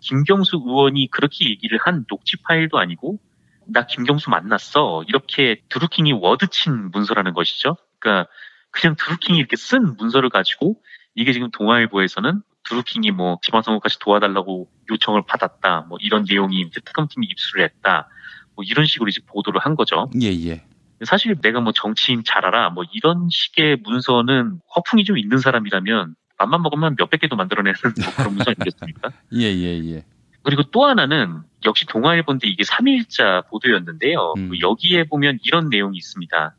김경수 0.00 0.62
의원이 0.64 1.10
그렇게 1.10 1.48
얘기를 1.50 1.78
한 1.82 2.06
녹취 2.06 2.36
파일도 2.42 2.78
아니고 2.78 3.18
나 3.66 3.84
김경수 3.84 4.30
만났어 4.30 5.04
이렇게 5.08 5.60
드루킹이 5.68 6.12
워드친 6.12 6.90
문서라는 6.92 7.34
것이죠. 7.34 7.76
그러니까 7.98 8.30
그냥 8.76 8.94
드루킹이 8.98 9.38
이렇게 9.38 9.56
쓴 9.56 9.96
문서를 9.96 10.28
가지고 10.28 10.76
이게 11.14 11.32
지금 11.32 11.50
동아일보에서는 11.50 12.42
드루킹이 12.68 13.10
뭐 13.10 13.38
지방선거까지 13.42 13.98
도와달라고 14.00 14.68
요청을 14.90 15.22
받았다 15.26 15.86
뭐 15.88 15.98
이런 16.00 16.24
내용이 16.28 16.60
이제 16.60 16.80
특검팀이 16.84 17.26
입수를 17.26 17.64
했다 17.64 18.08
뭐 18.54 18.64
이런 18.64 18.86
식으로 18.86 19.08
이제 19.08 19.20
보도를 19.26 19.60
한 19.60 19.74
거죠. 19.76 20.10
예, 20.22 20.28
예. 20.28 20.64
사실 21.04 21.36
내가 21.40 21.60
뭐 21.60 21.72
정치인 21.72 22.22
잘 22.24 22.44
알아 22.44 22.70
뭐 22.70 22.84
이런 22.92 23.28
식의 23.30 23.78
문서는 23.84 24.60
허풍이 24.74 25.04
좀 25.04 25.18
있는 25.18 25.38
사람이라면 25.38 26.14
맘만 26.38 26.62
먹으면 26.62 26.96
몇백 26.98 27.20
개도 27.20 27.36
만들어내는 27.36 27.74
뭐 28.04 28.14
그런 28.16 28.34
문서 28.34 28.50
아니겠습니까? 28.50 29.10
예, 29.34 29.42
예, 29.42 29.94
예. 29.94 30.04
그리고 30.42 30.62
또 30.70 30.84
하나는 30.84 31.42
역시 31.64 31.86
동아일보인데 31.86 32.46
이게 32.46 32.62
3일자 32.62 33.48
보도였는데요. 33.48 34.34
그 34.34 34.60
여기에 34.60 35.04
보면 35.04 35.38
이런 35.42 35.68
내용이 35.68 35.96
있습니다. 35.96 36.54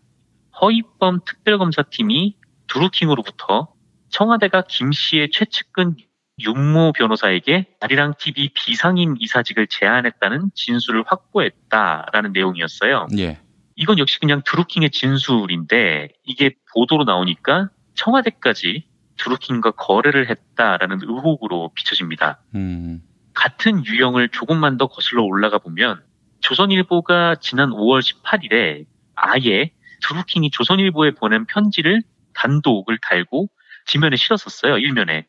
허위범 0.62 1.22
특별검사팀이 1.26 2.38
드루킹으로부터 2.68 3.74
청와대가 4.10 4.64
김 4.68 4.92
씨의 4.92 5.30
최측근 5.32 5.96
윤모 6.40 6.94
변호사에게 6.94 7.68
아리랑 7.80 8.14
TV 8.20 8.52
비상임 8.54 9.16
이사직을 9.20 9.68
제안했다는 9.68 10.52
진술을 10.54 11.04
확보했다라는 11.08 12.32
내용이었어요. 12.32 13.08
예. 13.18 13.40
이건 13.76 13.98
역시 14.00 14.20
그냥 14.20 14.42
드루킹의 14.46 14.92
진술인데 14.92 16.10
이게 16.24 16.56
보도로 16.74 17.06
나오니까 17.06 17.70
청와대까지 17.96 18.88
드루킹과 19.18 19.72
거래를 19.72 20.30
했다라는 20.30 21.00
의혹으로 21.02 21.72
비춰집니다. 21.74 22.40
음. 22.56 23.02
같은 23.34 23.86
유형을 23.86 24.30
조금만 24.30 24.78
더 24.78 24.88
거슬러 24.88 25.24
올라가 25.24 25.58
보면 25.58 26.04
조선일보가 26.42 27.36
지난 27.40 27.72
5월 27.72 28.02
18일에 28.02 28.86
아예 29.16 29.72
드루킹이 30.02 30.52
조선일보에 30.52 31.12
보낸 31.12 31.46
편지를 31.46 32.02
단독을 32.34 33.00
달고 33.02 33.50
지면에 33.86 34.16
실었었어요. 34.16 34.78
일면에. 34.78 35.26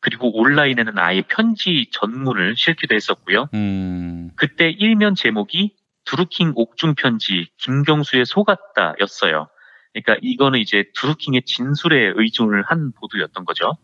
그리고 0.00 0.34
온라인에는 0.36 0.98
아예 0.98 1.22
편지 1.22 1.88
전문을 1.92 2.54
실기도 2.56 2.94
했었고요. 2.94 3.48
음. 3.54 4.30
그때 4.36 4.70
일면 4.70 5.14
제목이 5.14 5.74
드루킹 6.04 6.52
옥중 6.56 6.94
편지 6.94 7.48
김경수의 7.58 8.24
속았다였어요. 8.24 9.48
그러니까 9.92 10.16
이거는 10.22 10.58
이제 10.60 10.84
드루킹의 10.94 11.42
진술에 11.44 12.12
의존을 12.16 12.62
한 12.66 12.92
보도였던 12.92 13.44
거죠. 13.44 13.76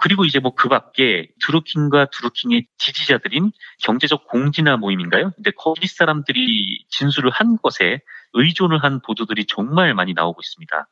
그리고 0.00 0.24
이제 0.24 0.38
뭐 0.38 0.52
그 0.60 0.68
밖에 0.68 1.28
드루킹과 1.40 2.08
드루킹의 2.12 2.66
지지자들인 2.76 3.52
경제적 3.82 4.26
공진화 4.28 4.76
모임인가요? 4.76 5.30
근데 5.36 5.50
거기 5.56 5.86
사람들이 5.86 6.84
진술을 6.90 7.30
한 7.30 7.56
것에 7.56 8.00
의존을 8.34 8.82
한 8.84 9.00
보도들이 9.00 9.46
정말 9.46 9.94
많이 9.94 10.12
나오고 10.12 10.40
있습니다. 10.42 10.86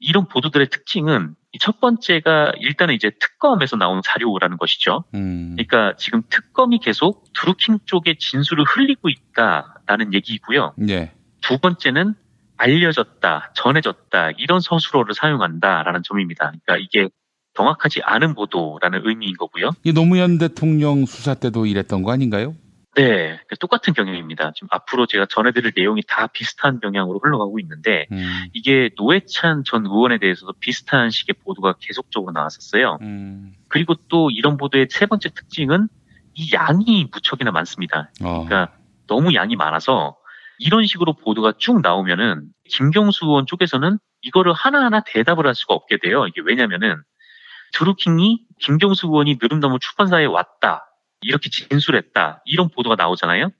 이런 0.00 0.26
보도들의 0.26 0.68
특징은 0.70 1.36
첫 1.60 1.78
번째가 1.80 2.54
일단은 2.58 2.94
이제 2.94 3.12
특검에서 3.20 3.76
나온 3.76 4.00
자료라는 4.04 4.56
것이죠. 4.56 5.04
음. 5.14 5.54
그러니까 5.54 5.94
지금 5.96 6.22
특검이 6.28 6.80
계속 6.80 7.32
드루킹 7.34 7.78
쪽의 7.84 8.16
진술을 8.18 8.64
흘리고 8.64 9.08
있다라는 9.08 10.14
얘기이고요. 10.14 10.74
예. 10.88 11.12
두 11.42 11.58
번째는 11.58 12.14
알려졌다, 12.56 13.52
전해졌다 13.54 14.30
이런 14.38 14.60
서술어를 14.60 15.14
사용한다라는 15.14 16.02
점입니다. 16.02 16.52
그러니까 16.64 16.76
이게 16.78 17.08
정확하지 17.54 18.00
않은 18.02 18.34
보도라는 18.34 19.02
의미인 19.04 19.36
거고요. 19.36 19.70
이 19.84 19.92
노무현 19.92 20.38
대통령 20.38 21.06
수사 21.06 21.34
때도 21.34 21.66
이랬던 21.66 22.02
거 22.02 22.12
아닌가요? 22.12 22.54
네, 22.94 23.40
똑같은 23.58 23.94
경향입니다. 23.94 24.52
지금 24.54 24.68
앞으로 24.70 25.06
제가 25.06 25.24
전해드릴 25.26 25.72
내용이 25.74 26.02
다 26.06 26.26
비슷한 26.26 26.78
경향으로 26.78 27.20
흘러가고 27.20 27.58
있는데 27.60 28.06
음. 28.12 28.44
이게 28.52 28.90
노회찬 28.98 29.64
전 29.64 29.86
의원에 29.86 30.18
대해서도 30.18 30.52
비슷한 30.60 31.10
식의 31.10 31.36
보도가 31.42 31.76
계속적으로 31.80 32.32
나왔었어요. 32.32 32.98
음. 33.00 33.54
그리고 33.68 33.94
또 34.08 34.30
이런 34.30 34.58
보도의 34.58 34.88
세 34.90 35.06
번째 35.06 35.30
특징은 35.30 35.88
이 36.34 36.52
양이 36.52 37.08
무척이나 37.10 37.50
많습니다. 37.50 38.10
어. 38.22 38.44
그러니까 38.44 38.74
너무 39.06 39.34
양이 39.34 39.56
많아서 39.56 40.16
이런 40.58 40.84
식으로 40.84 41.14
보도가 41.14 41.54
쭉 41.56 41.80
나오면은 41.80 42.44
김경수 42.68 43.24
의원 43.24 43.46
쪽에서는 43.46 43.98
이거를 44.20 44.52
하나하나 44.52 45.02
대답을 45.04 45.46
할 45.46 45.54
수가 45.54 45.74
없게 45.74 45.96
돼요. 45.96 46.26
이게 46.26 46.42
왜냐면은 46.44 46.96
드루킹이 47.72 48.46
김경수 48.58 49.06
의원이 49.08 49.38
느름나무 49.40 49.78
출판사에 49.78 50.24
왔다. 50.26 50.88
이렇게 51.20 51.48
진술했다. 51.50 52.42
이런 52.44 52.68
보도가 52.68 52.96
나오잖아요. 52.96 53.50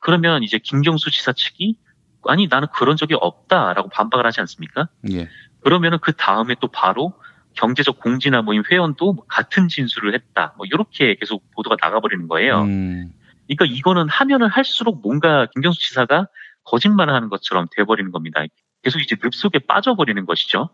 그러면 0.00 0.42
이제 0.42 0.58
김경수 0.58 1.10
지사 1.10 1.32
측이 1.32 1.78
아니 2.26 2.46
나는 2.48 2.68
그런 2.74 2.96
적이 2.96 3.14
없다라고 3.20 3.88
반박을 3.88 4.26
하지 4.26 4.40
않습니까? 4.40 4.88
예. 5.12 5.28
그러면은 5.60 5.98
그 6.00 6.12
다음에 6.12 6.54
또 6.60 6.68
바로 6.68 7.14
경제적 7.54 7.98
공지나 8.00 8.42
모임 8.42 8.62
회원도 8.68 9.12
뭐 9.12 9.24
같은 9.26 9.68
진술을 9.68 10.14
했다. 10.14 10.54
뭐 10.56 10.66
이렇게 10.66 11.16
계속 11.16 11.50
보도가 11.52 11.76
나가버리는 11.80 12.28
거예요. 12.28 12.62
음. 12.62 13.12
그러니까 13.46 13.64
이거는 13.64 14.08
하면은 14.08 14.48
할수록 14.48 15.00
뭔가 15.02 15.46
김경수 15.54 15.80
지사가 15.80 16.28
거짓말을 16.64 17.14
하는 17.14 17.28
것처럼 17.28 17.66
돼버리는 17.74 18.10
겁니다. 18.12 18.44
계속 18.82 19.00
이제 19.00 19.16
늪 19.16 19.34
속에 19.34 19.60
빠져버리는 19.60 20.24
것이죠. 20.26 20.70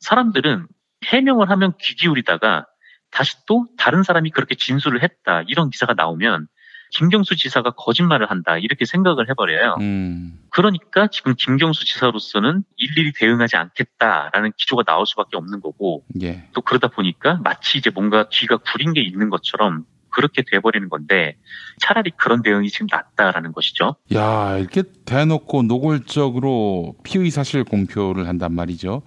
사람들은 0.00 0.66
해명을 1.04 1.50
하면 1.50 1.74
귀 1.80 1.94
기울이다가 1.94 2.66
다시 3.10 3.36
또 3.46 3.66
다른 3.76 4.02
사람이 4.02 4.30
그렇게 4.30 4.54
진술을 4.54 5.02
했다 5.02 5.42
이런 5.46 5.70
기사가 5.70 5.94
나오면 5.94 6.48
김경수 6.90 7.36
지사가 7.36 7.72
거짓말을 7.72 8.30
한다 8.30 8.58
이렇게 8.58 8.84
생각을 8.84 9.28
해버려요. 9.28 9.76
음. 9.80 10.38
그러니까 10.50 11.08
지금 11.08 11.34
김경수 11.36 11.84
지사로서는 11.84 12.62
일일이 12.76 13.12
대응하지 13.12 13.56
않겠다라는 13.56 14.52
기조가 14.56 14.84
나올 14.84 15.06
수밖에 15.06 15.36
없는 15.36 15.60
거고 15.60 16.04
예. 16.22 16.48
또 16.52 16.60
그러다 16.60 16.88
보니까 16.88 17.40
마치 17.42 17.78
이제 17.78 17.90
뭔가 17.90 18.28
귀가 18.30 18.56
구린 18.56 18.92
게 18.92 19.02
있는 19.02 19.30
것처럼 19.30 19.84
그렇게 20.10 20.42
돼버리는 20.50 20.88
건데 20.88 21.36
차라리 21.78 22.10
그런 22.16 22.40
대응이 22.40 22.70
지금 22.70 22.86
낫다라는 22.90 23.52
것이죠. 23.52 23.96
야, 24.14 24.56
이렇게 24.56 24.82
대놓고 25.04 25.64
노골적으로 25.64 26.94
피의 27.04 27.30
사실 27.30 27.64
공표를 27.64 28.26
한단 28.26 28.54
말이죠. 28.54 29.02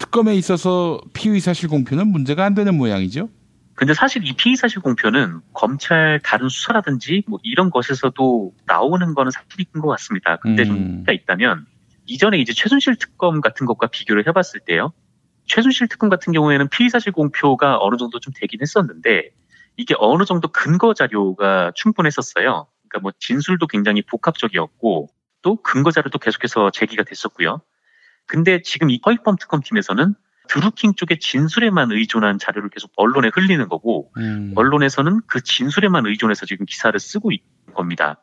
특검에 0.00 0.34
있어서 0.34 1.00
피의 1.12 1.38
사실 1.40 1.68
공표는 1.68 2.08
문제가 2.08 2.44
안 2.44 2.54
되는 2.54 2.76
모양이죠. 2.76 3.28
근데 3.74 3.94
사실 3.94 4.26
이 4.26 4.32
피의 4.32 4.56
사실 4.56 4.80
공표는 4.80 5.40
검찰 5.52 6.20
다른 6.24 6.48
수사라든지 6.48 7.22
뭐 7.26 7.38
이런 7.42 7.70
것에서도 7.70 8.52
나오는 8.66 9.14
거는 9.14 9.30
사실인 9.30 9.66
것 9.80 9.88
같습니다. 9.88 10.36
근데 10.36 10.64
좀 10.64 10.76
문제가 10.76 11.12
있다면 11.12 11.66
이전에 12.06 12.38
이제 12.38 12.52
최순실 12.52 12.96
특검 12.96 13.40
같은 13.40 13.66
것과 13.66 13.86
비교를 13.86 14.26
해봤을 14.26 14.60
때요. 14.66 14.92
최순실 15.46 15.88
특검 15.88 16.08
같은 16.08 16.32
경우에는 16.32 16.68
피의 16.68 16.90
사실 16.90 17.12
공표가 17.12 17.78
어느 17.80 17.96
정도 17.96 18.20
좀 18.20 18.32
되긴 18.36 18.60
했었는데 18.60 19.30
이게 19.76 19.94
어느 19.98 20.24
정도 20.24 20.48
근거 20.48 20.92
자료가 20.92 21.72
충분했었어요. 21.74 22.66
그러니까 22.88 23.00
뭐 23.02 23.12
진술도 23.18 23.66
굉장히 23.66 24.02
복합적이었고 24.02 25.08
또 25.42 25.56
근거 25.62 25.90
자료도 25.90 26.18
계속해서 26.18 26.70
제기가 26.70 27.04
됐었고요. 27.04 27.62
근데 28.30 28.62
지금 28.62 28.90
이 28.90 29.00
허위범 29.04 29.34
특검팀에서는 29.40 30.14
드루킹 30.48 30.94
쪽의 30.94 31.18
진술에만 31.18 31.90
의존한 31.90 32.38
자료를 32.38 32.70
계속 32.70 32.92
언론에 32.96 33.28
흘리는 33.34 33.68
거고 33.68 34.12
음. 34.18 34.52
언론에서는 34.54 35.22
그 35.26 35.40
진술에만 35.42 36.06
의존해서 36.06 36.46
지금 36.46 36.64
기사를 36.64 36.98
쓰고 36.98 37.32
있는 37.32 37.74
겁니다. 37.74 38.22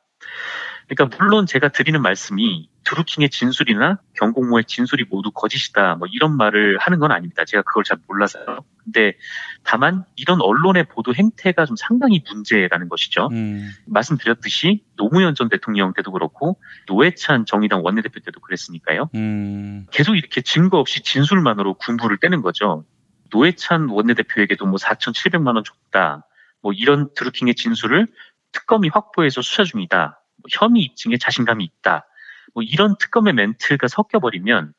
그러니까 0.88 1.18
물론 1.18 1.46
제가 1.46 1.70
드리는 1.70 2.02
말씀이 2.02 2.70
드루킹의 2.86 3.30
진술이나 3.30 4.00
경공모의 4.14 4.64
진술이 4.66 5.06
모두 5.10 5.32
거짓이다 5.32 5.96
뭐 5.96 6.08
이런 6.10 6.38
말을 6.38 6.78
하는 6.80 7.00
건 7.00 7.12
아닙니다. 7.12 7.44
제가 7.46 7.62
그걸 7.64 7.84
잘 7.84 7.98
몰라서요. 8.08 8.64
근데 8.84 9.18
다만 9.64 10.06
이런 10.16 10.40
언론의 10.42 10.86
보도 10.86 11.14
행태가 11.14 11.66
좀 11.66 11.76
상당히 11.76 12.24
문제라는 12.26 12.88
것이죠. 12.88 13.28
음. 13.34 13.70
말씀드렸듯이 13.86 14.86
노무현 14.96 15.36
전 15.36 15.50
대통령 15.50 15.94
때도 15.94 16.12
그렇고 16.14 16.58
노회찬 16.88 17.46
정의당 17.46 17.84
원내대표 17.84 18.22
때도 18.22 18.40
그랬으니까요. 18.40 19.10
음. 19.16 19.86
계속 19.92 20.16
이렇게 20.16 20.40
증거 20.40 20.80
없이 20.80 21.04
진술만으로 21.04 21.74
군부를 21.74 22.18
떼는 22.22 22.42
거죠. 22.42 22.86
노회찬 23.32 23.90
원내대표에게도 23.90 24.66
뭐 24.66 24.78
4,700만 24.78 25.56
원 25.56 25.64
줬다. 25.66 26.26
뭐 26.62 26.72
이런 26.72 27.10
드루킹의 27.14 27.56
진술을 27.56 28.08
특검이 28.54 28.88
확보해서 28.88 29.42
수사 29.42 29.66
중이다. 29.66 30.22
뭐 30.48 30.68
혐의 30.68 30.84
입증에 30.84 31.18
자신감이 31.18 31.64
있다. 31.64 32.06
뭐 32.54 32.64
이런 32.64 32.95
특검의 32.98 33.34
멘트가 33.34 33.88
섞여버리면 33.88 34.74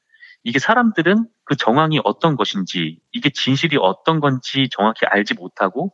이게 0.45 0.59
사람들은 0.59 1.27
그 1.45 1.57
정황이 1.57 2.01
어떤 2.05 2.37
것인지 2.37 2.99
이게 3.12 3.31
진실이 3.31 3.77
어떤 3.81 4.21
건지 4.21 4.69
정확히 4.71 5.07
알지 5.07 5.35
못하고 5.35 5.93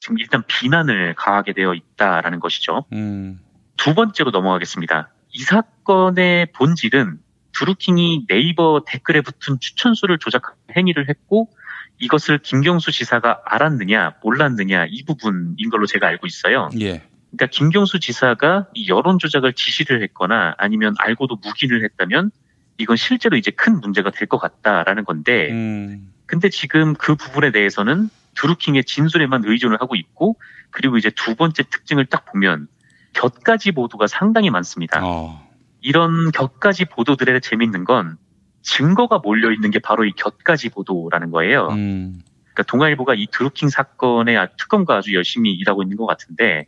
지금 0.00 0.18
일단 0.18 0.44
비난을 0.46 1.14
가하게 1.14 1.52
되어 1.54 1.74
있다라는 1.74 2.40
것이죠. 2.40 2.84
음. 2.92 3.40
두 3.76 3.94
번째로 3.94 4.30
넘어가겠습니다. 4.30 5.10
이 5.32 5.42
사건의 5.42 6.52
본질은 6.52 7.18
드루킹이 7.52 8.26
네이버 8.28 8.82
댓글에 8.86 9.22
붙은 9.22 9.58
추천수를 9.60 10.18
조작하는 10.18 10.58
행위를 10.76 11.08
했고 11.08 11.50
이것을 11.98 12.38
김경수 12.38 12.92
지사가 12.92 13.42
알았느냐 13.46 14.16
몰랐느냐 14.22 14.86
이 14.90 15.02
부분인 15.04 15.70
걸로 15.70 15.86
제가 15.86 16.06
알고 16.06 16.26
있어요. 16.26 16.68
예. 16.80 17.02
그러니까 17.36 17.46
김경수 17.46 18.00
지사가 18.00 18.66
이 18.74 18.88
여론 18.88 19.18
조작을 19.18 19.52
지시를 19.52 20.02
했거나 20.02 20.54
아니면 20.58 20.94
알고도 20.98 21.36
묵인을 21.44 21.84
했다면 21.84 22.30
이건 22.78 22.96
실제로 22.96 23.36
이제 23.36 23.50
큰 23.50 23.80
문제가 23.80 24.10
될 24.10 24.26
것 24.26 24.38
같다라는 24.38 25.04
건데 25.04 25.50
음. 25.52 26.12
근데 26.26 26.48
지금 26.48 26.94
그 26.94 27.14
부분에 27.14 27.52
대해서는 27.52 28.08
드루킹의 28.34 28.84
진술에만 28.84 29.42
의존을 29.44 29.80
하고 29.80 29.94
있고 29.94 30.36
그리고 30.70 30.96
이제 30.98 31.10
두 31.14 31.36
번째 31.36 31.62
특징을 31.62 32.06
딱 32.06 32.24
보면 32.26 32.68
곁가지 33.12 33.72
보도가 33.72 34.06
상당히 34.08 34.50
많습니다. 34.50 35.00
어. 35.04 35.46
이런 35.80 36.32
곁가지 36.32 36.84
보도들의 36.86 37.40
재밌는 37.40 37.84
건 37.84 38.16
증거가 38.62 39.18
몰려 39.18 39.52
있는 39.52 39.70
게 39.70 39.78
바로 39.78 40.04
이 40.04 40.12
곁가지 40.12 40.70
보도라는 40.70 41.30
거예요. 41.30 41.68
음. 41.68 42.20
그러니까 42.52 42.62
동아일보가 42.64 43.14
이 43.14 43.26
드루킹 43.30 43.68
사건의 43.68 44.36
아- 44.36 44.48
특검과 44.58 44.96
아주 44.96 45.14
열심히 45.14 45.52
일하고 45.52 45.82
있는 45.82 45.96
것 45.96 46.06
같은데 46.06 46.66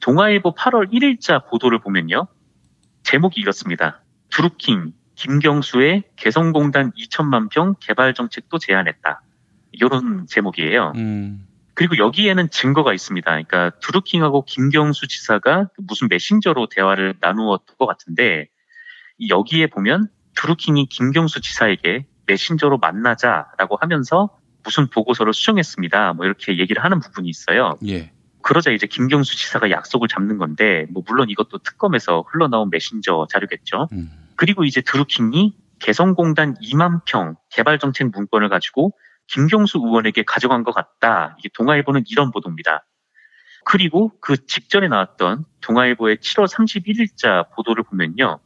동아일보 0.00 0.54
8월 0.54 0.92
1일자 0.92 1.46
보도를 1.48 1.78
보면요. 1.78 2.26
제목이 3.02 3.40
이렇습니다. 3.40 4.02
드루킹, 4.30 4.92
김경수의 5.14 6.04
개성공단 6.16 6.92
2천만 6.92 7.50
평 7.50 7.74
개발 7.80 8.14
정책도 8.14 8.58
제안했다. 8.58 9.22
이런 9.72 10.26
제목이에요. 10.26 10.92
음. 10.96 11.46
그리고 11.74 11.96
여기에는 11.98 12.50
증거가 12.50 12.92
있습니다. 12.92 13.30
그러니까 13.30 13.70
드루킹하고 13.80 14.44
김경수 14.44 15.08
지사가 15.08 15.68
무슨 15.78 16.08
메신저로 16.10 16.68
대화를 16.68 17.14
나누었던 17.20 17.76
것 17.78 17.86
같은데 17.86 18.48
이 19.18 19.28
여기에 19.30 19.68
보면 19.68 20.08
드루킹이 20.34 20.86
김경수 20.86 21.40
지사에게 21.40 22.06
메신저로 22.26 22.78
만나자라고 22.78 23.76
하면서 23.80 24.30
무슨 24.62 24.88
보고서를 24.88 25.32
수정했습니다. 25.32 26.14
뭐 26.14 26.26
이렇게 26.26 26.58
얘기를 26.58 26.84
하는 26.84 27.00
부분이 27.00 27.28
있어요. 27.28 27.78
예. 27.86 28.12
그러자 28.42 28.70
이제 28.70 28.86
김경수 28.86 29.36
지사가 29.36 29.70
약속을 29.70 30.08
잡는 30.08 30.38
건데 30.38 30.86
뭐 30.90 31.02
물론 31.06 31.30
이것도 31.30 31.58
특검에서 31.58 32.24
흘러나온 32.28 32.70
메신저 32.70 33.26
자료겠죠. 33.30 33.88
그리고 34.36 34.64
이제 34.64 34.80
드루킹이 34.80 35.54
개성공단 35.78 36.54
2만 36.62 37.00
평 37.04 37.36
개발 37.50 37.78
정책 37.78 38.10
문건을 38.10 38.48
가지고 38.48 38.92
김경수 39.26 39.78
의원에게 39.78 40.24
가져간 40.24 40.64
것 40.64 40.72
같다. 40.72 41.36
이게 41.38 41.48
동아일보는 41.54 42.04
이런 42.08 42.30
보도입니다. 42.30 42.84
그리고 43.64 44.12
그 44.20 44.46
직전에 44.46 44.88
나왔던 44.88 45.44
동아일보의 45.60 46.16
7월 46.16 46.48
31일자 46.48 47.50
보도를 47.54 47.84
보면요. 47.84 48.40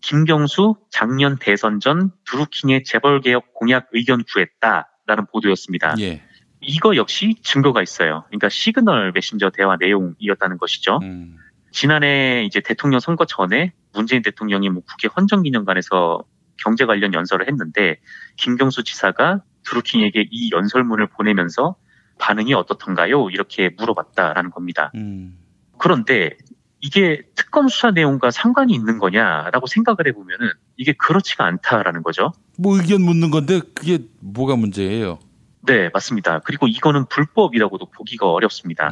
김경수 0.00 0.76
작년 0.90 1.38
대선 1.38 1.80
전 1.80 2.10
드루킹의 2.26 2.84
재벌개혁 2.84 3.54
공약 3.54 3.88
의견 3.92 4.22
구했다라는 4.24 5.26
보도였습니다. 5.32 5.94
예. 6.00 6.22
이거 6.66 6.96
역시 6.96 7.36
증거가 7.42 7.82
있어요. 7.82 8.24
그러니까 8.28 8.48
시그널 8.48 9.12
메신저 9.12 9.50
대화 9.50 9.76
내용이었다는 9.76 10.58
것이죠. 10.58 10.98
음. 11.02 11.36
지난해 11.70 12.44
이제 12.44 12.60
대통령 12.60 13.00
선거 13.00 13.24
전에 13.24 13.72
문재인 13.92 14.22
대통령이 14.22 14.70
뭐 14.70 14.82
국회 14.86 15.08
헌정기념관에서 15.08 16.24
경제 16.56 16.84
관련 16.86 17.14
연설을 17.14 17.48
했는데 17.48 17.98
김경수 18.36 18.84
지사가 18.84 19.42
드루킹에게 19.64 20.28
이 20.30 20.50
연설문을 20.52 21.08
보내면서 21.08 21.76
반응이 22.18 22.54
어떻던가요? 22.54 23.28
이렇게 23.30 23.70
물어봤다라는 23.76 24.50
겁니다. 24.50 24.92
음. 24.94 25.36
그런데 25.78 26.36
이게 26.80 27.22
특검 27.34 27.68
수사 27.68 27.90
내용과 27.90 28.30
상관이 28.30 28.74
있는 28.74 28.98
거냐라고 28.98 29.66
생각을 29.66 30.06
해보면은 30.08 30.50
이게 30.76 30.92
그렇지가 30.92 31.44
않다라는 31.44 32.02
거죠. 32.02 32.32
뭐 32.58 32.76
의견 32.76 33.02
묻는 33.02 33.30
건데 33.30 33.60
그게 33.74 33.98
뭐가 34.20 34.54
문제예요? 34.56 35.18
네, 35.66 35.88
맞습니다. 35.92 36.40
그리고 36.40 36.66
이거는 36.68 37.06
불법이라고도 37.06 37.86
보기가 37.90 38.30
어렵습니다. 38.30 38.90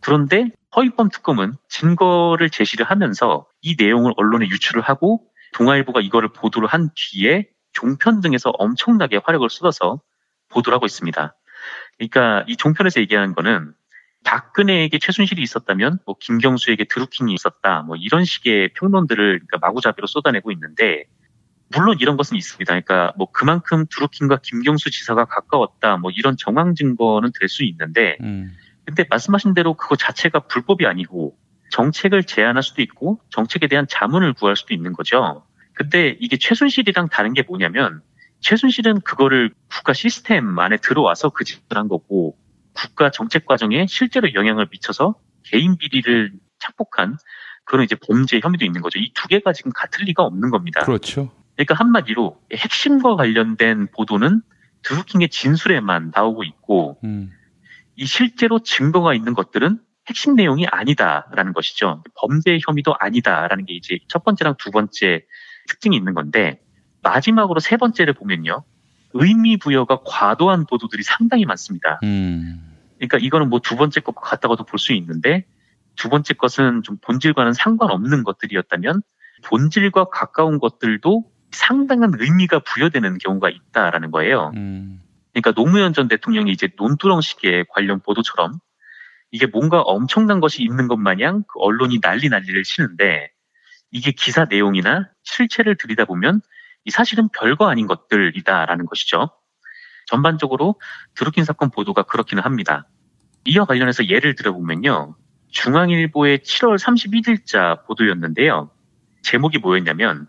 그런데 0.00 0.50
허위범 0.74 1.10
특검은 1.10 1.54
증거를 1.68 2.50
제시를 2.50 2.86
하면서 2.86 3.46
이 3.60 3.76
내용을 3.78 4.12
언론에 4.16 4.46
유출을 4.46 4.82
하고 4.82 5.22
동아일보가 5.54 6.00
이거를 6.00 6.30
보도를 6.32 6.68
한 6.68 6.90
뒤에 6.94 7.46
종편 7.72 8.20
등에서 8.20 8.50
엄청나게 8.50 9.20
화력을 9.22 9.48
쏟아서 9.50 10.00
보도를 10.48 10.74
하고 10.74 10.86
있습니다. 10.86 11.34
그러니까 11.98 12.44
이 12.48 12.56
종편에서 12.56 13.00
얘기하는 13.00 13.34
거는 13.34 13.74
박근혜에게 14.24 14.98
최순실이 14.98 15.42
있었다면 15.42 15.98
뭐 16.06 16.14
김경수에게 16.18 16.84
드루킹이 16.84 17.34
있었다 17.34 17.82
뭐 17.82 17.96
이런 17.96 18.24
식의 18.24 18.72
평론들을 18.74 19.40
그러니까 19.40 19.58
마구잡이로 19.58 20.06
쏟아내고 20.06 20.52
있는데 20.52 21.04
물론 21.74 21.96
이런 22.00 22.16
것은 22.16 22.36
있습니다. 22.36 22.68
그러니까 22.70 23.12
뭐 23.16 23.30
그만큼 23.32 23.86
드루킹과 23.90 24.40
김경수 24.42 24.90
지사가 24.90 25.24
가까웠다 25.26 25.96
뭐 25.96 26.10
이런 26.10 26.36
정황 26.36 26.74
증거는 26.74 27.30
될 27.38 27.48
수 27.48 27.64
있는데 27.64 28.16
음. 28.22 28.52
근데 28.84 29.04
말씀하신 29.08 29.54
대로 29.54 29.74
그거 29.74 29.96
자체가 29.96 30.40
불법이 30.40 30.86
아니고 30.86 31.36
정책을 31.70 32.24
제안할 32.24 32.62
수도 32.62 32.82
있고 32.82 33.20
정책에 33.30 33.66
대한 33.68 33.86
자문을 33.88 34.32
구할 34.34 34.56
수도 34.56 34.74
있는 34.74 34.92
거죠. 34.92 35.44
근데 35.74 36.16
이게 36.20 36.36
최순실이랑 36.36 37.08
다른 37.08 37.32
게 37.32 37.42
뭐냐면 37.42 38.02
최순실은 38.40 39.00
그거를 39.02 39.52
국가 39.70 39.92
시스템 39.92 40.58
안에 40.58 40.76
들어와서 40.78 41.30
그 41.30 41.44
짓을 41.44 41.62
한 41.74 41.88
거고 41.88 42.36
국가 42.74 43.10
정책 43.10 43.46
과정에 43.46 43.86
실제로 43.88 44.34
영향을 44.34 44.66
미쳐서 44.70 45.14
개인 45.44 45.76
비리를 45.76 46.32
착복한 46.58 47.16
그런 47.64 47.84
이제 47.84 47.94
범죄 47.96 48.40
혐의도 48.42 48.64
있는 48.64 48.80
거죠. 48.82 48.98
이 48.98 49.12
두 49.14 49.28
개가 49.28 49.52
지금 49.52 49.70
같을 49.74 50.04
리가 50.06 50.22
없는 50.24 50.50
겁니다. 50.50 50.80
그렇죠. 50.84 51.30
그러니까 51.64 51.74
한마디로 51.74 52.40
핵심과 52.52 53.16
관련된 53.16 53.88
보도는 53.94 54.42
드루킹의 54.82 55.28
진술에만 55.28 56.12
나오고 56.14 56.42
있고 56.44 56.98
음. 57.04 57.30
이 57.96 58.04
실제로 58.04 58.58
증거가 58.58 59.14
있는 59.14 59.34
것들은 59.34 59.78
핵심 60.08 60.34
내용이 60.34 60.66
아니다라는 60.66 61.52
것이죠. 61.52 62.02
범죄 62.16 62.58
혐의도 62.66 62.94
아니다라는 62.98 63.66
게 63.66 63.74
이제 63.74 63.98
첫 64.08 64.24
번째랑 64.24 64.56
두 64.58 64.70
번째 64.72 65.24
특징이 65.68 65.96
있는 65.96 66.14
건데 66.14 66.60
마지막으로 67.02 67.60
세 67.60 67.76
번째를 67.76 68.14
보면요. 68.14 68.64
의미 69.12 69.56
부여가 69.56 70.00
과도한 70.04 70.66
보도들이 70.66 71.02
상당히 71.04 71.44
많습니다. 71.44 72.00
음. 72.02 72.76
그러니까 72.96 73.18
이거는 73.18 73.50
뭐 73.50 73.60
두 73.60 73.76
번째 73.76 74.00
것과 74.00 74.22
같다고도 74.22 74.64
볼 74.64 74.78
수 74.78 74.92
있는데 74.94 75.44
두 75.94 76.08
번째 76.08 76.34
것은 76.34 76.82
좀 76.82 76.96
본질과는 77.00 77.52
상관없는 77.52 78.24
것들이었다면 78.24 79.02
본질과 79.44 80.06
가까운 80.06 80.58
것들도 80.58 81.24
상당한 81.52 82.12
의미가 82.18 82.60
부여되는 82.60 83.18
경우가 83.18 83.50
있다라는 83.50 84.10
거예요. 84.10 84.52
음. 84.56 85.00
그러니까 85.32 85.52
노무현 85.52 85.92
전 85.92 86.08
대통령이 86.08 86.50
이제 86.52 86.68
논두렁식의 86.76 87.66
관련 87.70 88.00
보도처럼 88.00 88.52
이게 89.30 89.46
뭔가 89.46 89.80
엄청난 89.80 90.40
것이 90.40 90.62
있는 90.62 90.88
것 90.88 90.96
마냥 90.96 91.42
그 91.48 91.58
언론이 91.58 92.00
난리 92.00 92.28
난리를 92.28 92.62
치는데 92.64 93.30
이게 93.90 94.12
기사 94.12 94.44
내용이나 94.44 95.08
실체를 95.22 95.76
들이다보면 95.76 96.40
이 96.84 96.90
사실은 96.90 97.28
별거 97.28 97.68
아닌 97.68 97.86
것들이다라는 97.86 98.86
것이죠. 98.86 99.30
전반적으로 100.06 100.80
드루킹 101.14 101.44
사건 101.44 101.70
보도가 101.70 102.02
그렇기는 102.02 102.42
합니다. 102.42 102.86
이와 103.44 103.64
관련해서 103.64 104.08
예를 104.08 104.34
들어보면요. 104.34 105.16
중앙일보의 105.50 106.38
7월 106.38 106.78
31일자 106.78 107.86
보도였는데요. 107.86 108.70
제목이 109.22 109.58
뭐였냐면 109.58 110.26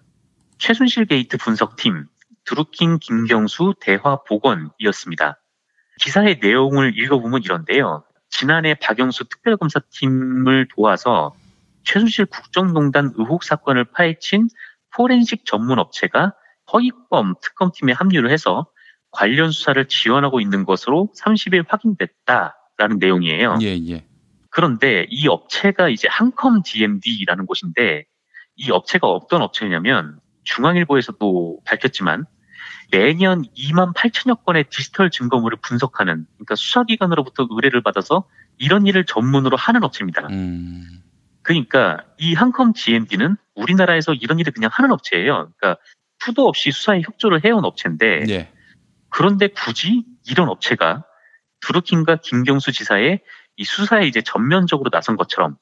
최순실 0.64 1.08
게이트 1.08 1.36
분석팀 1.36 2.06
드루킹 2.46 3.00
김경수 3.00 3.74
대화 3.82 4.24
복원이었습니다. 4.24 5.38
기사의 6.00 6.40
내용을 6.42 6.98
읽어보면 6.98 7.44
이런데요. 7.44 8.06
지난해 8.30 8.74
박영수 8.76 9.26
특별검사팀을 9.26 10.70
도와서 10.74 11.36
최순실 11.84 12.28
국정농단 12.28 13.12
의혹 13.18 13.44
사건을 13.44 13.84
파헤친 13.92 14.48
포렌식 14.96 15.46
전문 15.46 15.80
업체가 15.80 16.34
허위범 16.72 17.36
특검팀에 17.42 17.92
합류를 17.92 18.32
해서 18.32 18.66
관련 19.12 19.52
수사를 19.52 19.86
지원하고 19.90 20.40
있는 20.40 20.64
것으로 20.64 21.10
30일 21.20 21.66
확인됐다라는 21.68 23.00
내용이에요. 23.00 23.58
예, 23.64 23.78
예. 23.90 24.08
그런데 24.50 25.08
이 25.10 25.28
업체가 25.28 25.90
이제 25.90 26.08
한컴 26.10 26.62
DMD라는 26.64 27.48
곳인데 27.48 28.06
이 28.56 28.72
업체가 28.72 29.08
어떤 29.10 29.42
업체냐면 29.42 30.22
중앙일보에서도 30.44 31.60
밝혔지만 31.66 32.26
매년 32.92 33.44
2만 33.58 33.94
8천여 33.94 34.44
건의 34.46 34.66
디지털 34.70 35.10
증거물을 35.10 35.58
분석하는 35.62 36.26
그러니까 36.36 36.56
수사기관으로부터 36.56 37.48
의뢰를 37.50 37.82
받아서 37.82 38.26
이런 38.58 38.86
일을 38.86 39.06
전문으로 39.06 39.58
하는 39.58 39.84
업체입니다. 39.84 40.28
음. 40.28 41.02
그러니까 41.42 42.04
이 42.18 42.34
한컴 42.34 42.74
GMD는 42.74 43.36
우리나라에서 43.56 44.14
이런 44.14 44.40
일을 44.40 44.54
그냥 44.54 44.70
하는 44.72 44.92
업체예요. 44.92 45.52
그러니까 45.58 45.82
수도 46.20 46.48
없이 46.48 46.72
수사에 46.72 47.02
협조를 47.02 47.44
해온 47.44 47.66
업체인데 47.66 48.26
예. 48.30 48.52
그런데 49.10 49.48
굳이 49.48 50.06
이런 50.30 50.50
업체가 50.50 51.04
드루킹과 51.62 52.18
김경수 52.18 52.72
지사의 52.72 53.22
이 53.58 53.64
수사에 53.64 54.08
이제 54.08 54.22
전면적으로 54.22 54.90
나선 54.90 55.16
것처럼 55.18 55.58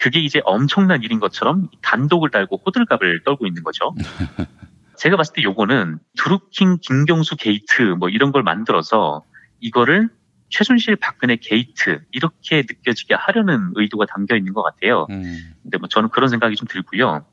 그게 0.00 0.18
이제 0.18 0.40
엄청난 0.44 1.02
일인 1.02 1.20
것처럼 1.20 1.68
단독을 1.82 2.30
달고 2.30 2.62
호들갑을 2.64 3.22
떨고 3.24 3.46
있는 3.46 3.62
거죠. 3.62 3.94
제가 4.96 5.16
봤을 5.16 5.34
때 5.34 5.42
요거는 5.42 5.98
드루킹 6.16 6.78
김경수 6.80 7.36
게이트 7.36 7.82
뭐 7.98 8.08
이런 8.08 8.32
걸 8.32 8.42
만들어서 8.42 9.24
이거를 9.60 10.08
최순실 10.48 10.96
박근혜 10.96 11.36
게이트 11.36 12.02
이렇게 12.12 12.62
느껴지게 12.68 13.14
하려는 13.14 13.72
의도가 13.76 14.06
담겨 14.06 14.36
있는 14.36 14.54
것 14.54 14.62
같아요. 14.62 15.06
음. 15.10 15.54
근데 15.62 15.78
뭐 15.78 15.86
저는 15.88 16.08
그런 16.08 16.28
생각이 16.28 16.56
좀 16.56 16.66
들고요. 16.66 17.24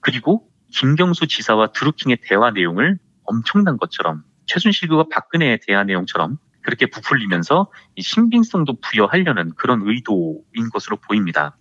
그리고 0.00 0.48
김경수 0.72 1.26
지사와 1.28 1.68
드루킹의 1.68 2.18
대화 2.22 2.50
내용을 2.50 2.98
엄청난 3.24 3.76
것처럼 3.76 4.22
최순실과 4.46 5.06
박근혜의 5.10 5.60
대화 5.66 5.84
내용처럼 5.84 6.38
그렇게 6.62 6.86
부풀리면서 6.86 7.70
이 7.96 8.02
신빙성도 8.02 8.80
부여하려는 8.80 9.52
그런 9.56 9.82
의도인 9.84 10.70
것으로 10.72 10.96
보입니다. 10.96 11.56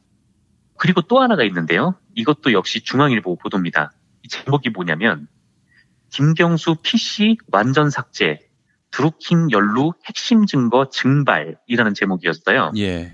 그리고 0.78 1.02
또 1.02 1.22
하나가 1.22 1.44
있는데요. 1.44 1.96
이것도 2.16 2.54
역시 2.54 2.82
중앙일보 2.82 3.38
보도입니다. 3.38 3.92
이 4.24 4.28
제목이 4.28 4.70
뭐냐면 4.70 5.28
김경수 6.10 6.78
PC 6.84 7.38
완전 7.52 7.90
삭제, 7.90 8.40
드루킹 8.92 9.52
연루 9.52 9.94
핵심 10.06 10.46
증거 10.46 10.90
증발이라는 10.90 11.94
제목이었어요. 11.96 12.72
예. 12.78 13.12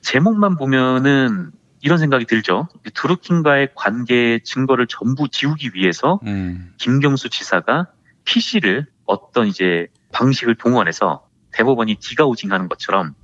제목만 0.00 0.56
보면은 0.56 1.50
이런 1.80 1.98
생각이 1.98 2.24
들죠. 2.24 2.68
드루킹과의 2.94 3.70
관계 3.74 4.40
증거를 4.42 4.86
전부 4.86 5.28
지우기 5.28 5.72
위해서 5.74 6.18
음. 6.24 6.72
김경수 6.78 7.28
지사가 7.28 7.88
PC를 8.24 8.86
어떤 9.04 9.46
이제 9.46 9.88
방식을 10.12 10.54
동원해서 10.54 11.28
대법원이 11.52 11.96
디가우징하는 11.96 12.68
것처럼 12.70 13.14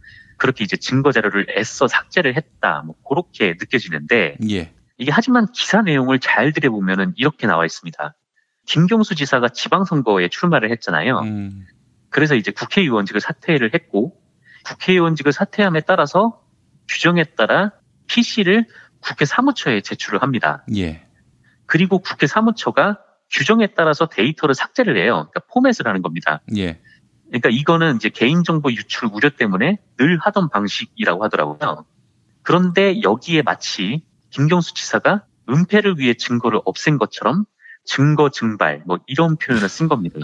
그렇게 0.41 0.65
이제 0.65 0.79
증거 0.79 1.13
자료를 1.13 1.47
애써 1.57 1.87
삭제를 1.87 2.35
했다. 2.35 2.83
뭐 2.87 2.97
그렇게 3.07 3.57
느껴지는데 3.61 4.39
예. 4.51 4.73
이게 4.97 5.13
하지만 5.13 5.47
기사 5.53 5.83
내용을 5.83 6.19
잘 6.19 6.53
들여보면은 6.53 7.13
이렇게 7.17 7.47
나와 7.47 7.67
있습니다. 7.67 8.17
김경수 8.67 9.15
지사가 9.17 9.51
지방선거에 9.51 10.29
출마를 10.29 10.71
했잖아요. 10.71 11.19
음. 11.21 11.67
그래서 12.09 12.37
이제 12.37 12.53
국회의원직을 12.53 13.21
사퇴를 13.21 13.75
했고 13.75 14.19
국회의원직을 14.65 15.33
사퇴함에 15.33 15.83
따라서 15.83 16.43
규정에 16.89 17.25
따라 17.37 17.73
PC를 18.07 18.67
국회 19.01 19.27
사무처에 19.27 19.83
제출을 19.83 20.23
합니다. 20.23 20.65
예. 20.75 21.07
그리고 21.67 21.99
국회 21.99 22.27
사무처가 22.27 22.99
규정에 23.31 23.69
따라서 23.77 24.07
데이터를 24.07 24.55
삭제를 24.55 24.97
해요. 24.97 25.29
그러니까 25.31 25.41
포맷을 25.53 25.87
하는 25.87 26.01
겁니다. 26.01 26.41
예. 26.57 26.81
그러니까 27.31 27.49
이거는 27.49 27.97
이제 27.97 28.09
개인정보 28.09 28.73
유출 28.73 29.09
우려 29.13 29.31
때문에 29.31 29.79
늘 29.97 30.19
하던 30.19 30.51
방식이라고 30.51 31.25
하더라고요. 31.25 31.85
그런데 32.43 33.03
여기에 33.03 33.43
마치 33.43 34.03
김경수 34.31 34.75
지사가 34.75 35.25
은폐를 35.49 35.99
위해 35.99 36.15
증거를 36.15 36.61
없앤 36.65 36.99
것처럼 36.99 37.45
증거 37.85 38.31
증발 38.31 38.83
뭐 38.87 38.99
이런 39.07 39.37
표현을 39.37 39.69
쓴 39.69 39.89
겁니다. 39.89 40.19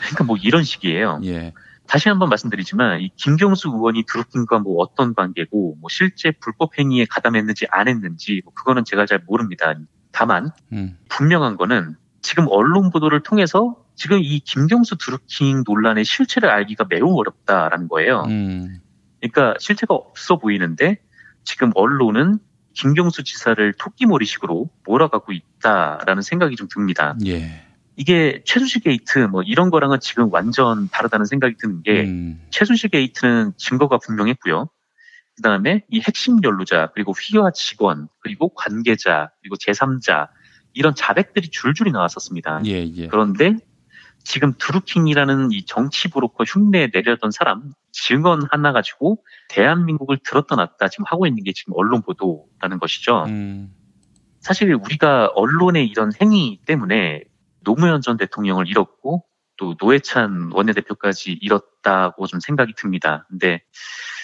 그러니까 0.00 0.24
뭐 0.24 0.36
이런 0.36 0.64
식이에요. 0.64 1.20
예. 1.24 1.52
다시 1.86 2.08
한번 2.08 2.28
말씀드리지만 2.28 3.00
이 3.00 3.10
김경수 3.16 3.68
의원이 3.68 4.04
드루킹과 4.06 4.58
뭐 4.58 4.82
어떤 4.82 5.14
관계고 5.14 5.76
뭐 5.80 5.88
실제 5.88 6.32
불법 6.32 6.78
행위에 6.78 7.06
가담했는지 7.08 7.66
안 7.70 7.88
했는지 7.88 8.42
뭐 8.44 8.52
그거는 8.52 8.84
제가 8.84 9.06
잘 9.06 9.22
모릅니다. 9.26 9.74
다만 10.12 10.50
음. 10.72 10.98
분명한 11.08 11.56
거는 11.56 11.96
지금 12.20 12.46
언론 12.50 12.90
보도를 12.90 13.22
통해서 13.22 13.76
지금 13.98 14.20
이 14.22 14.38
김경수 14.38 14.96
드루킹 14.96 15.64
논란의 15.66 16.04
실체를 16.04 16.48
알기가 16.48 16.86
매우 16.88 17.18
어렵다라는 17.18 17.88
거예요. 17.88 18.22
음. 18.28 18.78
그러니까 19.20 19.54
실체가 19.58 19.92
없어 19.92 20.38
보이는데 20.38 20.98
지금 21.42 21.72
언론은 21.74 22.38
김경수 22.74 23.24
지사를 23.24 23.72
토끼몰이식으로 23.72 24.70
몰아가고 24.86 25.32
있다라는 25.32 26.22
생각이 26.22 26.54
좀 26.54 26.68
듭니다. 26.68 27.16
예. 27.26 27.64
이게 27.96 28.40
최순실 28.44 28.82
게이트 28.82 29.18
뭐 29.18 29.42
이런 29.42 29.68
거랑은 29.70 29.98
지금 29.98 30.32
완전 30.32 30.88
다르다는 30.88 31.26
생각이 31.26 31.56
드는 31.58 31.82
게 31.82 32.04
음. 32.04 32.40
최순실 32.50 32.90
게이트는 32.90 33.54
증거가 33.56 33.98
분명했고요. 33.98 34.68
그 35.34 35.42
다음에 35.42 35.84
이 35.90 36.00
핵심 36.00 36.38
연루자 36.44 36.92
그리고 36.94 37.12
휘하 37.12 37.50
직원 37.52 38.06
그리고 38.20 38.48
관계자 38.54 39.32
그리고 39.42 39.56
제3자 39.56 40.28
이런 40.72 40.94
자백들이 40.94 41.48
줄줄이 41.48 41.90
나왔었습니다. 41.90 42.60
예, 42.66 42.86
예. 42.94 43.08
그런데 43.08 43.56
지금 44.28 44.52
드루킹이라는 44.58 45.52
이 45.52 45.64
정치 45.64 46.08
브로커 46.10 46.44
흉내 46.44 46.90
내려던 46.92 47.30
사람 47.30 47.72
증언 47.92 48.42
하나 48.50 48.72
가지고 48.72 49.24
대한민국을 49.48 50.18
들었다 50.22 50.54
놨다 50.54 50.88
지금 50.88 51.06
하고 51.08 51.26
있는 51.26 51.42
게 51.44 51.54
지금 51.54 51.72
언론 51.76 52.02
보도라는 52.02 52.78
것이죠. 52.78 53.24
음. 53.26 53.72
사실 54.40 54.74
우리가 54.74 55.28
언론의 55.34 55.86
이런 55.86 56.10
행위 56.20 56.60
때문에 56.66 57.24
노무현 57.64 58.02
전 58.02 58.18
대통령을 58.18 58.68
잃었고 58.68 59.24
또 59.56 59.76
노회찬 59.80 60.50
원내대표까지 60.52 61.32
잃었다고 61.32 62.26
좀 62.26 62.38
생각이 62.38 62.74
듭니다. 62.76 63.24
근데 63.30 63.62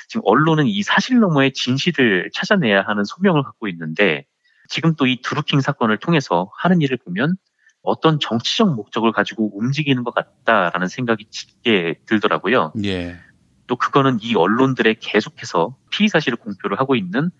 지금 0.08 0.20
언론은 0.26 0.66
이 0.66 0.82
사실 0.82 1.18
너머의 1.18 1.54
진실을 1.54 2.28
찾아내야 2.34 2.82
하는 2.82 3.04
소명을 3.04 3.42
갖고 3.42 3.68
있는데 3.68 4.26
지금 4.68 4.96
또 4.96 5.06
이 5.06 5.22
드루킹 5.22 5.62
사건을 5.62 5.96
통해서 5.96 6.50
하는 6.58 6.82
일을 6.82 6.98
보면 6.98 7.36
어떤 7.84 8.18
정치적 8.18 8.74
목적을 8.74 9.12
가지고 9.12 9.56
움직이는 9.56 10.02
것 10.04 10.14
같다라는 10.14 10.88
생각이 10.88 11.26
짙게 11.30 12.00
들더라고요. 12.06 12.72
예. 12.84 13.16
또 13.66 13.76
그거는 13.76 14.18
이 14.22 14.34
언론들에 14.34 14.96
계속해서 15.00 15.76
피의 15.90 16.08
사실을 16.08 16.36
공표를 16.36 16.80
하고 16.80 16.96
있는 16.96 17.30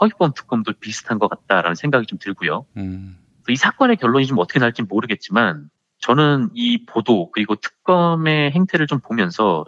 허위범 0.00 0.32
특검도 0.34 0.74
비슷한 0.80 1.18
것 1.18 1.28
같다라는 1.28 1.76
생각이 1.76 2.06
좀 2.06 2.18
들고요. 2.18 2.66
음. 2.76 3.16
이 3.48 3.56
사건의 3.56 3.96
결론이 3.96 4.26
좀 4.26 4.38
어떻게 4.38 4.58
날지 4.58 4.82
모르겠지만 4.82 5.68
저는 5.98 6.50
이 6.54 6.84
보도 6.84 7.30
그리고 7.30 7.54
특검의 7.54 8.50
행태를 8.52 8.88
좀 8.88 8.98
보면서 9.00 9.64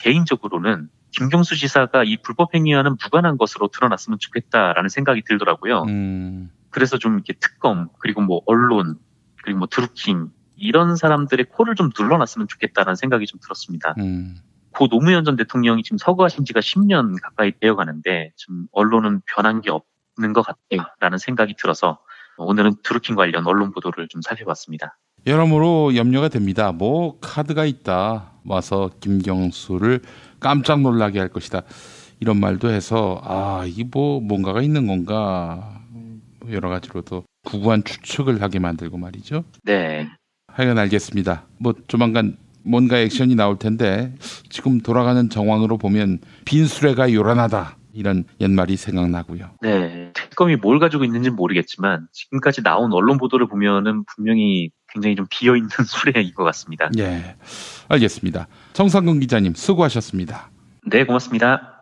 개인적으로는 0.00 0.88
김경수 1.12 1.56
지사가 1.56 2.02
이 2.04 2.16
불법 2.16 2.54
행위와는 2.54 2.96
무관한 3.02 3.38
것으로 3.38 3.68
드러났으면 3.68 4.18
좋겠다라는 4.20 4.88
생각이 4.88 5.22
들더라고요. 5.24 5.82
음. 5.84 6.50
그래서 6.70 6.98
좀 6.98 7.14
이렇게 7.14 7.32
특검 7.34 7.88
그리고 8.00 8.20
뭐 8.22 8.42
언론 8.46 8.98
그리고 9.48 9.60
뭐 9.60 9.68
드루킹 9.70 10.28
이런 10.56 10.94
사람들의 10.96 11.46
코를 11.46 11.74
좀 11.74 11.88
눌러놨으면 11.98 12.48
좋겠다라는 12.48 12.96
생각이 12.96 13.24
좀 13.26 13.40
들었습니다. 13.42 13.94
음. 13.98 14.36
고 14.74 14.88
노무현 14.88 15.24
전 15.24 15.36
대통령이 15.36 15.82
지금 15.82 15.96
서거하신 15.96 16.44
지가 16.44 16.60
10년 16.60 17.18
가까이 17.22 17.52
되어 17.58 17.74
가는데 17.74 18.32
좀 18.36 18.66
언론은 18.72 19.22
변한 19.34 19.62
게 19.62 19.70
없는 19.70 20.34
것 20.34 20.42
같다라는 20.42 21.16
생각이 21.16 21.54
들어서 21.58 21.98
오늘은 22.36 22.74
드루킹 22.82 23.14
관련 23.16 23.46
언론 23.46 23.72
보도를 23.72 24.06
좀 24.08 24.20
살펴봤습니다. 24.20 24.98
여러모로 25.26 25.96
염려가 25.96 26.28
됩니다. 26.28 26.70
뭐 26.72 27.18
카드가 27.20 27.64
있다 27.64 28.32
와서 28.44 28.90
김경수를 29.00 30.02
깜짝 30.40 30.82
놀라게 30.82 31.18
할 31.18 31.28
것이다. 31.28 31.62
이런 32.20 32.38
말도 32.38 32.68
해서 32.68 33.18
아, 33.24 33.64
이 33.66 33.84
뭐 33.90 34.20
뭔가가 34.20 34.60
있는 34.60 34.86
건가 34.86 35.80
여러 36.50 36.68
가지로도 36.68 37.24
구구한 37.48 37.82
추측을 37.82 38.42
하게 38.42 38.58
만들고 38.58 38.98
말이죠. 38.98 39.42
네. 39.64 40.06
하여간 40.48 40.76
알겠습니다. 40.78 41.46
뭐 41.58 41.72
조만간 41.88 42.36
뭔가 42.62 42.98
액션이 42.98 43.36
나올 43.36 43.58
텐데 43.58 44.14
지금 44.50 44.80
돌아가는 44.80 45.30
정황으로 45.30 45.78
보면 45.78 46.18
빈수레가 46.44 47.14
요란하다 47.14 47.78
이런 47.94 48.24
옛말이 48.40 48.76
생각나고요. 48.76 49.50
네. 49.62 50.12
특검이 50.12 50.56
뭘 50.56 50.78
가지고 50.78 51.04
있는지는 51.04 51.36
모르겠지만 51.36 52.06
지금까지 52.12 52.62
나온 52.62 52.92
언론 52.92 53.16
보도를 53.16 53.48
보면은 53.48 54.04
분명히 54.04 54.70
굉장히 54.92 55.16
좀 55.16 55.26
비어 55.30 55.56
있는 55.56 55.68
수레인 55.86 56.34
것 56.34 56.44
같습니다. 56.44 56.90
예. 56.98 57.36
알겠습니다. 57.88 58.46
정상근 58.74 59.20
기자님 59.20 59.54
수고하셨습니다. 59.54 60.50
네, 60.86 61.04
고맙습니다. 61.04 61.77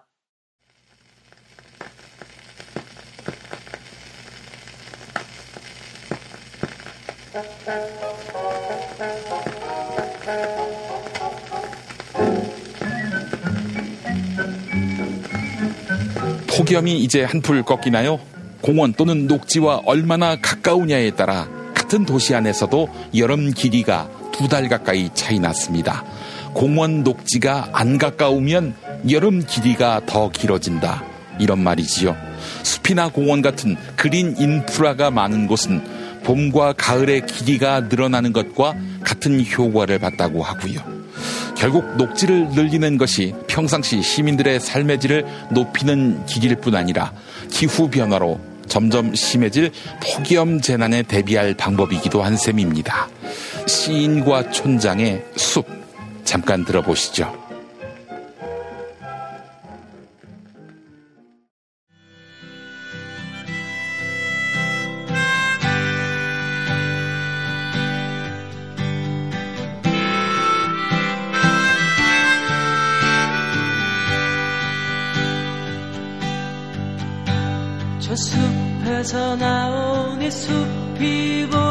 폭염이 16.67 16.99
이제 16.99 17.23
한풀 17.23 17.63
꺾이나요? 17.63 18.19
공원 18.61 18.93
또는 18.93 19.29
녹지와 19.29 19.83
얼마나 19.87 20.35
가까우냐에 20.35 21.13
따라 21.13 21.47
같은 21.77 22.05
도시 22.05 22.35
안에서도 22.35 22.89
여름 23.17 23.53
길이가 23.53 24.11
두 24.33 24.49
달 24.49 24.69
가까이 24.69 25.09
차이 25.15 25.39
났습니다. 25.39 26.05
공원 26.55 27.05
녹지가 27.05 27.69
안 27.73 27.99
가까우면 27.99 28.75
여름 29.13 29.47
길이가 29.47 30.01
더 30.07 30.29
길어진다. 30.29 31.05
이런 31.39 31.61
말이지요. 31.61 32.17
숲이나 32.65 33.11
공원 33.11 33.43
같은 33.43 33.77
그린 33.95 34.35
인프라가 34.37 35.13
많은 35.13 35.47
곳은 35.47 35.85
봄과 36.25 36.73
가을의 36.73 37.27
길이가 37.27 37.83
늘어나는 37.83 38.33
것과 38.33 38.75
같은 39.05 39.47
효과를 39.47 40.01
봤다고 40.01 40.43
하고요. 40.43 40.96
결국 41.57 41.97
녹지를 41.97 42.51
늘리는 42.51 42.99
것이 42.99 43.35
평상시 43.47 44.03
시민들의 44.03 44.61
삶의 44.61 45.01
질을 45.01 45.25
높이는 45.51 46.25
기기일 46.27 46.57
뿐 46.57 46.75
아니라 46.75 47.13
기후 47.51 47.89
변화로 47.89 48.39
점점 48.69 49.15
심해질 49.15 49.73
폭염 50.03 50.61
재난에 50.61 51.03
대비할 51.03 51.55
방법이기도 51.55 52.23
한 52.23 52.37
셈입니다. 52.37 53.09
시인과 53.67 54.51
촌장의 54.51 55.25
숲 55.37 55.67
잠깐 56.25 56.65
들어보시죠. 56.65 57.46
이 80.21 80.31
숲이 80.31 81.47
보 81.49 81.66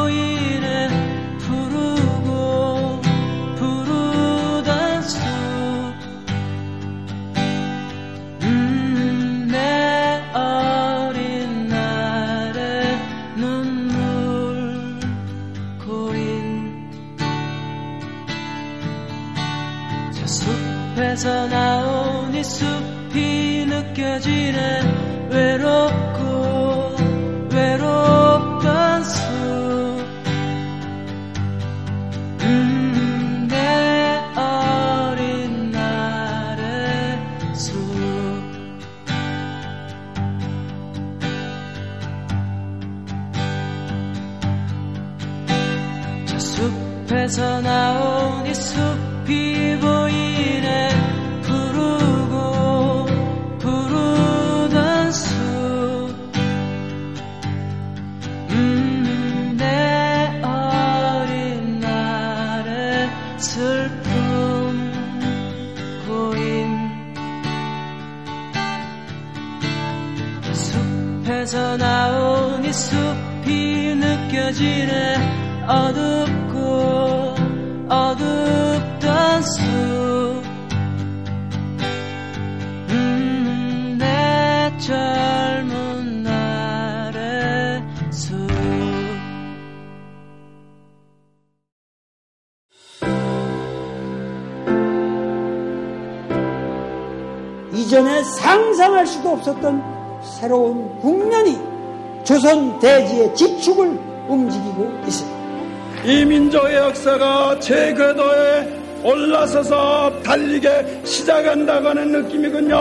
대지의 102.86 103.34
지축을 103.34 103.84
움직이고 104.28 105.00
있습니다. 105.08 106.04
이 106.04 106.24
민족의 106.24 106.76
역사가 106.76 107.58
제 107.58 107.92
궤도에 107.92 109.02
올라서서 109.02 110.22
달리게 110.22 111.02
시작한다고 111.04 111.88
하는 111.88 112.12
느낌이군요. 112.12 112.78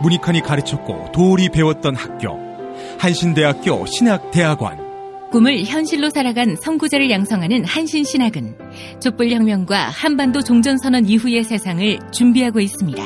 문익환이 0.00 0.42
가르쳤고 0.42 1.10
도울이 1.10 1.48
배웠던 1.48 1.96
학교 1.96 2.38
한신대학교 3.00 3.84
신학대학원 3.86 4.84
꿈을 5.32 5.64
현실로 5.64 6.10
살아간 6.10 6.54
선구자를 6.54 7.10
양성하는 7.10 7.64
한신신학은 7.64 9.00
촛불혁명과 9.00 9.88
한반도 9.88 10.40
종전선언 10.40 11.06
이후의 11.06 11.42
세상을 11.42 11.98
준비하고 12.12 12.60
있습니다. 12.60 13.02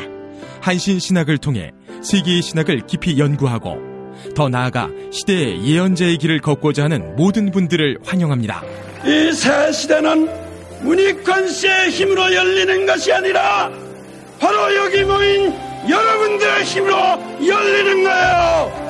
한신신학을 0.60 1.38
통해 1.38 1.70
세계의 2.02 2.42
신학을 2.42 2.86
깊이 2.86 3.18
연구하고 3.18 3.87
더 4.34 4.48
나아가 4.48 4.88
시대의 5.10 5.64
예언자의 5.64 6.18
길을 6.18 6.40
걷고자 6.40 6.84
하는 6.84 7.16
모든 7.16 7.50
분들을 7.50 7.98
환영합니다. 8.04 8.62
이 9.04 9.32
새 9.32 9.72
시대는 9.72 10.28
문익환 10.82 11.48
씨의 11.48 11.90
힘으로 11.90 12.32
열리는 12.34 12.86
것이 12.86 13.12
아니라 13.12 13.70
바로 14.40 14.74
여기 14.76 15.02
모인 15.04 15.52
여러분들의 15.88 16.64
힘으로 16.64 16.94
열리는 17.46 18.04
거예요. 18.04 18.88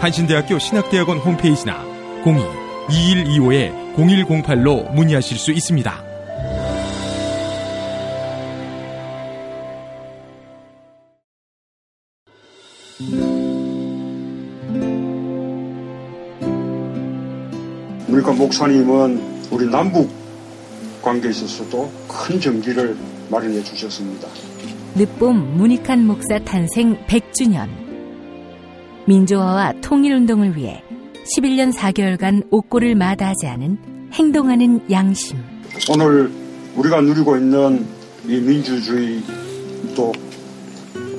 한신대학교 0.00 0.58
신학대학원 0.58 1.18
홈페이지나 1.18 1.84
02-2125-0108로 2.24 4.90
문의하실 4.92 5.38
수 5.38 5.52
있습니다. 5.52 6.11
우리가 18.22 18.32
목사님은 18.34 19.20
우리 19.50 19.66
남북 19.66 20.08
관계에 21.02 21.32
있어서도 21.32 21.90
큰 22.06 22.40
정기를 22.40 22.96
마련해 23.28 23.64
주셨습니다. 23.64 24.28
늦봄 24.94 25.56
문익한 25.56 26.06
목사 26.06 26.38
탄생 26.38 26.96
100주년. 27.06 27.68
민주화와 29.06 29.74
통일운동을 29.80 30.56
위해 30.56 30.84
11년 31.36 31.72
4개월간 31.72 32.46
옥고를 32.50 32.94
마다하지 32.94 33.48
않은 33.48 33.78
행동하는 34.12 34.88
양심. 34.88 35.38
오늘 35.90 36.30
우리가 36.76 37.00
누리고 37.00 37.36
있는 37.36 37.84
이 38.28 38.38
민주주의 38.38 39.20
또 39.96 40.12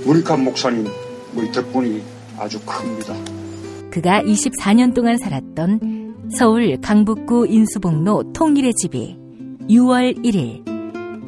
문익한 0.06 0.42
목사님 0.42 0.88
우리 1.36 1.52
덕분이 1.52 2.02
아주 2.38 2.58
큽니다. 2.62 3.14
그가 3.92 4.22
24년 4.22 4.96
동안 4.96 5.18
살았던 5.18 6.03
서울 6.36 6.76
강북구 6.82 7.46
인수봉로 7.48 8.34
통일의 8.34 8.74
집이 8.74 9.18
6월 9.70 10.18
1일 10.26 10.64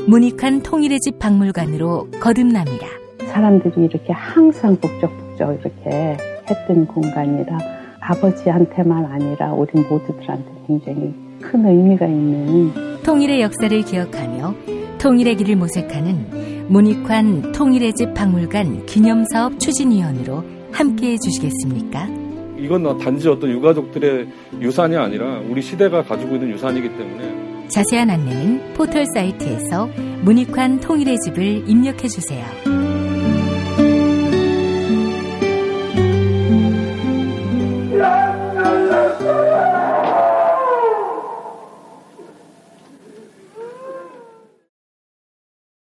문익한 0.09 0.63
통일의 0.63 0.99
집 0.99 1.19
박물관으로 1.19 2.09
거듭납니다. 2.19 2.87
사람들이 3.27 3.85
이렇게 3.85 4.11
항상 4.11 4.75
북적북적 4.77 5.59
이렇게 5.61 6.17
했던 6.49 6.87
공간이라 6.87 7.57
아버지한테만 7.99 9.05
아니라 9.05 9.53
우리 9.53 9.79
모두들한테 9.79 10.51
굉장히 10.65 11.13
큰 11.39 11.65
의미가 11.65 12.07
있는 12.07 12.71
통일의 13.03 13.41
역사를 13.41 13.79
기억하며 13.81 14.55
통일의 14.97 15.35
길을 15.35 15.55
모색하는 15.55 16.67
문익환 16.69 17.51
통일의 17.51 17.93
집 17.93 18.11
박물관 18.15 18.87
기념사업 18.87 19.59
추진위원으로 19.59 20.43
함께해 20.71 21.17
주시겠습니까? 21.19 22.24
이건 22.57 22.97
단지 22.97 23.27
어떤 23.27 23.49
유가족들의 23.49 24.27
유산이 24.61 24.95
아니라 24.95 25.39
우리 25.49 25.61
시대가 25.61 26.03
가지고 26.03 26.35
있는 26.35 26.49
유산이기 26.51 26.89
때문에 26.89 27.67
자세한 27.67 28.09
안내는 28.09 28.73
포털 28.73 29.05
사이트에서 29.13 29.87
문익환 30.21 30.79
통일의 30.79 31.19
집을 31.21 31.67
입력해 31.67 32.07
주세요. 32.07 32.45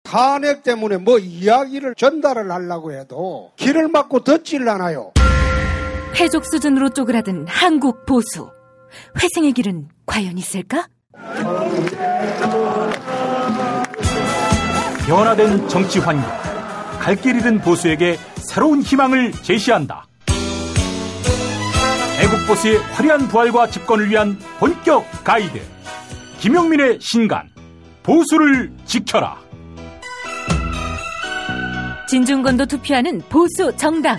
탄핵 0.03 0.63
때문에 0.63 0.97
뭐 0.97 1.19
이야기를 1.19 1.95
전달을 1.95 2.51
하려고 2.51 2.93
해도 2.93 3.53
길을 3.57 3.89
막고 3.89 4.25
듣질 4.25 4.67
않아요. 4.67 5.13
해족 6.17 6.45
수준으로 6.45 6.91
쪼그라든 6.91 7.47
한국 7.49 8.05
보수. 8.07 8.51
회생의 9.23 9.53
길은 9.53 9.89
과연 10.07 10.39
있을까? 10.39 10.89
변화된 15.07 15.69
정치 15.69 15.99
환경, 16.01 16.29
갈 17.01 17.17
길 17.17 17.37
잃은 17.37 17.61
보수에게 17.61 18.19
새로운 18.37 18.83
희망을 18.83 19.33
제시한다. 19.33 20.07
애국 22.21 22.47
보수의 22.47 22.79
화려한 22.79 23.29
부활과 23.29 23.69
집권을 23.69 24.11
위한 24.11 24.39
본격 24.59 25.05
가이드. 25.25 25.61
김용민의 26.41 26.99
신간, 27.01 27.49
보수를 28.03 28.73
지켜라. 28.85 29.39
진중권도 32.09 32.67
투표하는 32.67 33.21
보수 33.29 33.75
정당. 33.77 34.19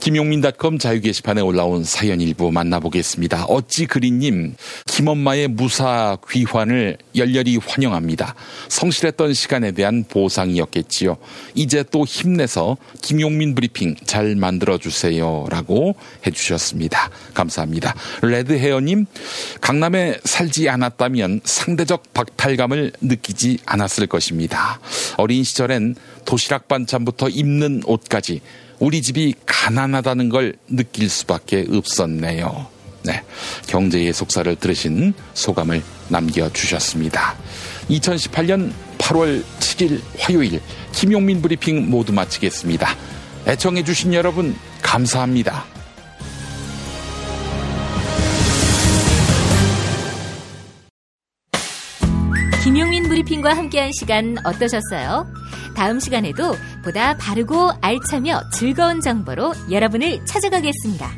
김용민닷컴 0.00 0.78
자유 0.78 1.00
게시판에 1.00 1.40
올라온 1.40 1.82
사연 1.82 2.20
일부 2.20 2.52
만나보겠습니다. 2.52 3.46
어찌 3.46 3.84
그리님, 3.84 4.54
김엄마의 4.86 5.48
무사 5.48 6.16
귀환을 6.30 6.98
열렬히 7.16 7.56
환영합니다. 7.56 8.36
성실했던 8.68 9.34
시간에 9.34 9.72
대한 9.72 10.04
보상이었겠지요. 10.04 11.16
이제 11.56 11.84
또 11.90 12.04
힘내서 12.04 12.76
김용민 13.02 13.56
브리핑 13.56 13.96
잘 14.04 14.36
만들어주세요. 14.36 15.46
라고 15.50 15.96
해주셨습니다. 16.24 17.10
감사합니다. 17.34 17.96
레드헤어님, 18.22 19.06
강남에 19.60 20.18
살지 20.22 20.68
않았다면 20.68 21.40
상대적 21.42 22.14
박탈감을 22.14 22.92
느끼지 23.00 23.58
않았을 23.66 24.06
것입니다. 24.06 24.78
어린 25.16 25.42
시절엔 25.42 25.96
도시락 26.24 26.68
반찬부터 26.68 27.30
입는 27.30 27.82
옷까지 27.84 28.40
우리 28.80 29.02
집이 29.02 29.34
가난하다는 29.44 30.28
걸 30.28 30.54
느낄 30.68 31.08
수밖에 31.08 31.66
없었네요. 31.70 32.66
네. 33.04 33.22
경제의 33.66 34.12
속사를 34.12 34.54
들으신 34.56 35.14
소감을 35.34 35.82
남겨주셨습니다. 36.08 37.36
2018년 37.90 38.72
8월 38.98 39.42
7일 39.60 40.00
화요일 40.18 40.60
김용민 40.92 41.40
브리핑 41.40 41.88
모두 41.88 42.12
마치겠습니다. 42.12 42.88
애청해주신 43.46 44.14
여러분, 44.14 44.54
감사합니다. 44.82 45.64
김용민 52.62 53.08
브리핑과 53.08 53.56
함께한 53.56 53.90
시간 53.98 54.36
어떠셨어요? 54.44 55.26
다음 55.78 56.00
시간에도 56.00 56.56
보다 56.82 57.16
바르고 57.16 57.70
알차며 57.80 58.50
즐거운 58.52 59.00
정보로 59.00 59.52
여러분을 59.70 60.26
찾아가겠습니다. 60.26 61.08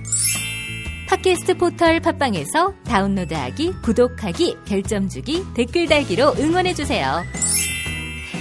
팟캐스트 1.08 1.56
포털 1.56 1.98
팟빵에서 2.00 2.74
다운로드하기, 2.84 3.76
구독하기, 3.80 4.58
별점 4.66 5.08
주기, 5.08 5.42
댓글 5.54 5.88
달기로 5.88 6.34
응원해주세요. 6.38 7.24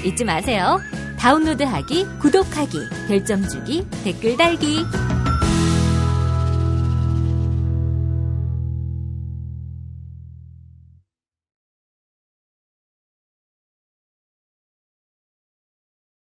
잊지 0.03 0.25
마세요. 0.25 0.81
다운로드하기, 1.17 2.05
구독하기, 2.19 2.79
별점 3.07 3.47
주기, 3.47 3.87
댓글 4.03 4.35
달기. 4.35 4.83